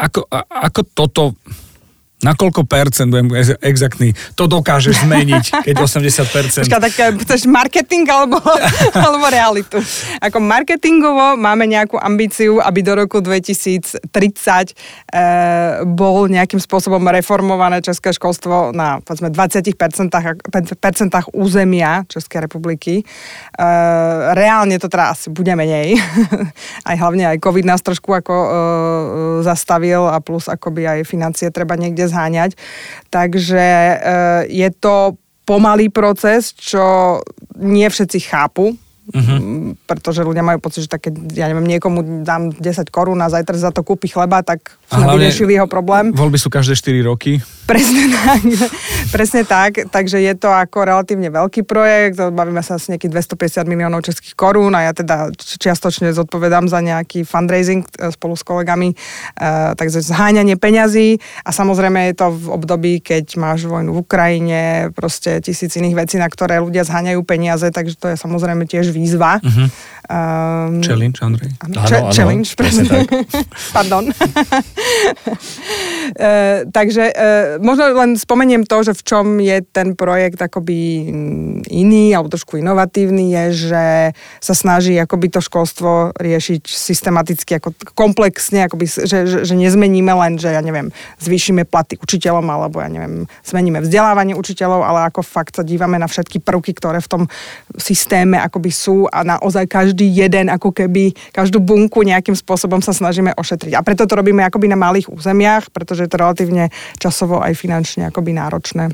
ako, 0.01 0.21
ako 0.49 0.81
toto 0.97 1.23
na 2.21 2.37
koľko 2.37 2.69
percent, 2.69 3.09
budem 3.09 3.33
exaktný, 3.65 4.13
to 4.37 4.45
dokážeš 4.45 5.09
zmeniť, 5.09 5.65
keď 5.65 5.75
80 5.81 6.37
percent. 6.37 6.65
Tak 6.69 6.95
eh, 7.01 7.17
chceš 7.25 7.49
marketing 7.49 8.05
alebo, 8.05 8.37
alebo 9.05 9.25
realitu? 9.33 9.81
Ako 10.21 10.37
marketingovo 10.37 11.41
máme 11.41 11.65
nejakú 11.65 11.97
ambíciu, 11.97 12.61
aby 12.61 12.85
do 12.85 12.93
roku 12.93 13.25
2030 13.25 14.05
e, 14.05 14.21
eh, 15.17 15.81
bol 15.89 16.29
nejakým 16.29 16.61
spôsobom 16.61 17.01
reformované 17.09 17.81
české 17.81 18.13
školstvo 18.13 18.77
na 18.77 19.01
povedzme 19.01 19.33
20 19.33 19.65
percentách, 19.73 20.45
percentách 20.77 21.33
územia 21.33 22.05
Českej 22.05 22.45
republiky. 22.45 23.01
E, 23.01 23.05
reálne 24.37 24.77
to 24.77 24.93
teda 24.93 25.17
asi 25.17 25.33
bude 25.33 25.57
menej. 25.57 25.97
aj 26.91 26.97
hlavne 27.01 27.33
aj 27.33 27.41
COVID 27.41 27.65
nás 27.65 27.81
trošku 27.81 28.13
ako 28.13 28.35
e, 28.37 28.49
zastavil 29.41 30.05
a 30.05 30.21
plus 30.21 30.53
akoby 30.53 30.85
aj 30.85 31.09
financie 31.09 31.49
treba 31.49 31.81
niekde 31.81 32.10
zháňať. 32.11 32.59
Takže 33.15 33.65
e, 33.65 33.97
je 34.51 34.69
to 34.75 35.15
pomalý 35.47 35.89
proces, 35.91 36.55
čo 36.55 37.19
nie 37.59 37.87
všetci 37.87 38.19
chápu, 38.27 38.75
Uh-huh. 39.11 39.75
Pretože 39.85 40.23
ľudia 40.23 40.47
majú 40.47 40.63
pocit, 40.63 40.87
že 40.87 40.91
tak 40.91 41.11
keď, 41.11 41.15
ja 41.35 41.47
neviem, 41.51 41.67
niekomu 41.67 42.23
dám 42.23 42.55
10 42.55 42.87
korún 42.89 43.19
a 43.21 43.29
zajtra 43.29 43.57
za 43.59 43.71
to 43.75 43.83
kúpi 43.83 44.07
chleba, 44.07 44.41
tak 44.41 44.79
sme 44.91 45.07
vyriešili 45.19 45.55
jeho 45.59 45.67
problém. 45.71 46.15
Voľby 46.15 46.39
sú 46.39 46.51
každé 46.51 46.75
4 46.79 47.11
roky. 47.11 47.43
Presne 47.71 48.11
tak. 48.11 48.41
Presne 49.15 49.43
tak. 49.47 49.73
Takže 49.91 50.19
je 50.19 50.35
to 50.35 50.51
ako 50.51 50.87
relatívne 50.87 51.31
veľký 51.31 51.63
projekt. 51.63 52.19
Bavíme 52.19 52.63
sa 52.67 52.79
asi 52.79 52.95
nejakých 52.95 53.31
250 53.31 53.71
miliónov 53.71 54.03
českých 54.03 54.35
korún 54.35 54.75
a 54.75 54.91
ja 54.91 54.93
teda 54.95 55.31
čiastočne 55.35 56.11
zodpovedám 56.11 56.67
za 56.67 56.83
nejaký 56.83 57.23
fundraising 57.23 57.87
e, 57.87 58.11
spolu 58.11 58.35
s 58.35 58.43
kolegami. 58.43 58.95
Uh, 59.39 59.73
takže 59.79 60.03
zháňanie 60.03 60.59
peňazí 60.59 61.23
a 61.47 61.51
samozrejme 61.55 62.11
je 62.11 62.15
to 62.19 62.27
v 62.35 62.47
období, 62.51 62.93
keď 62.99 63.39
máš 63.39 63.71
vojnu 63.71 63.95
v 63.95 64.01
Ukrajine, 64.03 64.63
proste 64.93 65.39
tisíc 65.39 65.73
iných 65.79 65.97
vecí, 65.97 66.17
na 66.19 66.27
ktoré 66.27 66.59
ľudia 66.59 66.83
zháňajú 66.83 67.21
peniaze, 67.23 67.71
takže 67.71 67.95
to 67.97 68.07
je 68.13 68.17
samozrejme 68.19 68.67
tiež 68.67 68.91
výzva. 69.01 69.41
Uh-huh. 69.41 69.69
Um, 70.09 70.81
challenge, 70.81 71.21
Andrej. 71.21 71.53
Áno, 71.61 71.85
č- 71.85 72.09
challenge, 72.17 72.57
presne. 72.57 72.89
Tak. 72.89 73.07
Pardon. 73.77 74.09
uh, 74.09 74.15
takže 76.77 77.05
uh, 77.13 77.61
možno 77.61 77.93
len 77.95 78.17
spomeniem 78.17 78.65
to, 78.65 78.81
že 78.81 78.97
v 78.97 79.03
čom 79.05 79.27
je 79.39 79.61
ten 79.71 79.93
projekt 79.93 80.41
akoby 80.41 81.07
iný 81.69 82.17
alebo 82.17 82.33
trošku 82.33 82.57
inovatívny, 82.57 83.37
je, 83.37 83.71
že 83.71 83.85
sa 84.41 84.55
snaží 84.57 84.97
akoby 84.97 85.31
to 85.31 85.45
školstvo 85.45 86.17
riešiť 86.17 86.63
systematicky, 86.65 87.61
ako 87.61 87.77
komplexne, 87.93 88.67
akoby, 88.67 88.89
že, 88.89 89.29
že, 89.29 89.39
že 89.45 89.55
nezmeníme 89.55 90.11
len, 90.17 90.41
že 90.41 90.51
ja 90.51 90.65
neviem, 90.65 90.89
zvýšime 91.21 91.69
platy 91.69 92.01
učiteľom 92.01 92.49
alebo 92.49 92.81
ja 92.81 92.89
neviem, 92.89 93.29
zmeníme 93.45 93.85
vzdelávanie 93.85 94.33
učiteľov, 94.33 94.81
ale 94.81 95.13
ako 95.13 95.21
fakt 95.21 95.61
sa 95.61 95.63
dívame 95.63 96.01
na 96.01 96.09
všetky 96.09 96.41
prvky, 96.41 96.73
ktoré 96.73 97.05
v 97.05 97.09
tom 97.09 97.23
systéme 97.77 98.41
akoby 98.41 98.73
sú 98.73 99.05
a 99.07 99.23
naozaj 99.23 99.69
každý 99.69 100.00
každý 100.01 100.17
jeden, 100.17 100.49
ako 100.49 100.73
keby 100.73 101.13
každú 101.29 101.61
bunku 101.61 102.01
nejakým 102.01 102.33
spôsobom 102.33 102.81
sa 102.81 102.97
snažíme 102.97 103.37
ošetriť. 103.37 103.77
A 103.77 103.85
preto 103.85 104.09
to 104.09 104.17
robíme 104.17 104.41
akoby 104.41 104.65
na 104.65 104.81
malých 104.81 105.13
územiach, 105.13 105.69
pretože 105.69 106.09
je 106.09 106.11
to 106.11 106.17
relatívne 106.17 106.73
časovo 106.97 107.37
aj 107.45 107.53
finančne 107.53 108.09
akoby 108.09 108.33
náročné. 108.33 108.89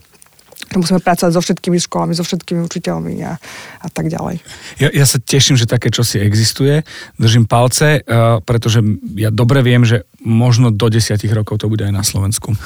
že 0.67 0.83
musíme 0.83 0.99
pracovať 0.99 1.31
so 1.31 1.39
všetkými 1.39 1.79
školami, 1.79 2.11
so 2.19 2.27
všetkými 2.27 2.59
učiteľmi 2.67 3.23
a, 3.23 3.39
a 3.87 3.87
tak 3.87 4.11
ďalej. 4.11 4.43
Ja, 4.83 4.91
ja 4.91 5.07
sa 5.07 5.23
teším, 5.23 5.55
že 5.55 5.71
také 5.71 5.95
čosi 5.95 6.19
existuje. 6.19 6.83
Držím 7.23 7.47
palce, 7.47 8.03
uh, 8.03 8.43
pretože 8.43 8.83
ja 9.15 9.31
dobre 9.31 9.63
viem, 9.63 9.87
že 9.87 10.03
možno 10.27 10.75
do 10.75 10.91
desiatich 10.91 11.31
rokov 11.31 11.63
to 11.63 11.71
bude 11.71 11.87
aj 11.87 11.95
na 11.95 12.03
Slovensku. 12.03 12.51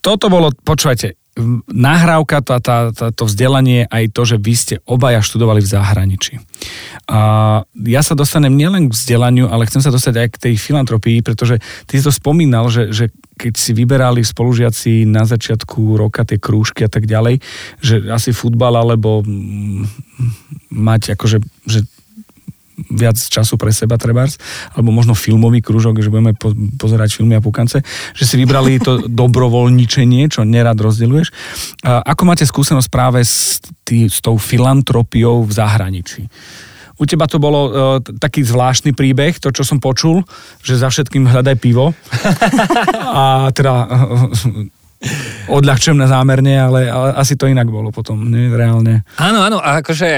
Toto 0.00 0.32
bolo, 0.32 0.48
počúvajte, 0.64 1.19
nahrávka, 1.70 2.42
tá, 2.42 2.58
tá, 2.58 2.90
tá, 2.90 3.14
to 3.14 3.24
vzdelanie, 3.24 3.86
aj 3.86 4.10
to, 4.10 4.22
že 4.26 4.36
vy 4.36 4.54
ste 4.58 4.74
obaja 4.82 5.22
študovali 5.22 5.62
v 5.62 5.70
zahraničí. 5.70 6.34
A 7.06 7.20
ja 7.86 8.02
sa 8.02 8.18
dostanem 8.18 8.52
nielen 8.52 8.90
k 8.90 8.94
vzdelaniu, 8.94 9.46
ale 9.48 9.66
chcem 9.70 9.80
sa 9.80 9.94
dostať 9.94 10.14
aj 10.20 10.28
k 10.36 10.40
tej 10.50 10.54
filantropii, 10.58 11.22
pretože 11.22 11.62
ty 11.86 11.98
si 11.98 12.04
to 12.04 12.12
spomínal, 12.12 12.66
že, 12.68 12.90
že 12.90 13.04
keď 13.40 13.54
si 13.56 13.72
vyberali 13.72 14.20
spolužiaci 14.20 15.08
na 15.08 15.24
začiatku 15.24 15.96
roka 15.96 16.28
tie 16.28 16.36
krúžky 16.36 16.84
a 16.84 16.90
tak 16.92 17.08
ďalej, 17.08 17.40
že 17.80 18.04
asi 18.12 18.36
futbal 18.36 18.76
alebo 18.76 19.24
mať 20.70 21.16
akože 21.16 21.38
že 21.66 21.86
viac 22.88 23.20
času 23.20 23.60
pre 23.60 23.74
seba 23.74 24.00
trebárs, 24.00 24.40
alebo 24.72 24.94
možno 24.94 25.12
filmový 25.12 25.60
krúžok, 25.60 26.00
že 26.00 26.08
budeme 26.08 26.32
po, 26.32 26.56
pozerať 26.80 27.20
filmy 27.20 27.36
a 27.36 27.44
pukance, 27.44 27.84
že 28.16 28.24
si 28.24 28.34
vybrali 28.40 28.80
to 28.80 29.04
dobrovoľničenie, 29.20 30.30
čo 30.32 30.48
nerad 30.48 30.78
rozdeľuješ. 30.80 31.28
A 31.84 32.00
ako 32.16 32.22
máte 32.24 32.44
skúsenosť 32.48 32.88
práve 32.88 33.20
s, 33.20 33.60
tý, 33.84 34.08
s 34.08 34.24
tou 34.24 34.40
filantropiou 34.40 35.44
v 35.44 35.52
zahraničí? 35.52 36.24
U 37.00 37.08
teba 37.08 37.24
to 37.24 37.40
bolo 37.40 37.60
uh, 37.64 37.72
taký 38.04 38.44
zvláštny 38.44 38.92
príbeh, 38.92 39.40
to, 39.40 39.48
čo 39.48 39.64
som 39.64 39.80
počul, 39.80 40.20
že 40.60 40.76
za 40.76 40.92
všetkým 40.92 41.24
hľadaj 41.32 41.56
pivo. 41.56 41.96
a 43.16 43.48
teda 43.56 43.72
uh, 43.88 44.28
odľahčujem 45.56 45.96
na 45.96 46.04
zámerne, 46.12 46.60
ale, 46.60 46.92
ale 46.92 47.16
asi 47.16 47.40
to 47.40 47.48
inak 47.48 47.72
bolo 47.72 47.88
potom, 47.88 48.20
nie, 48.28 48.52
reálne. 48.52 49.00
Áno, 49.16 49.40
áno, 49.40 49.56
a 49.64 49.80
akože 49.80 50.08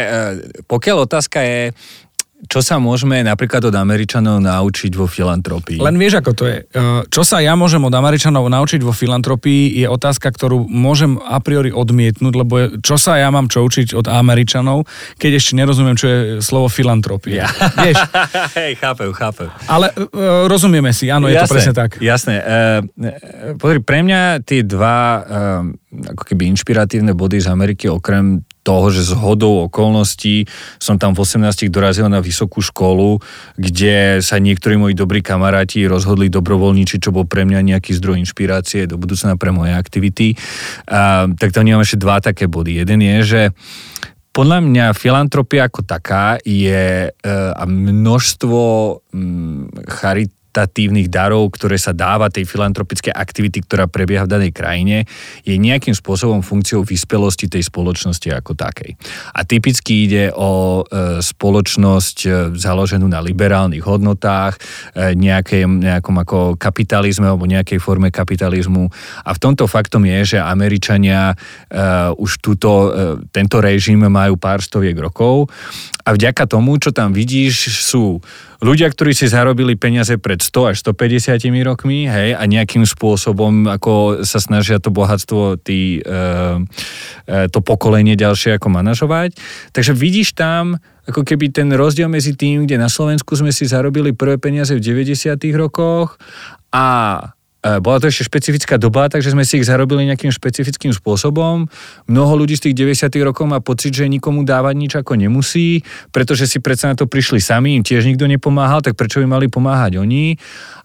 pokiaľ 0.66 1.06
otázka 1.06 1.38
je, 1.46 1.70
čo 2.42 2.58
sa 2.58 2.82
môžeme 2.82 3.22
napríklad 3.22 3.70
od 3.70 3.74
Američanov 3.74 4.42
naučiť 4.42 4.92
vo 4.98 5.06
filantropii? 5.06 5.78
Len 5.78 5.94
vieš, 5.94 6.18
ako 6.18 6.30
to 6.34 6.44
je. 6.50 6.58
E, 6.66 6.82
čo 7.06 7.22
sa 7.22 7.38
ja 7.38 7.54
môžem 7.54 7.78
od 7.86 7.94
Američanov 7.94 8.50
naučiť 8.50 8.82
vo 8.82 8.90
filantropii 8.90 9.78
je 9.78 9.86
otázka, 9.86 10.34
ktorú 10.34 10.66
môžem 10.66 11.22
a 11.22 11.38
priori 11.38 11.70
odmietnúť, 11.70 12.34
lebo 12.34 12.54
čo 12.82 12.98
sa 12.98 13.22
ja 13.22 13.30
mám 13.30 13.46
čo 13.46 13.62
učiť 13.62 13.94
od 13.94 14.10
Američanov, 14.10 14.90
keď 15.22 15.38
ešte 15.38 15.54
nerozumiem, 15.54 15.94
čo 15.94 16.06
je 16.10 16.18
slovo 16.42 16.66
filantropia. 16.66 17.46
Ja. 17.46 17.48
Vieš? 17.78 17.98
Hej, 18.58 18.72
chápem, 18.82 19.10
chápem. 19.14 19.48
Ale 19.70 19.94
uh, 19.94 20.50
rozumieme 20.50 20.90
si, 20.90 21.14
áno, 21.14 21.30
jasné, 21.30 21.38
je 21.38 21.42
to 21.46 21.52
presne 21.54 21.74
tak. 21.78 21.90
Jasné. 22.02 22.34
Uh, 22.42 23.54
pozri, 23.54 23.78
pre 23.78 24.02
mňa 24.02 24.42
tie 24.42 24.66
dva 24.66 24.98
uh, 25.22 26.10
ako 26.16 26.22
keby 26.26 26.48
inšpiratívne 26.56 27.12
body 27.14 27.38
z 27.38 27.48
Ameriky, 27.52 27.86
okrem 27.86 28.42
toho, 28.62 28.94
že 28.94 29.02
z 29.02 29.12
hodou 29.18 29.66
okolností 29.66 30.46
som 30.78 30.96
tam 30.96 31.12
v 31.12 31.22
18 31.26 31.66
dorazil 31.68 32.06
na 32.06 32.22
vysokú 32.22 32.62
školu, 32.62 33.18
kde 33.58 34.22
sa 34.22 34.38
niektorí 34.38 34.78
moji 34.78 34.94
dobrí 34.94 35.20
kamaráti 35.20 35.84
rozhodli 35.90 36.30
dobrovoľničiť, 36.30 36.98
čo 36.98 37.14
bol 37.14 37.26
pre 37.26 37.42
mňa 37.42 37.74
nejaký 37.74 37.92
zdroj 37.98 38.22
inšpirácie 38.22 38.86
do 38.86 38.96
budúcna 38.96 39.34
pre 39.34 39.50
moje 39.50 39.74
aktivity. 39.74 40.38
A, 40.86 41.26
tak 41.34 41.50
tam 41.50 41.66
nemám 41.66 41.82
ešte 41.82 42.00
dva 42.00 42.22
také 42.22 42.46
body. 42.46 42.82
Jeden 42.86 43.02
je, 43.02 43.16
že 43.22 43.42
podľa 44.32 44.64
mňa 44.64 44.86
filantropia 44.96 45.68
ako 45.68 45.84
taká 45.84 46.40
je 46.40 47.04
e, 47.04 47.28
a 47.28 47.62
množstvo 47.68 48.62
charit 49.92 50.32
charitatívnych 50.52 51.08
darov, 51.08 51.48
ktoré 51.56 51.80
sa 51.80 51.96
dáva 51.96 52.28
tej 52.28 52.44
filantropické 52.44 53.08
aktivity, 53.08 53.64
ktorá 53.64 53.88
prebieha 53.88 54.28
v 54.28 54.32
danej 54.36 54.52
krajine, 54.52 55.08
je 55.48 55.56
nejakým 55.56 55.96
spôsobom 55.96 56.44
funkciou 56.44 56.84
vyspelosti 56.84 57.48
tej 57.48 57.72
spoločnosti 57.72 58.28
ako 58.28 58.52
takej. 58.52 58.92
A 59.32 59.48
typicky 59.48 60.04
ide 60.04 60.24
o 60.36 60.84
e, 60.84 61.24
spoločnosť 61.24 62.16
e, 62.20 62.30
založenú 62.60 63.08
na 63.08 63.24
liberálnych 63.24 63.80
hodnotách, 63.80 64.60
e, 64.92 65.16
nejakej, 65.16 65.64
nejakom 65.64 66.20
ako 66.20 66.38
kapitalizme 66.60 67.32
alebo 67.32 67.48
nejakej 67.48 67.80
forme 67.80 68.12
kapitalizmu. 68.12 68.92
A 69.24 69.32
v 69.32 69.38
tomto 69.40 69.64
faktom 69.64 70.04
je, 70.04 70.36
že 70.36 70.38
Američania 70.38 71.32
už 72.18 72.42
túto, 72.42 72.92
tento 73.32 73.62
režim 73.62 74.02
majú 74.02 74.36
pár 74.36 74.60
stoviek 74.60 74.98
rokov 74.98 75.48
a 76.02 76.08
vďaka 76.14 76.50
tomu, 76.50 76.76
čo 76.82 76.90
tam 76.90 77.14
vidíš, 77.14 77.70
sú 77.86 78.18
ľudia, 78.62 78.90
ktorí 78.90 79.14
si 79.14 79.30
zarobili 79.30 79.74
peniaze 79.74 80.14
pred 80.18 80.38
100 80.38 80.70
až 80.74 80.76
150 80.86 81.38
rokmi, 81.66 82.06
hej, 82.10 82.34
a 82.34 82.42
nejakým 82.46 82.86
spôsobom 82.86 83.70
ako 83.70 84.26
sa 84.26 84.38
snažia 84.38 84.78
to 84.78 84.90
bohatstvo, 84.90 85.58
tý, 85.62 86.02
e, 86.02 86.22
e, 87.26 87.50
to 87.50 87.58
pokolenie 87.62 88.14
ďalšie 88.14 88.58
ako 88.58 88.68
manažovať. 88.70 89.38
Takže 89.74 89.94
vidíš 89.94 90.34
tam 90.34 90.78
ako 91.02 91.26
keby 91.26 91.50
ten 91.50 91.66
rozdiel 91.74 92.06
medzi 92.06 92.38
tým, 92.38 92.66
kde 92.66 92.78
na 92.78 92.86
Slovensku 92.86 93.34
sme 93.34 93.50
si 93.50 93.66
zarobili 93.66 94.14
prvé 94.14 94.38
peniaze 94.38 94.70
v 94.78 94.82
90 94.82 95.34
rokoch 95.58 96.14
a 96.70 96.86
bola 97.62 98.02
to 98.02 98.10
ešte 98.10 98.26
špecifická 98.26 98.74
doba, 98.74 99.06
takže 99.06 99.30
sme 99.30 99.46
si 99.46 99.62
ich 99.62 99.66
zarobili 99.66 100.02
nejakým 100.10 100.34
špecifickým 100.34 100.90
spôsobom. 100.90 101.70
Mnoho 102.10 102.32
ľudí 102.34 102.58
z 102.58 102.70
tých 102.70 102.98
90. 102.98 103.22
rokov 103.22 103.46
má 103.46 103.62
pocit, 103.62 103.94
že 103.94 104.10
nikomu 104.10 104.42
dávať 104.42 104.74
nič 104.74 104.92
ako 104.98 105.14
nemusí, 105.14 105.86
pretože 106.10 106.50
si 106.50 106.58
predsa 106.58 106.90
na 106.90 106.98
to 106.98 107.06
prišli 107.06 107.38
sami, 107.38 107.78
im 107.78 107.86
tiež 107.86 108.02
nikto 108.02 108.26
nepomáhal, 108.26 108.82
tak 108.82 108.98
prečo 108.98 109.22
by 109.22 109.30
mali 109.30 109.46
pomáhať 109.46 110.02
oni? 110.02 110.34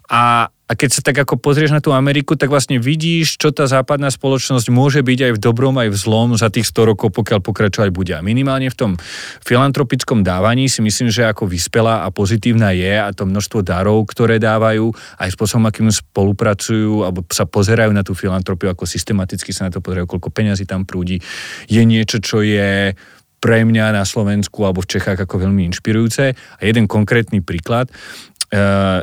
A, 0.06 0.54
a 0.68 0.76
keď 0.76 0.90
sa 0.92 1.00
tak 1.00 1.16
ako 1.16 1.40
pozrieš 1.40 1.72
na 1.72 1.80
tú 1.80 1.96
Ameriku, 1.96 2.36
tak 2.36 2.52
vlastne 2.52 2.76
vidíš, 2.76 3.40
čo 3.40 3.56
tá 3.56 3.64
západná 3.64 4.12
spoločnosť 4.12 4.68
môže 4.68 5.00
byť 5.00 5.18
aj 5.24 5.32
v 5.34 5.40
dobrom, 5.40 5.72
aj 5.80 5.88
v 5.88 5.96
zlom 5.96 6.36
za 6.36 6.52
tých 6.52 6.68
100 6.68 6.92
rokov, 6.92 7.08
pokiaľ 7.16 7.40
pokračovať 7.40 7.88
bude. 7.88 8.12
A 8.12 8.20
minimálne 8.20 8.68
v 8.68 8.76
tom 8.76 8.92
filantropickom 9.40 10.20
dávaní 10.20 10.68
si 10.68 10.84
myslím, 10.84 11.08
že 11.08 11.24
ako 11.24 11.48
vyspelá 11.48 12.04
a 12.04 12.12
pozitívna 12.12 12.76
je 12.76 13.00
a 13.00 13.08
to 13.16 13.24
množstvo 13.24 13.64
darov, 13.64 14.04
ktoré 14.12 14.36
dávajú, 14.36 14.92
aj 15.16 15.32
spôsobom, 15.32 15.72
akým 15.72 15.88
spolupracujú 15.88 17.00
alebo 17.00 17.24
sa 17.32 17.48
pozerajú 17.48 17.96
na 17.96 18.04
tú 18.04 18.12
filantropiu, 18.12 18.68
ako 18.68 18.84
systematicky 18.84 19.56
sa 19.56 19.72
na 19.72 19.72
to 19.72 19.80
pozerajú, 19.80 20.04
koľko 20.04 20.28
peňazí 20.28 20.68
tam 20.68 20.84
prúdi, 20.84 21.16
je 21.64 21.80
niečo, 21.80 22.20
čo 22.20 22.44
je 22.44 22.92
pre 23.38 23.62
mňa 23.64 23.94
na 23.94 24.04
Slovensku 24.04 24.66
alebo 24.66 24.82
v 24.84 24.90
Čechách 24.98 25.24
ako 25.24 25.48
veľmi 25.48 25.64
inšpirujúce. 25.72 26.34
A 26.34 26.60
jeden 26.60 26.90
konkrétny 26.90 27.38
príklad 27.40 27.88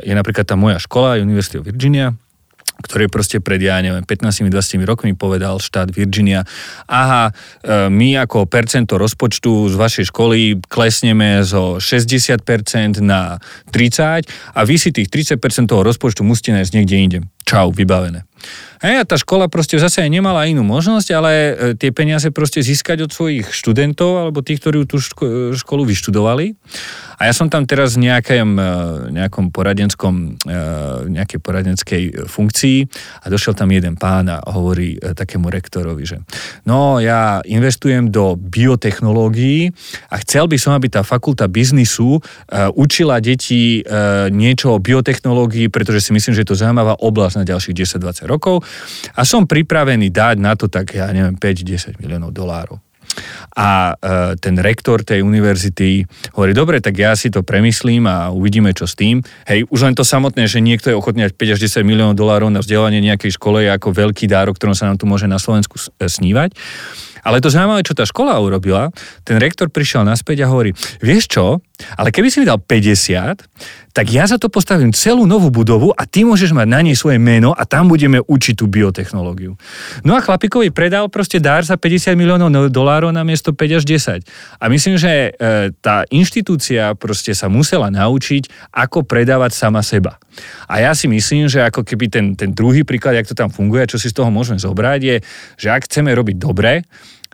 je 0.02 0.12
napríklad 0.14 0.46
tá 0.46 0.58
moja 0.58 0.82
škola, 0.82 1.22
University 1.22 1.62
of 1.62 1.66
Virginia, 1.66 2.14
ktorý 2.76 3.08
proste 3.08 3.40
pred, 3.40 3.58
ja 3.64 3.80
neviem, 3.80 4.04
15-20 4.04 4.84
rokmi 4.84 5.16
povedal 5.16 5.56
štát 5.56 5.88
Virginia, 5.88 6.44
aha, 6.84 7.32
e, 7.32 7.88
my 7.88 8.20
ako 8.20 8.44
percento 8.44 9.00
rozpočtu 9.00 9.72
z 9.72 9.74
vašej 9.80 10.04
školy 10.12 10.60
klesneme 10.68 11.40
zo 11.40 11.80
60% 11.80 13.00
na 13.00 13.40
30% 13.72 14.28
a 14.52 14.60
vy 14.68 14.76
si 14.76 14.92
tých 14.92 15.08
30% 15.08 15.72
toho 15.72 15.80
rozpočtu 15.80 16.20
musíte 16.20 16.52
nájsť 16.52 16.72
niekde 16.76 16.96
inde. 16.96 17.18
Čau, 17.46 17.70
vybavené. 17.70 18.26
Hej, 18.84 19.00
a 19.00 19.04
tá 19.08 19.16
škola 19.16 19.48
proste 19.48 19.80
zase 19.80 20.04
aj 20.04 20.10
nemala 20.12 20.44
inú 20.44 20.60
možnosť, 20.60 21.08
ale 21.16 21.32
e, 21.32 21.52
tie 21.80 21.96
peniaze 21.96 22.28
proste 22.28 22.60
získať 22.60 23.08
od 23.08 23.10
svojich 23.10 23.48
študentov 23.48 24.20
alebo 24.20 24.44
tých, 24.44 24.60
ktorí 24.60 24.84
tú 24.84 25.00
školu 25.56 25.88
vyštudovali. 25.88 26.52
A 27.16 27.28
ja 27.28 27.32
som 27.32 27.48
tam 27.48 27.64
teraz 27.64 27.96
v 27.96 28.08
nejakém, 28.08 28.48
e, 28.56 28.70
nejakom 29.12 29.48
poradenskom, 29.48 30.36
e, 30.44 30.58
nejakej 31.10 31.40
poradenskej 31.40 32.02
funkcii 32.28 32.78
a 33.24 33.26
došiel 33.32 33.56
tam 33.56 33.72
jeden 33.72 33.96
pán 33.96 34.28
a 34.28 34.44
hovorí 34.52 35.00
takému 35.00 35.48
rektorovi, 35.48 36.04
že 36.04 36.18
no 36.68 37.00
ja 37.00 37.40
investujem 37.44 38.12
do 38.12 38.36
biotechnológií 38.36 39.72
a 40.12 40.20
chcel 40.22 40.46
by 40.46 40.56
som, 40.60 40.76
aby 40.76 40.92
tá 40.92 41.00
fakulta 41.02 41.48
biznisu 41.48 42.20
učila 42.76 43.18
deti 43.22 43.82
niečo 44.30 44.76
o 44.76 44.82
biotechnológii, 44.82 45.72
pretože 45.72 46.08
si 46.08 46.10
myslím, 46.12 46.36
že 46.36 46.42
je 46.44 46.50
to 46.52 46.60
zaujímavá 46.60 47.00
oblasť 47.00 47.42
na 47.42 47.44
ďalších 47.48 47.74
10-20 47.98 48.26
rokov 48.30 48.62
a 49.16 49.22
som 49.24 49.48
pripravený 49.48 50.12
dať 50.12 50.36
na 50.38 50.52
to 50.54 50.68
tak, 50.70 50.94
ja 50.94 51.08
neviem, 51.10 51.36
5-10 51.36 52.00
miliónov 52.00 52.32
dolárov. 52.32 52.85
A 53.56 53.94
e, 53.94 54.36
ten 54.36 54.56
rektor 54.60 55.00
tej 55.00 55.24
univerzity 55.24 56.04
hovorí, 56.36 56.52
dobre, 56.52 56.78
tak 56.84 56.96
ja 56.96 57.16
si 57.16 57.32
to 57.32 57.40
premyslím 57.40 58.04
a 58.04 58.28
uvidíme, 58.30 58.72
čo 58.76 58.84
s 58.84 58.94
tým. 58.94 59.24
Hej, 59.48 59.64
už 59.72 59.80
len 59.88 59.94
to 59.96 60.04
samotné, 60.04 60.44
že 60.50 60.60
niekto 60.60 60.92
je 60.92 60.96
ochotný 60.98 61.28
5 61.28 61.54
až 61.54 61.58
10 61.60 61.82
miliónov 61.86 62.16
dolárov 62.18 62.52
na 62.52 62.60
vzdelanie 62.60 63.00
nejakej 63.00 63.36
škole 63.36 63.64
je 63.64 63.70
ako 63.72 63.92
veľký 63.92 64.28
dárok, 64.28 64.60
ktorom 64.60 64.76
sa 64.76 64.88
nám 64.88 65.00
tu 65.00 65.08
môže 65.08 65.24
na 65.24 65.40
Slovensku 65.40 65.76
e, 65.76 66.06
snívať. 66.06 66.52
Ale 67.26 67.42
to 67.42 67.50
zaujímavé, 67.50 67.82
čo 67.82 67.98
tá 67.98 68.06
škola 68.06 68.38
urobila, 68.38 68.94
ten 69.26 69.42
rektor 69.42 69.66
prišiel 69.66 70.06
naspäť 70.06 70.46
a 70.46 70.50
hovorí, 70.50 70.70
vieš 71.02 71.26
čo, 71.26 71.58
Ale 71.96 72.08
keby 72.08 72.32
si 72.32 72.40
mi 72.40 72.48
dal 72.48 72.56
50, 72.56 73.85
tak 73.96 74.12
ja 74.12 74.28
za 74.28 74.36
to 74.36 74.52
postavím 74.52 74.92
celú 74.92 75.24
novú 75.24 75.48
budovu 75.48 75.88
a 75.96 76.04
ty 76.04 76.20
môžeš 76.20 76.52
mať 76.52 76.68
na 76.68 76.84
nej 76.84 76.92
svoje 76.92 77.16
meno 77.16 77.56
a 77.56 77.64
tam 77.64 77.88
budeme 77.88 78.20
učiť 78.20 78.60
tú 78.60 78.68
biotechnológiu. 78.68 79.56
No 80.04 80.12
a 80.12 80.20
chlapikovi 80.20 80.68
predal 80.68 81.08
proste 81.08 81.40
dár 81.40 81.64
za 81.64 81.80
50 81.80 82.12
miliónov 82.12 82.52
no- 82.52 82.68
dolárov 82.68 83.08
na 83.08 83.24
miesto 83.24 83.56
5 83.56 83.80
až 83.80 83.84
10. 83.88 84.60
A 84.60 84.64
myslím, 84.68 85.00
že 85.00 85.32
e, 85.32 85.72
tá 85.80 86.04
inštitúcia 86.12 86.92
proste 86.92 87.32
sa 87.32 87.48
musela 87.48 87.88
naučiť, 87.88 88.68
ako 88.68 89.00
predávať 89.08 89.56
sama 89.56 89.80
seba. 89.80 90.20
A 90.68 90.84
ja 90.84 90.92
si 90.92 91.08
myslím, 91.08 91.48
že 91.48 91.64
ako 91.64 91.80
keby 91.80 92.12
ten, 92.12 92.26
ten 92.36 92.52
druhý 92.52 92.84
príklad, 92.84 93.16
jak 93.16 93.32
to 93.32 93.32
tam 93.32 93.48
funguje, 93.48 93.88
čo 93.88 93.96
si 93.96 94.12
z 94.12 94.20
toho 94.20 94.28
môžeme 94.28 94.60
zobrať, 94.60 95.00
je, 95.00 95.16
že 95.56 95.72
ak 95.72 95.88
chceme 95.88 96.12
robiť 96.12 96.36
dobre, 96.36 96.84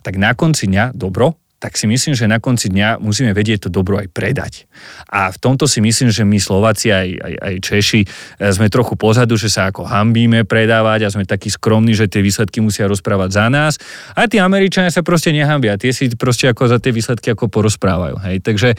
tak 0.06 0.14
na 0.14 0.30
konci 0.38 0.70
dňa 0.70 0.94
dobro 0.94 1.41
tak 1.62 1.78
si 1.78 1.86
myslím, 1.86 2.18
že 2.18 2.26
na 2.26 2.42
konci 2.42 2.66
dňa 2.74 2.98
musíme 2.98 3.30
vedieť 3.30 3.64
to 3.64 3.68
dobro 3.70 4.02
aj 4.02 4.10
predať. 4.10 4.66
A 5.06 5.30
v 5.30 5.38
tomto 5.38 5.70
si 5.70 5.78
myslím, 5.78 6.10
že 6.10 6.26
my 6.26 6.42
Slováci 6.42 6.90
aj, 6.90 7.06
aj, 7.22 7.34
aj 7.38 7.54
Češi 7.62 8.02
e, 8.02 8.06
sme 8.50 8.66
trochu 8.66 8.98
pozadu, 8.98 9.38
že 9.38 9.46
sa 9.46 9.70
ako 9.70 9.86
hambíme 9.86 10.42
predávať 10.42 11.06
a 11.06 11.12
sme 11.14 11.22
takí 11.22 11.54
skromní, 11.54 11.94
že 11.94 12.10
tie 12.10 12.18
výsledky 12.18 12.58
musia 12.58 12.90
rozprávať 12.90 13.30
za 13.30 13.46
nás. 13.46 13.78
A 14.18 14.26
tí 14.26 14.42
Američania 14.42 14.90
sa 14.90 15.06
proste 15.06 15.30
nehambia. 15.30 15.78
Tie 15.78 15.94
si 15.94 16.10
proste 16.18 16.50
ako 16.50 16.66
za 16.66 16.82
tie 16.82 16.90
výsledky 16.90 17.30
ako 17.30 17.46
porozprávajú. 17.46 18.18
Hej. 18.26 18.42
Takže 18.42 18.74
e, 18.74 18.76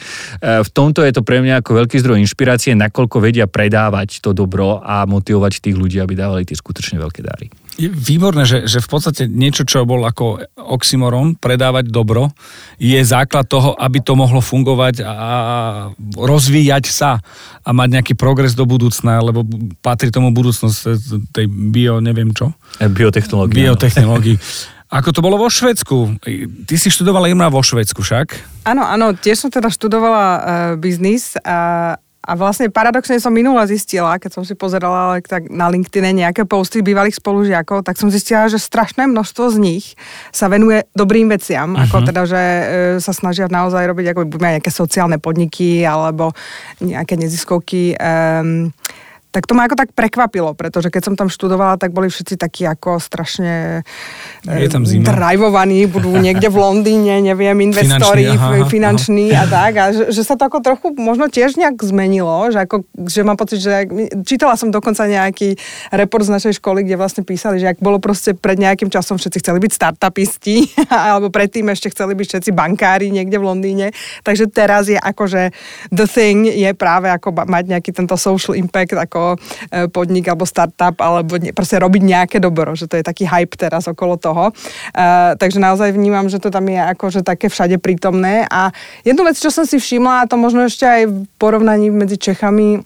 v 0.60 0.68
tomto 0.68 1.00
je 1.00 1.16
to 1.16 1.24
pre 1.24 1.40
mňa 1.40 1.64
ako 1.64 1.80
veľký 1.80 1.96
zdroj 2.04 2.20
inšpirácie, 2.20 2.76
nakoľko 2.76 3.16
vedia 3.24 3.48
predávať 3.48 4.20
to 4.20 4.36
dobro 4.36 4.84
a 4.84 5.08
motivovať 5.08 5.64
tých 5.64 5.76
ľudí, 5.80 5.96
aby 6.04 6.12
dávali 6.12 6.44
tie 6.44 6.52
skutočne 6.60 7.00
veľké 7.00 7.24
dary. 7.24 7.48
Je 7.74 7.90
výborné, 7.90 8.46
že, 8.46 8.70
že 8.70 8.78
v 8.78 8.88
podstate 8.88 9.22
niečo, 9.26 9.66
čo 9.66 9.82
bol 9.82 10.06
ako 10.06 10.46
oxymoron, 10.54 11.34
predávať 11.34 11.90
dobro, 11.90 12.30
je 12.78 12.96
základ 13.02 13.50
toho, 13.50 13.74
aby 13.74 13.98
to 13.98 14.14
mohlo 14.14 14.38
fungovať 14.38 15.02
a 15.02 15.28
rozvíjať 16.14 16.84
sa 16.86 17.18
a 17.66 17.70
mať 17.74 17.88
nejaký 17.98 18.14
progres 18.14 18.54
do 18.54 18.62
budúcna, 18.62 19.18
lebo 19.18 19.42
patrí 19.82 20.14
tomu 20.14 20.30
budúcnosť 20.30 20.78
tej 21.34 21.46
bio, 21.50 21.98
neviem 21.98 22.30
čo. 22.30 22.54
Biotechnológie. 22.78 23.66
Biotechnológií. 23.66 24.38
Ako 24.94 25.10
to 25.10 25.24
bolo 25.24 25.34
vo 25.34 25.50
Švedsku? 25.50 26.22
Ty 26.70 26.74
si 26.78 26.86
študovala 26.86 27.26
Irma 27.26 27.50
vo 27.50 27.58
Švedsku 27.58 27.98
však? 27.98 28.38
Áno, 28.62 28.86
áno, 28.86 29.10
tiež 29.18 29.42
som 29.42 29.50
teda 29.50 29.66
študovala 29.66 30.24
uh, 30.30 30.40
biznis 30.78 31.34
a 31.42 31.98
a 32.24 32.32
vlastne 32.40 32.72
paradoxne 32.72 33.20
som 33.20 33.28
minule 33.28 33.60
zistila, 33.68 34.16
keď 34.16 34.40
som 34.40 34.42
si 34.48 34.56
pozerala 34.56 35.20
tak 35.20 35.52
na 35.52 35.68
LinkedIn 35.68 36.24
nejaké 36.24 36.48
posty 36.48 36.80
bývalých 36.80 37.20
spolužiakov, 37.20 37.84
tak 37.84 38.00
som 38.00 38.08
zistila, 38.08 38.48
že 38.48 38.56
strašné 38.56 39.04
množstvo 39.04 39.52
z 39.52 39.56
nich 39.60 39.84
sa 40.32 40.48
venuje 40.48 40.88
dobrým 40.96 41.28
veciam, 41.28 41.76
uh-huh. 41.76 41.84
ako 41.84 41.96
teda, 42.08 42.22
že 42.24 42.40
e, 42.40 42.64
sa 43.04 43.12
snažia 43.12 43.44
naozaj 43.52 43.84
robiť 43.84 44.16
ako 44.16 44.20
nejaké 44.40 44.70
sociálne 44.72 45.20
podniky 45.20 45.84
alebo 45.84 46.32
nejaké 46.80 47.20
neziskovky. 47.20 47.92
Um, 48.00 48.72
tak 49.34 49.50
to 49.50 49.58
ma 49.58 49.66
ako 49.66 49.74
tak 49.74 49.90
prekvapilo, 49.90 50.54
pretože 50.54 50.94
keď 50.94 51.02
som 51.10 51.14
tam 51.18 51.26
študovala, 51.26 51.74
tak 51.74 51.90
boli 51.90 52.06
všetci 52.06 52.38
takí 52.38 52.62
ako 52.62 53.02
strašne 53.02 53.82
je 54.46 54.70
tam 54.70 54.86
zima. 54.86 55.10
drivovaní, 55.10 55.90
budú 55.90 56.14
niekde 56.26 56.46
v 56.46 56.62
Londýne, 56.62 57.18
neviem, 57.18 57.58
investori, 57.66 58.30
finanční, 58.30 58.62
aha, 58.62 58.70
finanční 58.70 59.26
aha. 59.34 59.42
a 59.42 59.44
tak. 59.50 59.72
A 59.74 59.84
že, 59.90 60.04
že 60.14 60.22
sa 60.22 60.38
to 60.38 60.46
ako 60.46 60.62
trochu 60.62 60.86
možno 60.94 61.26
tiež 61.26 61.58
nejak 61.58 61.82
zmenilo, 61.82 62.54
že, 62.54 62.62
ako, 62.62 62.86
že 63.10 63.26
mám 63.26 63.34
pocit, 63.34 63.58
že 63.58 63.90
čítala 64.22 64.54
som 64.54 64.70
dokonca 64.70 65.02
nejaký 65.02 65.58
report 65.90 66.30
z 66.30 66.30
našej 66.30 66.62
školy, 66.62 66.86
kde 66.86 66.94
vlastne 66.94 67.26
písali, 67.26 67.58
že 67.58 67.74
ak 67.74 67.82
bolo 67.82 67.98
proste 67.98 68.38
pred 68.38 68.54
nejakým 68.54 68.86
časom 68.86 69.18
všetci 69.18 69.42
chceli 69.42 69.58
byť 69.58 69.72
startupisti, 69.74 70.70
alebo 71.10 71.34
predtým 71.34 71.66
ešte 71.74 71.90
chceli 71.90 72.14
byť 72.14 72.26
všetci 72.38 72.50
bankári 72.54 73.10
niekde 73.10 73.34
v 73.42 73.50
Londýne, 73.50 73.86
takže 74.22 74.46
teraz 74.46 74.86
je 74.86 74.94
akože 74.94 75.50
the 75.90 76.06
thing 76.06 76.46
je 76.46 76.70
práve 76.78 77.10
ako 77.10 77.34
mať 77.34 77.64
nejaký 77.66 77.90
tento 77.90 78.14
social 78.14 78.54
impact 78.54 78.94
ako 78.94 79.23
E, 79.72 79.88
podnik 79.88 80.28
alebo 80.28 80.44
startup, 80.44 80.98
alebo 81.00 81.40
proste 81.56 81.80
robiť 81.80 82.02
nejaké 82.04 82.36
dobro, 82.42 82.76
že 82.76 82.84
to 82.90 83.00
je 83.00 83.04
taký 83.04 83.24
hype 83.24 83.56
teraz 83.56 83.88
okolo 83.88 84.20
toho. 84.20 84.50
Uh, 84.94 85.34
takže 85.38 85.62
naozaj 85.62 85.94
vnímam, 85.94 86.26
že 86.28 86.42
to 86.42 86.50
tam 86.50 86.66
je 86.66 86.78
akože 86.78 87.22
také 87.22 87.48
všade 87.48 87.78
prítomné. 87.80 88.44
A 88.50 88.70
jednu 89.06 89.24
vec, 89.24 89.38
čo 89.38 89.48
som 89.48 89.64
si 89.64 89.80
všimla, 89.80 90.24
a 90.24 90.28
to 90.28 90.36
možno 90.36 90.66
ešte 90.66 90.84
aj 90.84 91.02
v 91.08 91.16
porovnaní 91.38 91.88
medzi 91.88 92.18
Čechami 92.20 92.82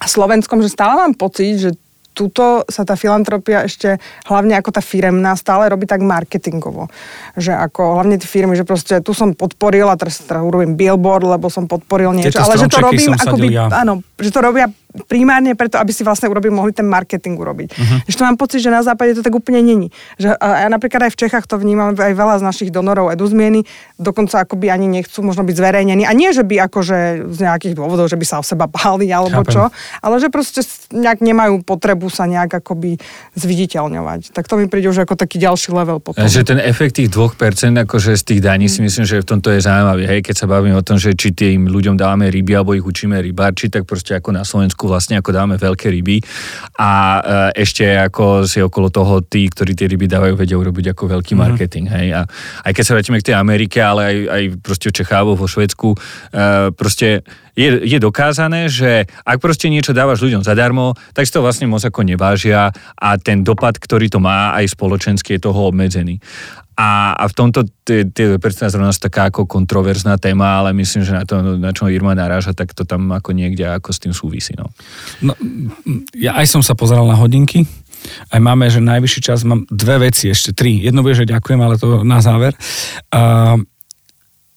a 0.00 0.06
Slovenskom, 0.06 0.62
že 0.62 0.72
stále 0.72 0.98
mám 0.98 1.14
pocit, 1.14 1.60
že 1.60 1.70
tuto 2.14 2.62
sa 2.70 2.86
tá 2.86 2.94
filantropia 2.94 3.66
ešte, 3.66 3.98
hlavne 4.30 4.54
ako 4.54 4.70
tá 4.70 4.78
firemná, 4.78 5.34
stále 5.34 5.66
robí 5.66 5.84
tak 5.84 6.00
marketingovo. 6.00 6.86
Že 7.34 7.58
ako 7.58 7.98
hlavne 7.98 8.16
tie 8.22 8.30
firmy, 8.30 8.54
že 8.54 8.62
proste 8.62 9.02
tu 9.02 9.10
som 9.10 9.34
podporil 9.34 9.90
a 9.90 9.98
teraz, 9.98 10.22
teraz 10.22 10.46
urobím 10.46 10.78
billboard, 10.78 11.26
lebo 11.26 11.50
som 11.50 11.66
podporil 11.66 12.14
niečo. 12.14 12.38
ale 12.38 12.54
že 12.54 12.70
to 12.70 12.78
robím 12.78 13.12
akoby, 13.18 13.46
ja. 13.50 13.66
áno, 13.66 14.06
že 14.18 14.30
to 14.30 14.40
robia 14.40 14.70
primárne 15.10 15.58
preto, 15.58 15.74
aby 15.82 15.90
si 15.90 16.06
vlastne 16.06 16.30
urobili, 16.30 16.54
mohli 16.54 16.70
ten 16.70 16.86
marketing 16.86 17.34
urobiť. 17.34 17.68
Uh-huh. 17.74 17.98
Ešte 18.06 18.22
mám 18.22 18.38
pocit, 18.38 18.62
že 18.62 18.70
na 18.70 18.78
západe 18.86 19.18
to 19.18 19.26
tak 19.26 19.34
úplne 19.34 19.58
není. 19.58 19.90
Že, 20.22 20.38
a 20.38 20.46
ja 20.66 20.68
napríklad 20.70 21.10
aj 21.10 21.18
v 21.18 21.20
Čechách 21.26 21.50
to 21.50 21.58
vnímam, 21.58 21.98
aj 21.98 22.14
veľa 22.14 22.38
z 22.38 22.42
našich 22.46 22.70
donorov 22.70 23.10
edu 23.10 23.26
zmieny, 23.26 23.66
dokonca 23.98 24.46
akoby 24.46 24.70
ani 24.70 24.86
nechcú 24.86 25.26
možno 25.26 25.42
byť 25.42 25.54
zverejnení. 25.58 26.06
A 26.06 26.14
nie, 26.14 26.30
že 26.30 26.46
by 26.46 26.70
akože 26.70 27.26
z 27.26 27.38
nejakých 27.42 27.74
dôvodov, 27.74 28.06
že 28.06 28.14
by 28.14 28.22
sa 28.22 28.38
o 28.38 28.44
seba 28.46 28.70
báli 28.70 29.10
alebo 29.10 29.42
Chápem. 29.42 29.54
čo, 29.58 29.62
ale 29.98 30.14
že 30.22 30.30
proste 30.30 30.62
nejak 30.94 31.18
nemajú 31.18 31.66
potrebu 31.66 32.06
sa 32.06 32.30
nejak 32.30 32.62
akoby 32.62 33.02
zviditeľňovať. 33.34 34.30
Tak 34.30 34.46
to 34.46 34.62
mi 34.62 34.70
príde 34.70 34.94
už 34.94 35.02
ako 35.02 35.18
taký 35.18 35.42
ďalší 35.42 35.74
level 35.74 35.98
potom. 35.98 36.22
Že 36.22 36.54
ten 36.54 36.62
efekt 36.62 37.02
tých 37.02 37.10
2% 37.10 37.34
akože 37.82 38.14
z 38.14 38.22
tých 38.22 38.40
daní 38.46 38.70
si 38.70 38.78
myslím, 38.78 39.02
že 39.02 39.18
v 39.18 39.26
tomto 39.26 39.50
je 39.50 39.58
zaujímavý. 39.58 40.06
Hej, 40.06 40.30
keď 40.30 40.34
sa 40.38 40.46
bavíme 40.46 40.78
o 40.78 40.84
tom, 40.86 41.02
že 41.02 41.18
či 41.18 41.34
tým 41.34 41.66
ľuďom 41.66 41.98
dávame 41.98 42.30
ryby 42.30 42.54
alebo 42.54 42.78
ich 42.78 42.86
učíme 42.86 43.18
rybárči, 43.18 43.66
tak 43.66 43.82
proste 44.04 44.20
ako 44.20 44.36
na 44.36 44.44
Slovensku 44.44 44.84
vlastne 44.84 45.16
ako 45.16 45.32
dáme 45.32 45.56
veľké 45.56 45.88
ryby 45.88 46.20
a 46.76 46.92
e, 47.56 47.64
ešte 47.64 47.88
ako 47.88 48.44
si 48.44 48.60
okolo 48.60 48.92
toho 48.92 49.24
tí, 49.24 49.48
ktorí 49.48 49.72
tie 49.72 49.88
ryby 49.88 50.04
dávajú, 50.04 50.36
vedia 50.36 50.60
urobiť 50.60 50.92
ako 50.92 51.08
veľký 51.08 51.32
mhm. 51.32 51.40
marketing. 51.40 51.88
Mm-hmm. 51.88 52.04
Hej? 52.04 52.08
A 52.12 52.20
aj 52.68 52.72
keď 52.76 52.84
sa 52.84 52.92
vrátime 52.92 53.18
k 53.24 53.32
tej 53.32 53.36
Amerike, 53.40 53.80
ale 53.80 54.02
aj, 54.04 54.16
aj 54.28 54.42
proste 54.60 54.92
v 54.92 54.96
Čechávo, 55.00 55.40
vo 55.40 55.48
Švedsku, 55.48 55.96
e, 55.96 55.98
proste 56.76 57.24
je, 57.54 57.86
je 57.86 57.98
dokázané, 58.02 58.66
že 58.66 59.06
ak 59.22 59.38
proste 59.38 59.70
niečo 59.70 59.94
dávaš 59.94 60.22
ľuďom 60.22 60.42
zadarmo, 60.42 60.98
tak 61.14 61.26
si 61.26 61.32
to 61.34 61.42
vlastne 61.42 61.70
moc 61.70 61.82
ako 61.82 62.02
nevážia 62.02 62.74
a 62.98 63.08
ten 63.18 63.46
dopad, 63.46 63.78
ktorý 63.78 64.10
to 64.10 64.18
má 64.18 64.54
aj 64.58 64.74
spoločensky, 64.74 65.38
je 65.38 65.46
toho 65.46 65.70
obmedzený. 65.70 66.18
A, 66.74 67.14
a 67.14 67.30
v 67.30 67.34
tomto 67.38 67.70
tie, 67.86 68.02
percentá 68.42 68.66
zrovna 68.66 68.90
sú 68.90 69.06
taká 69.06 69.30
ako 69.30 69.46
kontroverzná 69.46 70.18
téma, 70.18 70.58
ale 70.58 70.74
myslím, 70.74 71.06
že 71.06 71.14
na 71.14 71.22
to, 71.22 71.38
na 71.54 71.70
čo 71.70 71.86
Irma 71.86 72.18
naráža, 72.18 72.50
tak 72.50 72.74
to 72.74 72.82
tam 72.82 73.14
ako 73.14 73.30
niekde 73.30 73.62
ako 73.62 73.94
s 73.94 74.02
tým 74.02 74.10
súvisí. 74.10 74.58
No. 74.58 74.74
No, 75.22 75.38
ja 76.18 76.34
aj 76.34 76.50
som 76.50 76.66
sa 76.66 76.74
pozeral 76.74 77.06
na 77.06 77.14
hodinky, 77.14 77.62
aj 78.34 78.40
máme, 78.42 78.68
že 78.68 78.84
najvyšší 78.84 79.20
čas, 79.22 79.46
mám 79.46 79.64
dve 79.70 80.10
veci, 80.10 80.28
ešte 80.28 80.52
tri. 80.52 80.82
Jedno 80.82 81.00
bude, 81.00 81.16
že 81.16 81.30
ďakujem, 81.30 81.60
ale 81.62 81.80
to 81.80 82.04
na 82.04 82.20
záver. 82.20 82.52
Uh, 83.08 83.62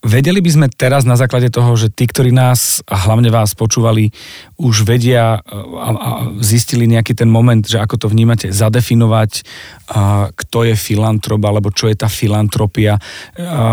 Vedeli 0.06 0.46
by 0.46 0.52
sme 0.54 0.68
teraz 0.70 1.10
na 1.10 1.18
základe 1.18 1.50
toho, 1.50 1.74
že 1.74 1.90
tí, 1.90 2.06
ktorí 2.06 2.30
nás 2.30 2.86
a 2.86 3.10
hlavne 3.10 3.34
vás 3.34 3.58
počúvali, 3.58 4.14
už 4.62 4.86
vedia 4.86 5.42
a, 5.42 5.90
a 5.90 6.10
zistili 6.38 6.86
nejaký 6.86 7.18
ten 7.18 7.26
moment, 7.26 7.66
že 7.66 7.82
ako 7.82 8.06
to 8.06 8.08
vnímate, 8.14 8.54
zadefinovať, 8.54 9.42
a, 9.90 10.30
kto 10.30 10.70
je 10.70 10.76
filantrop 10.78 11.42
alebo 11.42 11.74
čo 11.74 11.90
je 11.90 11.98
tá 11.98 12.06
filantropia 12.06 13.02
a, 13.02 13.02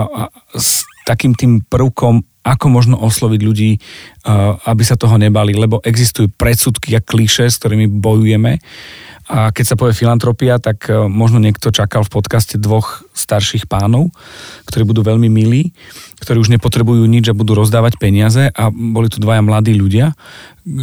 a, 0.09 0.23
s 0.57 0.89
takým 1.05 1.37
tým 1.37 1.61
prvkom, 1.69 2.25
ako 2.45 2.67
možno 2.73 2.97
osloviť 3.01 3.41
ľudí, 3.41 3.77
aby 4.69 4.83
sa 4.85 4.97
toho 4.97 5.17
nebali, 5.17 5.57
lebo 5.57 5.81
existujú 5.85 6.33
predsudky 6.33 6.97
a 6.97 7.05
klíše, 7.05 7.49
s 7.49 7.61
ktorými 7.61 7.89
bojujeme 7.89 8.61
a 9.25 9.49
keď 9.57 9.65
sa 9.65 9.79
povie 9.81 9.97
filantropia, 9.97 10.61
tak 10.61 10.85
e, 10.89 11.09
možno 11.09 11.41
niekto 11.41 11.73
čakal 11.73 12.05
v 12.05 12.13
podcaste 12.13 12.61
dvoch 12.61 13.09
starších 13.17 13.65
pánov, 13.65 14.13
ktorí 14.69 14.85
budú 14.85 15.01
veľmi 15.01 15.33
milí, 15.33 15.73
ktorí 16.21 16.45
už 16.45 16.53
nepotrebujú 16.53 17.09
nič 17.09 17.33
a 17.33 17.37
budú 17.37 17.57
rozdávať 17.57 17.97
peniaze 17.97 18.53
a 18.53 18.69
boli 18.69 19.09
tu 19.09 19.17
dvaja 19.25 19.41
mladí 19.41 19.73
ľudia, 19.73 20.13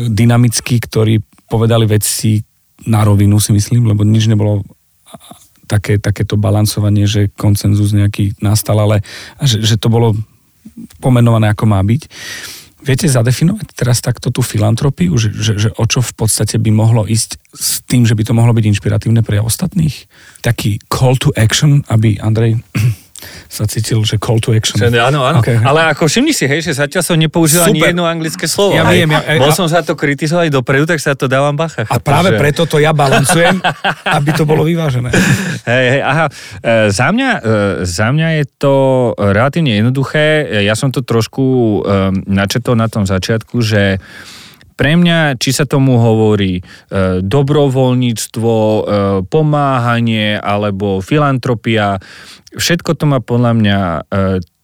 dynamickí, 0.09 0.81
ktorí 0.81 1.21
povedali 1.45 1.85
veci 1.85 2.41
na 2.89 3.05
rovinu 3.05 3.37
si 3.37 3.53
myslím, 3.53 3.85
lebo 3.85 4.01
nič 4.01 4.25
nebolo 4.25 4.65
také, 5.69 6.01
takéto 6.01 6.33
balancovanie, 6.33 7.05
že 7.05 7.29
koncenzus 7.37 7.93
nejaký 7.93 8.41
nastal, 8.41 8.81
ale 8.81 9.05
že, 9.39 9.61
že 9.61 9.75
to 9.77 9.87
bolo 9.87 10.17
pomenované 10.97 11.53
ako 11.53 11.69
má 11.69 11.79
byť. 11.79 12.01
Viete 12.81 13.05
zadefinovať 13.05 13.77
teraz 13.77 14.01
takto 14.01 14.33
tú 14.33 14.41
filantropiu, 14.41 15.13
že, 15.13 15.29
že, 15.29 15.53
že 15.57 15.69
o 15.77 15.85
čo 15.85 16.01
v 16.01 16.13
podstate 16.17 16.57
by 16.57 16.73
mohlo 16.73 17.05
ísť 17.05 17.37
s 17.53 17.85
tým, 17.85 18.09
že 18.09 18.17
by 18.17 18.25
to 18.25 18.33
mohlo 18.33 18.57
byť 18.57 18.65
inšpiratívne 18.73 19.21
pre 19.21 19.37
ostatných? 19.37 20.09
Taký 20.41 20.81
call 20.89 21.13
to 21.21 21.29
action, 21.37 21.85
aby 21.93 22.17
Andrej 22.17 22.61
sa 23.47 23.63
cítil, 23.63 24.01
že 24.01 24.15
call 24.15 24.39
to 24.39 24.51
action. 24.51 24.79
Áno, 24.81 25.21
áno. 25.21 25.39
Okay. 25.39 25.57
Ale 25.57 25.89
ako 25.89 26.05
všimni 26.05 26.31
si, 26.31 26.45
hej, 26.45 26.61
že 26.61 26.73
zatiaľ 26.73 27.03
som 27.03 27.15
nepoužil 27.15 27.61
ani 27.61 27.79
Super. 27.79 27.89
jedno 27.93 28.03
anglické 28.05 28.45
slovo. 28.45 28.73
Ja 28.73 28.85
viem, 28.85 29.07
ja- 29.07 29.23
Bol 29.37 29.51
som 29.51 29.65
za 29.65 29.81
to 29.81 29.93
kritizovať 29.93 30.49
dopredu, 30.49 30.85
tak 30.85 30.97
sa 30.97 31.13
to 31.13 31.25
dávam 31.25 31.53
bacha. 31.53 31.85
A 31.85 31.97
práve 31.97 32.33
že- 32.33 32.39
preto 32.39 32.65
to 32.65 32.77
ja 32.77 32.91
balancujem, 32.91 33.61
aby 34.17 34.29
to 34.33 34.43
bolo 34.43 34.63
vyvážené. 34.63 35.13
Hej, 35.65 35.85
hej, 35.97 36.01
aha. 36.01 36.25
E, 36.59 36.89
za, 36.89 37.07
mňa, 37.09 37.29
e, 37.31 37.41
za 37.83 38.07
mňa 38.09 38.27
je 38.37 38.45
to 38.57 38.73
relatívne 39.15 39.73
jednoduché. 39.73 40.25
E, 40.43 40.65
Ja 40.65 40.73
som 40.73 40.89
to 40.89 41.01
trošku 41.01 41.43
e, 41.43 41.79
načetol 42.25 42.73
na 42.73 42.87
tom 42.87 43.03
začiatku, 43.03 43.59
že 43.59 43.97
pre 44.81 44.97
mňa, 44.97 45.37
či 45.37 45.53
sa 45.53 45.69
tomu 45.69 46.01
hovorí 46.01 46.57
e, 46.57 46.61
dobrovoľníctvo, 47.21 48.53
e, 48.57 48.81
pomáhanie 49.29 50.41
alebo 50.41 51.05
filantropia, 51.05 52.01
všetko 52.57 52.97
to 52.97 53.05
má 53.05 53.21
podľa 53.21 53.51
mňa 53.61 53.77
e, 53.77 53.99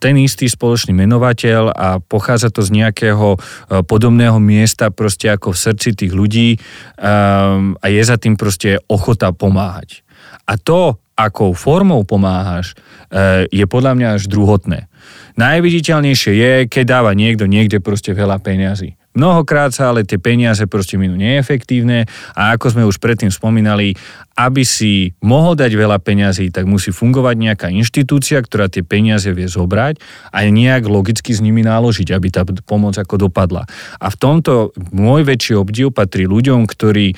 ten 0.01 0.17
istý 0.17 0.49
spoločný 0.49 0.97
menovateľ 0.97 1.69
a 1.69 2.01
pochádza 2.01 2.49
to 2.49 2.65
z 2.65 2.82
nejakého 2.82 3.38
e, 3.38 3.86
podobného 3.86 4.41
miesta 4.41 4.89
proste 4.89 5.30
ako 5.30 5.53
v 5.53 5.62
srdci 5.62 5.89
tých 5.93 6.13
ľudí 6.17 6.58
um, 6.58 7.77
a 7.77 7.86
je 7.86 8.01
za 8.01 8.17
tým 8.17 8.41
proste 8.41 8.82
ochota 8.89 9.30
pomáhať. 9.30 10.01
A 10.49 10.58
to, 10.58 10.97
akou 11.13 11.53
formou 11.53 12.01
pomáhaš, 12.10 12.73
e, 13.13 13.45
je 13.53 13.65
podľa 13.69 13.93
mňa 13.93 14.08
až 14.17 14.25
druhotné. 14.25 14.89
Najviditeľnejšie 15.38 16.34
je, 16.34 16.53
keď 16.65 16.84
dáva 16.89 17.13
niekto 17.13 17.45
niekde 17.45 17.77
proste 17.77 18.17
veľa 18.17 18.41
peňazí. 18.41 18.97
Mnohokrát 19.17 19.73
sa 19.73 19.89
ale 19.89 20.06
tie 20.06 20.21
peniaze 20.21 20.62
proste 20.69 21.01
minú 21.01 21.17
neefektívne 21.17 22.06
a 22.38 22.53
ako 22.53 22.77
sme 22.77 22.84
už 22.86 23.01
predtým 23.01 23.34
spomínali, 23.34 23.97
aby 24.38 24.62
si 24.62 25.17
mohol 25.25 25.58
dať 25.58 25.73
veľa 25.73 25.97
peňazí, 25.97 26.53
tak 26.53 26.69
musí 26.69 26.93
fungovať 26.93 27.36
nejaká 27.41 27.67
inštitúcia, 27.73 28.38
ktorá 28.38 28.69
tie 28.69 28.86
peniaze 28.86 29.34
vie 29.34 29.49
zobrať 29.49 29.97
a 30.30 30.45
nejak 30.45 30.86
logicky 30.86 31.34
s 31.34 31.41
nimi 31.41 31.65
náložiť, 31.65 32.13
aby 32.13 32.27
tá 32.30 32.45
pomoc 32.45 32.93
ako 33.01 33.25
dopadla. 33.25 33.65
A 33.97 34.13
v 34.13 34.17
tomto 34.21 34.77
môj 34.93 35.25
väčší 35.25 35.58
obdiv 35.58 35.89
patrí 35.89 36.30
ľuďom, 36.30 36.69
ktorí 36.69 37.17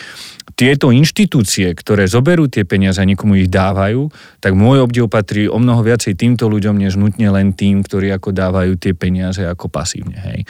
tieto 0.59 0.91
inštitúcie, 0.91 1.71
ktoré 1.71 2.03
zoberú 2.03 2.51
tie 2.51 2.67
peniaze 2.67 2.99
a 2.99 3.07
niekomu 3.07 3.39
ich 3.39 3.47
dávajú, 3.47 4.11
tak 4.43 4.59
môj 4.59 4.83
obdiv 4.83 5.07
patrí 5.07 5.47
o 5.47 5.55
mnoho 5.55 5.79
viacej 5.87 6.19
týmto 6.19 6.51
ľuďom, 6.51 6.75
než 6.75 6.99
nutne 6.99 7.31
len 7.31 7.55
tým, 7.55 7.79
ktorí 7.79 8.11
ako 8.11 8.35
dávajú 8.35 8.75
tie 8.75 8.91
peniaze 8.91 9.39
ako 9.47 9.71
pasívne. 9.71 10.19
Hej. 10.19 10.43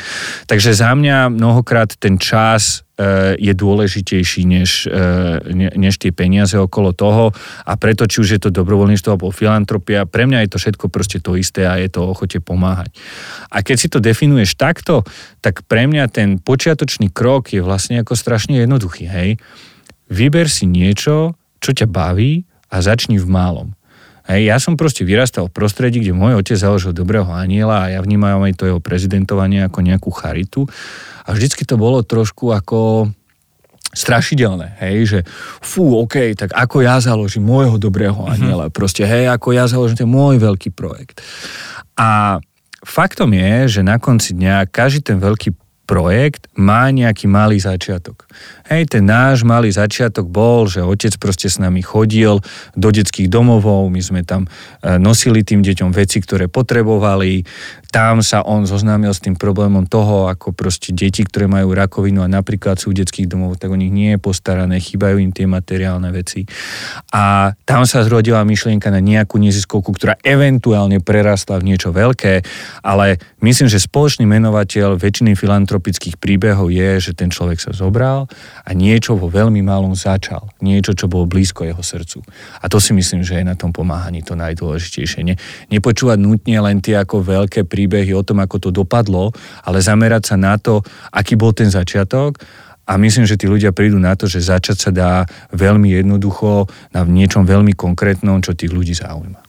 Takže 0.49 0.73
za 0.73 0.97
mňa 0.97 1.29
mnohokrát 1.29 1.93
ten 1.93 2.17
čas 2.17 2.81
e, 2.97 3.37
je 3.37 3.53
dôležitejší 3.53 4.49
než, 4.49 4.89
e, 4.89 4.97
ne, 5.53 5.69
než 5.77 6.01
tie 6.01 6.09
peniaze 6.09 6.57
okolo 6.57 6.89
toho 6.89 7.29
a 7.69 7.77
preto, 7.77 8.09
či 8.09 8.25
už 8.25 8.29
je 8.33 8.41
to 8.41 8.49
dobrovoľníctvo 8.49 9.13
alebo 9.13 9.29
filantropia, 9.29 10.09
pre 10.09 10.25
mňa 10.25 10.41
je 10.41 10.49
to 10.49 10.57
všetko 10.57 10.89
proste 10.89 11.21
to 11.21 11.37
isté 11.37 11.69
a 11.69 11.77
je 11.77 11.85
to 11.85 12.01
ochote 12.01 12.41
pomáhať. 12.41 12.89
A 13.53 13.61
keď 13.61 13.77
si 13.77 13.87
to 13.93 14.01
definuješ 14.01 14.57
takto, 14.57 15.05
tak 15.45 15.61
pre 15.69 15.85
mňa 15.85 16.09
ten 16.09 16.41
počiatočný 16.41 17.13
krok 17.13 17.53
je 17.53 17.61
vlastne 17.61 18.01
ako 18.01 18.17
strašne 18.17 18.57
jednoduchý, 18.57 19.05
hej 19.05 19.37
vyber 20.09 20.49
si 20.49 20.65
niečo, 20.65 21.37
čo 21.61 21.71
ťa 21.71 21.87
baví 21.87 22.43
a 22.73 22.81
začni 22.81 23.21
v 23.21 23.29
málom. 23.29 23.69
Hej, 24.29 24.45
ja 24.45 24.57
som 24.61 24.77
proste 24.77 25.01
vyrastal 25.01 25.49
v 25.49 25.57
prostredí, 25.57 26.05
kde 26.05 26.13
môj 26.13 26.37
otec 26.37 26.53
založil 26.53 26.93
dobrého 26.93 27.25
aniela 27.33 27.89
a 27.89 27.97
ja 27.97 27.99
vnímam 28.05 28.45
aj 28.45 28.61
to 28.61 28.69
jeho 28.69 28.77
prezidentovanie 28.77 29.65
ako 29.65 29.81
nejakú 29.81 30.13
charitu. 30.13 30.69
A 31.25 31.33
vždycky 31.33 31.65
to 31.65 31.81
bolo 31.81 32.05
trošku 32.05 32.53
ako 32.53 33.09
strašidelné, 33.89 34.77
hej, 34.85 34.97
že 35.09 35.19
fú, 35.65 35.97
OK, 35.97 36.37
tak 36.37 36.53
ako 36.53 36.85
ja 36.85 37.01
založím 37.01 37.49
môjho 37.49 37.81
dobrého 37.81 38.21
aniela, 38.29 38.69
proste, 38.69 39.01
hej, 39.01 39.25
ako 39.33 39.49
ja 39.49 39.65
založím 39.65 40.05
ten 40.05 40.09
môj 40.09 40.37
veľký 40.37 40.77
projekt. 40.77 41.25
A 41.97 42.37
faktom 42.85 43.33
je, 43.33 43.65
že 43.65 43.81
na 43.81 43.97
konci 43.97 44.37
dňa 44.37 44.69
každý 44.69 45.09
ten 45.09 45.17
veľký 45.17 45.57
projekt 45.89 46.45
má 46.53 46.93
nejaký 46.93 47.25
malý 47.25 47.57
začiatok. 47.57 48.29
Hej, 48.69 48.93
ten 48.93 49.09
náš 49.09 49.41
malý 49.41 49.73
začiatok 49.73 50.29
bol, 50.29 50.69
že 50.69 50.85
otec 50.85 51.17
proste 51.17 51.49
s 51.49 51.57
nami 51.57 51.81
chodil 51.81 52.45
do 52.77 52.89
detských 52.93 53.25
domovov, 53.25 53.89
my 53.89 53.97
sme 53.97 54.21
tam 54.21 54.45
e, 54.45 55.01
nosili 55.01 55.41
tým 55.41 55.65
deťom 55.65 55.89
veci, 55.89 56.21
ktoré 56.21 56.45
potrebovali, 56.45 57.41
tam 57.89 58.21
sa 58.21 58.45
on 58.45 58.69
zoznámil 58.69 59.09
s 59.09 59.17
tým 59.17 59.33
problémom 59.33 59.89
toho, 59.89 60.29
ako 60.29 60.53
proste 60.53 60.93
deti, 60.93 61.25
ktoré 61.25 61.49
majú 61.49 61.73
rakovinu 61.73 62.21
a 62.21 62.29
napríklad 62.29 62.77
sú 62.77 62.93
v 62.93 63.01
detských 63.01 63.25
domov, 63.25 63.57
tak 63.57 63.73
o 63.73 63.77
nich 63.77 63.89
nie 63.89 64.13
je 64.13 64.21
postarané, 64.21 64.77
chýbajú 64.77 65.17
im 65.17 65.33
tie 65.33 65.49
materiálne 65.49 66.13
veci. 66.13 66.45
A 67.09 67.49
tam 67.65 67.89
sa 67.89 68.05
zrodila 68.05 68.45
myšlienka 68.45 68.93
na 68.93 69.01
nejakú 69.01 69.41
neziskovku, 69.41 69.89
ktorá 69.97 70.21
eventuálne 70.21 71.01
prerastla 71.01 71.57
v 71.57 71.73
niečo 71.73 71.89
veľké, 71.89 72.45
ale 72.85 73.17
myslím, 73.41 73.65
že 73.65 73.81
spoločný 73.81 74.29
menovateľ 74.29 74.93
väčšiny 74.93 75.33
filantropických 75.33 76.21
príbehov 76.21 76.69
je, 76.69 77.09
že 77.09 77.17
ten 77.17 77.33
človek 77.33 77.57
sa 77.57 77.73
zobral 77.73 78.29
a 78.63 78.69
niečo 78.77 79.17
vo 79.17 79.33
veľmi 79.33 79.65
malom 79.65 79.97
začal. 79.97 80.45
Niečo, 80.61 80.93
čo 80.93 81.09
bolo 81.09 81.25
blízko 81.25 81.65
jeho 81.65 81.81
srdcu. 81.81 82.21
A 82.61 82.69
to 82.69 82.77
si 82.77 82.93
myslím, 82.93 83.25
že 83.25 83.41
je 83.41 83.49
na 83.49 83.57
tom 83.57 83.73
pomáhaní 83.73 84.21
to 84.21 84.37
najdôležitejšie. 84.37 85.25
Ne, 85.25 85.41
nepočúvať 85.73 86.21
nutne 86.21 86.57
len 86.61 86.85
tie 86.85 87.01
ako 87.01 87.25
veľké 87.25 87.65
príbehy 87.65 87.78
o 87.87 88.25
tom, 88.25 88.41
ako 88.41 88.57
to 88.57 88.69
dopadlo, 88.73 89.31
ale 89.63 89.79
zamerať 89.79 90.33
sa 90.33 90.35
na 90.35 90.57
to, 90.57 90.81
aký 91.13 91.37
bol 91.37 91.53
ten 91.53 91.69
začiatok 91.71 92.41
a 92.89 92.97
myslím, 92.97 93.29
že 93.29 93.37
tí 93.37 93.45
ľudia 93.45 93.69
prídu 93.69 94.01
na 94.01 94.17
to, 94.17 94.25
že 94.25 94.49
začať 94.49 94.77
sa 94.81 94.89
dá 94.89 95.11
veľmi 95.53 95.93
jednoducho 95.93 96.65
na 96.89 97.05
niečom 97.05 97.45
veľmi 97.45 97.77
konkrétnom, 97.77 98.41
čo 98.41 98.57
tých 98.57 98.73
ľudí 98.73 98.97
zaujíma. 98.97 99.45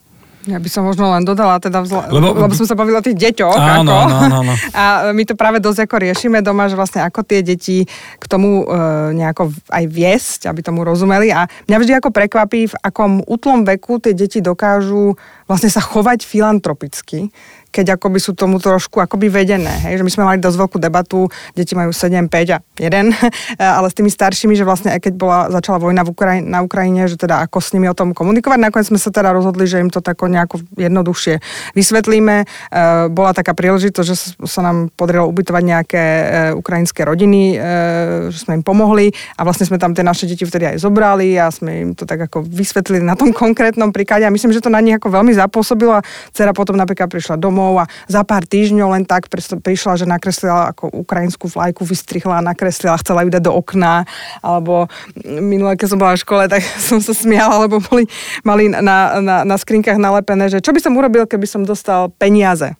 Ja 0.49 0.57
by 0.57 0.69
som 0.73 0.89
možno 0.89 1.13
len 1.13 1.21
dodala, 1.21 1.61
teda 1.61 1.85
vzla, 1.85 2.09
Lebo- 2.09 2.33
lebo, 2.33 2.53
som 2.57 2.65
sa 2.65 2.73
bavila 2.73 2.99
o 3.01 3.05
tých 3.05 3.17
deťoch. 3.17 3.61
Áno, 3.61 3.93
ako, 3.93 3.93
áno, 3.93 4.15
áno, 4.17 4.37
áno. 4.41 4.55
A 4.81 4.83
my 5.13 5.23
to 5.29 5.37
práve 5.37 5.61
dosť 5.61 5.85
ako 5.85 5.97
riešime 6.01 6.41
doma, 6.41 6.65
že 6.65 6.81
vlastne 6.81 7.05
ako 7.05 7.21
tie 7.29 7.45
deti 7.45 7.85
k 8.17 8.25
tomu 8.25 8.65
e, 8.65 8.75
nejako 9.21 9.53
aj 9.69 9.85
viesť, 9.85 10.41
aby 10.49 10.65
tomu 10.65 10.81
rozumeli. 10.81 11.29
A 11.29 11.45
mňa 11.69 11.77
vždy 11.77 11.93
ako 12.01 12.09
prekvapí, 12.09 12.73
v 12.73 12.79
akom 12.81 13.21
útlom 13.29 13.69
veku 13.69 14.01
tie 14.01 14.17
deti 14.17 14.41
dokážu 14.41 15.13
vlastne 15.45 15.69
sa 15.69 15.85
chovať 15.85 16.25
filantropicky 16.25 17.29
keď 17.71 17.97
akoby 17.97 18.19
sú 18.19 18.35
tomu 18.35 18.59
trošku 18.59 18.99
akoby 18.99 19.31
vedené. 19.31 19.71
Hej? 19.87 20.03
Že 20.03 20.05
my 20.05 20.13
sme 20.13 20.25
mali 20.27 20.39
dosť 20.43 20.59
veľkú 20.59 20.79
debatu, 20.83 21.31
deti 21.55 21.79
majú 21.79 21.95
7, 21.95 22.27
5 22.27 22.55
a 22.55 22.59
1, 22.61 23.15
ale 23.79 23.87
s 23.87 23.95
tými 23.95 24.11
staršími, 24.11 24.59
že 24.59 24.67
vlastne 24.67 24.91
aj 24.91 25.01
keď 25.07 25.13
bola, 25.15 25.49
začala 25.49 25.79
vojna 25.79 26.03
v 26.03 26.11
Ukraj- 26.11 26.45
na 26.45 26.61
Ukrajine, 26.67 27.07
že 27.07 27.17
teda 27.17 27.47
ako 27.47 27.63
s 27.63 27.71
nimi 27.73 27.87
o 27.87 27.95
tom 27.95 28.11
komunikovať. 28.13 28.59
Nakoniec 28.59 28.91
sme 28.91 28.99
sa 28.99 29.15
teda 29.15 29.31
rozhodli, 29.31 29.65
že 29.71 29.79
im 29.79 29.89
to 29.89 30.03
tako 30.03 30.27
nejako 30.27 30.61
jednoduchšie 30.75 31.39
vysvetlíme. 31.79 32.37
E, 32.43 32.45
bola 33.09 33.31
taká 33.31 33.55
príležitosť, 33.55 34.07
že 34.07 34.17
sa 34.45 34.61
nám 34.67 34.91
podarilo 34.99 35.31
ubytovať 35.31 35.63
nejaké 35.63 36.03
e, 36.03 36.25
ukrajinské 36.59 37.07
rodiny, 37.07 37.55
e, 37.55 37.57
že 38.35 38.39
sme 38.43 38.59
im 38.59 38.65
pomohli 38.67 39.15
a 39.39 39.47
vlastne 39.47 39.71
sme 39.71 39.79
tam 39.79 39.95
tie 39.95 40.03
naše 40.03 40.27
deti 40.27 40.43
vtedy 40.43 40.75
aj 40.75 40.83
zobrali 40.83 41.39
a 41.39 41.49
sme 41.55 41.71
im 41.87 41.91
to 41.95 42.03
tak 42.03 42.27
ako 42.27 42.43
vysvetlili 42.43 43.01
na 43.01 43.15
tom 43.15 43.31
konkrétnom 43.43 43.95
príklade 43.95 44.27
a 44.27 44.35
myslím, 44.35 44.51
že 44.51 44.65
to 44.65 44.73
na 44.73 44.83
nich 44.83 44.99
ako 44.99 45.15
veľmi 45.15 45.31
zapôsobilo 45.31 46.03
a 46.03 46.05
dcera 46.35 46.51
potom 46.51 46.75
napríklad 46.75 47.07
prišla 47.07 47.39
domov 47.39 47.60
a 47.81 47.85
za 48.09 48.23
pár 48.27 48.45
týždňov 48.45 48.89
len 48.97 49.05
tak 49.07 49.31
prišla, 49.31 50.01
že 50.01 50.07
nakreslila 50.09 50.75
ako 50.75 50.91
ukrajinskú 51.05 51.47
vlajku, 51.49 51.87
vystrihla 51.87 52.41
a 52.41 52.47
nakreslila, 52.47 53.01
chcela 53.01 53.23
ju 53.25 53.31
dať 53.31 53.43
do 53.45 53.53
okna, 53.55 54.05
alebo 54.41 54.91
minulé, 55.25 55.77
keď 55.77 55.95
som 55.95 56.01
bola 56.01 56.17
v 56.17 56.23
škole, 56.25 56.45
tak 56.51 56.65
som 56.89 56.99
sa 56.99 57.15
smiala, 57.15 57.65
lebo 57.65 57.79
boli, 57.81 58.09
mali 58.43 58.73
na, 58.73 59.21
na, 59.21 59.37
na 59.47 59.57
skrinkách 59.57 60.01
nalepené, 60.01 60.51
že 60.51 60.65
čo 60.65 60.75
by 60.75 60.81
som 60.83 60.97
urobil, 60.97 61.25
keby 61.29 61.47
som 61.47 61.63
dostal 61.63 62.13
peniaze. 62.19 62.75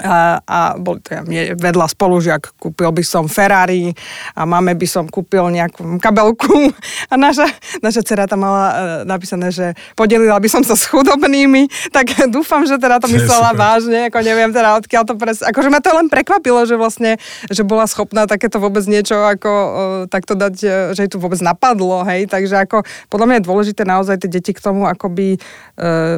A, 0.00 0.40
a 0.40 0.58
bol 0.80 0.96
to 1.04 1.12
ja, 1.12 1.20
mne 1.20 1.52
vedľa 1.60 1.84
spolužiak, 1.92 2.56
kúpil 2.56 2.88
by 2.88 3.04
som 3.04 3.28
Ferrari 3.28 3.92
a 4.32 4.48
máme 4.48 4.72
by 4.72 4.88
som 4.88 5.04
kúpil 5.04 5.52
nejakú 5.52 5.84
kabelku. 6.00 6.72
A 7.12 7.20
naša, 7.20 7.44
naša 7.84 8.00
dcera 8.00 8.24
tam 8.24 8.40
mala 8.40 8.64
e, 8.72 8.74
napísané, 9.04 9.52
že 9.52 9.76
podelila 9.92 10.40
by 10.40 10.48
som 10.48 10.64
sa 10.64 10.72
s 10.72 10.88
chudobnými, 10.88 11.68
tak 11.96 12.08
dúfam, 12.32 12.64
že 12.64 12.80
teda 12.80 13.04
to 13.04 13.12
myslela 13.12 13.52
vážne, 13.52 14.08
ako 14.08 14.24
neviem 14.24 14.48
teda 14.48 14.80
odkiaľ 14.80 15.04
to 15.04 15.14
pres... 15.20 15.44
Akože 15.44 15.68
ma 15.68 15.84
to 15.84 15.92
len 15.92 16.08
prekvapilo, 16.08 16.64
že 16.64 16.80
vlastne, 16.80 17.20
že 17.52 17.60
bola 17.60 17.84
schopná 17.84 18.24
takéto 18.24 18.56
vôbec 18.56 18.88
niečo 18.88 19.20
ako 19.20 19.50
e, 19.52 19.68
takto 20.08 20.32
dať, 20.32 20.54
e, 20.64 20.68
že 20.96 21.04
jej 21.04 21.10
tu 21.12 21.20
vôbec 21.20 21.44
napadlo, 21.44 22.00
hej, 22.08 22.32
takže 22.32 22.64
ako 22.64 22.80
podľa 23.12 23.26
mňa 23.28 23.36
je 23.36 23.44
dôležité 23.44 23.82
naozaj 23.84 24.24
tie 24.24 24.32
deti 24.32 24.56
k 24.56 24.64
tomu 24.64 24.88
akoby 24.88 25.36
e, 25.36 25.38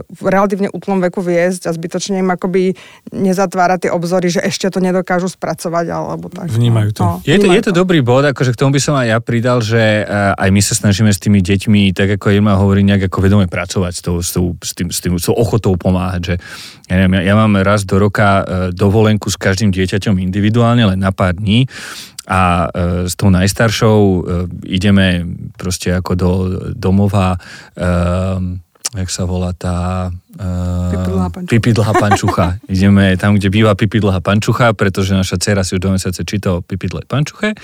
v 0.07 0.27
relatívne 0.31 0.71
útlom 0.71 1.03
veku 1.03 1.19
viesť 1.27 1.67
a 1.67 1.75
zbytočne 1.75 2.23
im 2.23 2.31
akoby 2.31 2.79
nezatvárať 3.11 3.64
tie 3.81 3.91
obzory, 3.91 4.29
že 4.29 4.45
ešte 4.45 4.69
to 4.69 4.79
nedokážu 4.79 5.33
spracovať 5.33 5.87
alebo 5.91 6.29
tak. 6.29 6.53
Vnímajú 6.53 6.91
to. 6.95 7.03
No, 7.03 7.13
Je 7.25 7.37
to, 7.41 7.49
je 7.51 7.63
to 7.65 7.73
dobrý 7.73 8.05
bod, 8.05 8.29
akože 8.29 8.53
k 8.53 8.61
tomu 8.61 8.77
by 8.77 8.81
som 8.81 8.95
aj 8.95 9.07
ja 9.11 9.19
pridal, 9.19 9.59
že 9.65 10.05
eh, 10.05 10.07
aj 10.37 10.49
my 10.53 10.61
sa 10.61 10.75
snažíme 10.77 11.11
s 11.11 11.19
tými 11.19 11.41
deťmi, 11.41 11.97
tak 11.97 12.21
ako 12.21 12.33
Irma 12.33 12.61
hovorí, 12.61 12.85
nejak 12.85 13.09
ako 13.09 13.19
vedome 13.25 13.47
pracovať 13.49 13.93
s, 13.93 14.01
tou, 14.05 14.17
s, 14.21 14.31
tou, 14.31 14.47
s, 14.61 14.73
tým, 14.77 14.89
s, 14.93 14.99
tým, 15.01 15.13
s 15.17 15.27
tou 15.27 15.35
ochotou 15.35 15.75
pomáhať. 15.75 16.21
Že, 16.23 16.35
ja, 16.93 16.95
neviem, 17.01 17.25
ja, 17.25 17.33
ja 17.33 17.35
mám 17.35 17.57
raz 17.65 17.89
do 17.89 17.97
roka 17.97 18.45
eh, 18.45 18.45
dovolenku 18.71 19.33
s 19.33 19.41
každým 19.41 19.73
dieťaťom 19.73 20.21
individuálne, 20.21 20.85
len 20.85 21.01
na 21.01 21.11
pár 21.11 21.37
dní 21.37 21.67
a 22.25 22.69
e, 22.73 23.09
s 23.09 23.15
tou 23.21 23.29
najstaršou 23.29 24.01
e, 24.01 24.19
ideme 24.73 25.29
proste 25.61 25.93
ako 25.93 26.13
do 26.17 26.31
domova 26.73 27.37
e, 27.37 27.39
jak 28.95 29.11
sa 29.11 29.27
volá 29.27 29.51
tá... 29.55 30.09
Pipidlhá 30.91 31.31
pančucha. 31.31 31.51
Pipidlhá 31.51 31.93
pančucha. 31.95 32.47
Ideme 32.75 33.15
tam, 33.15 33.39
kde 33.39 33.51
býva 33.51 33.75
Pipidlhá 33.79 34.19
pančucha, 34.19 34.75
pretože 34.75 35.15
naša 35.15 35.39
dcera 35.39 35.63
si 35.63 35.79
už 35.79 35.83
do 35.83 35.91
mesiace 35.95 36.27
číta 36.27 36.59
o 36.59 36.63
Pipidlej 36.63 37.07
pančuche. 37.07 37.55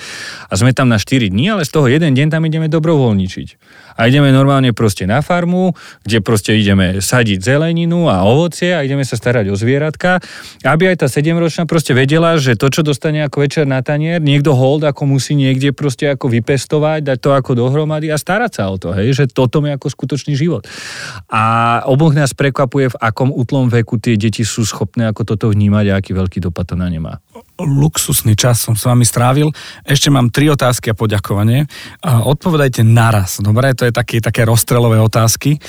A 0.47 0.53
sme 0.55 0.71
tam 0.71 0.87
na 0.87 0.99
4 0.99 1.31
dní, 1.31 1.51
ale 1.51 1.66
z 1.66 1.71
toho 1.75 1.90
jeden 1.90 2.14
deň 2.14 2.31
tam 2.31 2.47
ideme 2.47 2.71
dobrovoľničiť. 2.71 3.49
A 3.96 4.07
ideme 4.07 4.31
normálne 4.31 4.70
proste 4.76 5.09
na 5.09 5.24
farmu, 5.24 5.72
kde 6.05 6.22
proste 6.22 6.55
ideme 6.55 7.00
sadiť 7.03 7.42
zeleninu 7.42 8.07
a 8.11 8.22
ovocie 8.26 8.74
a 8.74 8.85
ideme 8.85 9.03
sa 9.07 9.16
starať 9.16 9.50
o 9.50 9.57
zvieratka, 9.57 10.22
aby 10.66 10.92
aj 10.94 11.05
tá 11.05 11.07
7-ročná 11.09 11.64
proste 11.64 11.96
vedela, 11.96 12.37
že 12.37 12.55
to, 12.55 12.70
čo 12.70 12.87
dostane 12.87 13.24
ako 13.26 13.46
večer 13.46 13.64
na 13.66 13.81
tanier, 13.81 14.22
niekto 14.22 14.55
hold 14.55 14.85
ako 14.87 15.07
musí 15.07 15.35
niekde 15.35 15.74
proste 15.74 16.11
ako 16.11 16.31
vypestovať, 16.31 17.07
dať 17.07 17.18
to 17.18 17.31
ako 17.35 17.50
dohromady 17.57 18.12
a 18.12 18.16
starať 18.20 18.53
sa 18.61 18.68
o 18.70 18.76
to, 18.76 18.94
hej, 18.94 19.14
že 19.16 19.24
toto 19.31 19.62
je 19.64 19.72
ako 19.74 19.87
skutočný 19.90 20.35
život. 20.37 20.64
A 21.31 21.82
oboch 21.86 22.12
nás 22.12 22.32
prekvapuje, 22.36 22.93
v 22.93 23.01
akom 23.01 23.30
útlom 23.30 23.68
veku 23.68 24.01
tie 24.01 24.16
deti 24.16 24.43
sú 24.43 24.64
schopné 24.64 25.09
ako 25.11 25.22
toto 25.36 25.47
vnímať 25.53 25.84
a 25.91 25.99
aký 25.99 26.12
veľký 26.16 26.38
dopad 26.41 26.66
to 26.68 26.74
na 26.78 26.88
ne 26.88 27.01
má. 27.03 27.18
Luxusný 27.61 28.37
čas 28.37 28.61
som 28.65 28.73
s 28.77 28.89
vami 28.89 29.05
strávil. 29.05 29.53
Ešte 29.85 30.09
mám 30.09 30.33
tri 30.33 30.49
otázky 30.49 30.93
a 30.93 30.99
poďakovanie. 30.99 31.69
Odpovedajte 32.05 32.81
naraz, 32.85 33.41
dobre? 33.41 33.73
To 33.77 33.89
je 33.89 33.93
také, 33.93 34.21
také 34.25 34.49
rozstrelové 34.49 35.01
otázky. 35.01 35.61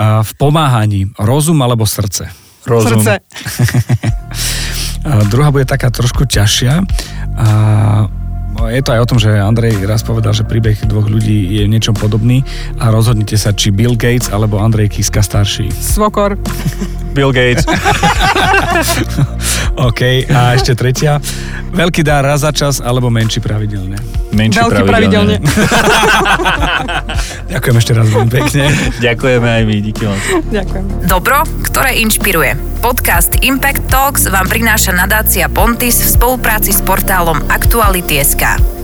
V 0.00 0.32
pomáhaní 0.40 1.12
rozum 1.20 1.60
alebo 1.60 1.84
srdce? 1.84 2.28
Rozum. 2.66 3.04
Srdce. 3.04 3.20
Druhá 5.30 5.54
bude 5.54 5.64
taká 5.64 5.86
trošku 5.94 6.26
ťažšia. 6.26 6.82
A 8.56 8.72
je 8.72 8.80
to 8.80 8.96
aj 8.96 9.00
o 9.04 9.08
tom, 9.08 9.18
že 9.20 9.28
Andrej 9.30 9.84
raz 9.84 10.00
povedal, 10.00 10.32
že 10.32 10.48
príbeh 10.48 10.80
dvoch 10.88 11.06
ľudí 11.06 11.60
je 11.60 11.62
v 11.64 11.70
niečom 11.70 11.92
podobný 11.92 12.40
a 12.80 12.88
rozhodnite 12.88 13.36
sa, 13.36 13.52
či 13.52 13.68
Bill 13.68 13.94
Gates 13.94 14.32
alebo 14.32 14.58
Andrej 14.58 14.96
Kiska 14.96 15.20
starší. 15.20 15.68
Svokor. 15.72 16.40
Bill 17.12 17.32
Gates. 17.32 17.68
OK, 19.88 20.00
a 20.32 20.56
ešte 20.56 20.72
tretia. 20.72 21.20
Veľký 21.76 22.00
dár 22.00 22.24
raz 22.24 22.44
za 22.44 22.52
čas 22.52 22.80
alebo 22.80 23.12
menší 23.12 23.44
pravidelne. 23.44 24.00
Menšie 24.32 24.64
Veľký 24.64 24.82
pravidelne. 24.88 25.36
Ďakujem 27.52 27.76
ešte 27.76 27.92
raz 27.92 28.06
veľmi 28.08 28.30
pekne. 28.30 28.64
Ďakujeme 29.00 29.48
aj 29.48 29.62
my, 29.64 29.76
díky 29.84 30.02
moc. 30.08 30.20
Ďakujem. 30.48 30.84
Dobro, 31.04 31.44
ktoré 31.66 32.00
inšpiruje. 32.00 32.56
Podcast 32.80 33.36
Impact 33.42 33.90
Talks 33.90 34.30
vám 34.30 34.48
prináša 34.48 34.94
nadácia 34.94 35.50
Pontis 35.50 36.00
v 36.00 36.08
spolupráci 36.08 36.72
s 36.72 36.80
portálom 36.80 37.42
Aktuality.sk. 37.50 38.45
Rica. 38.46 38.75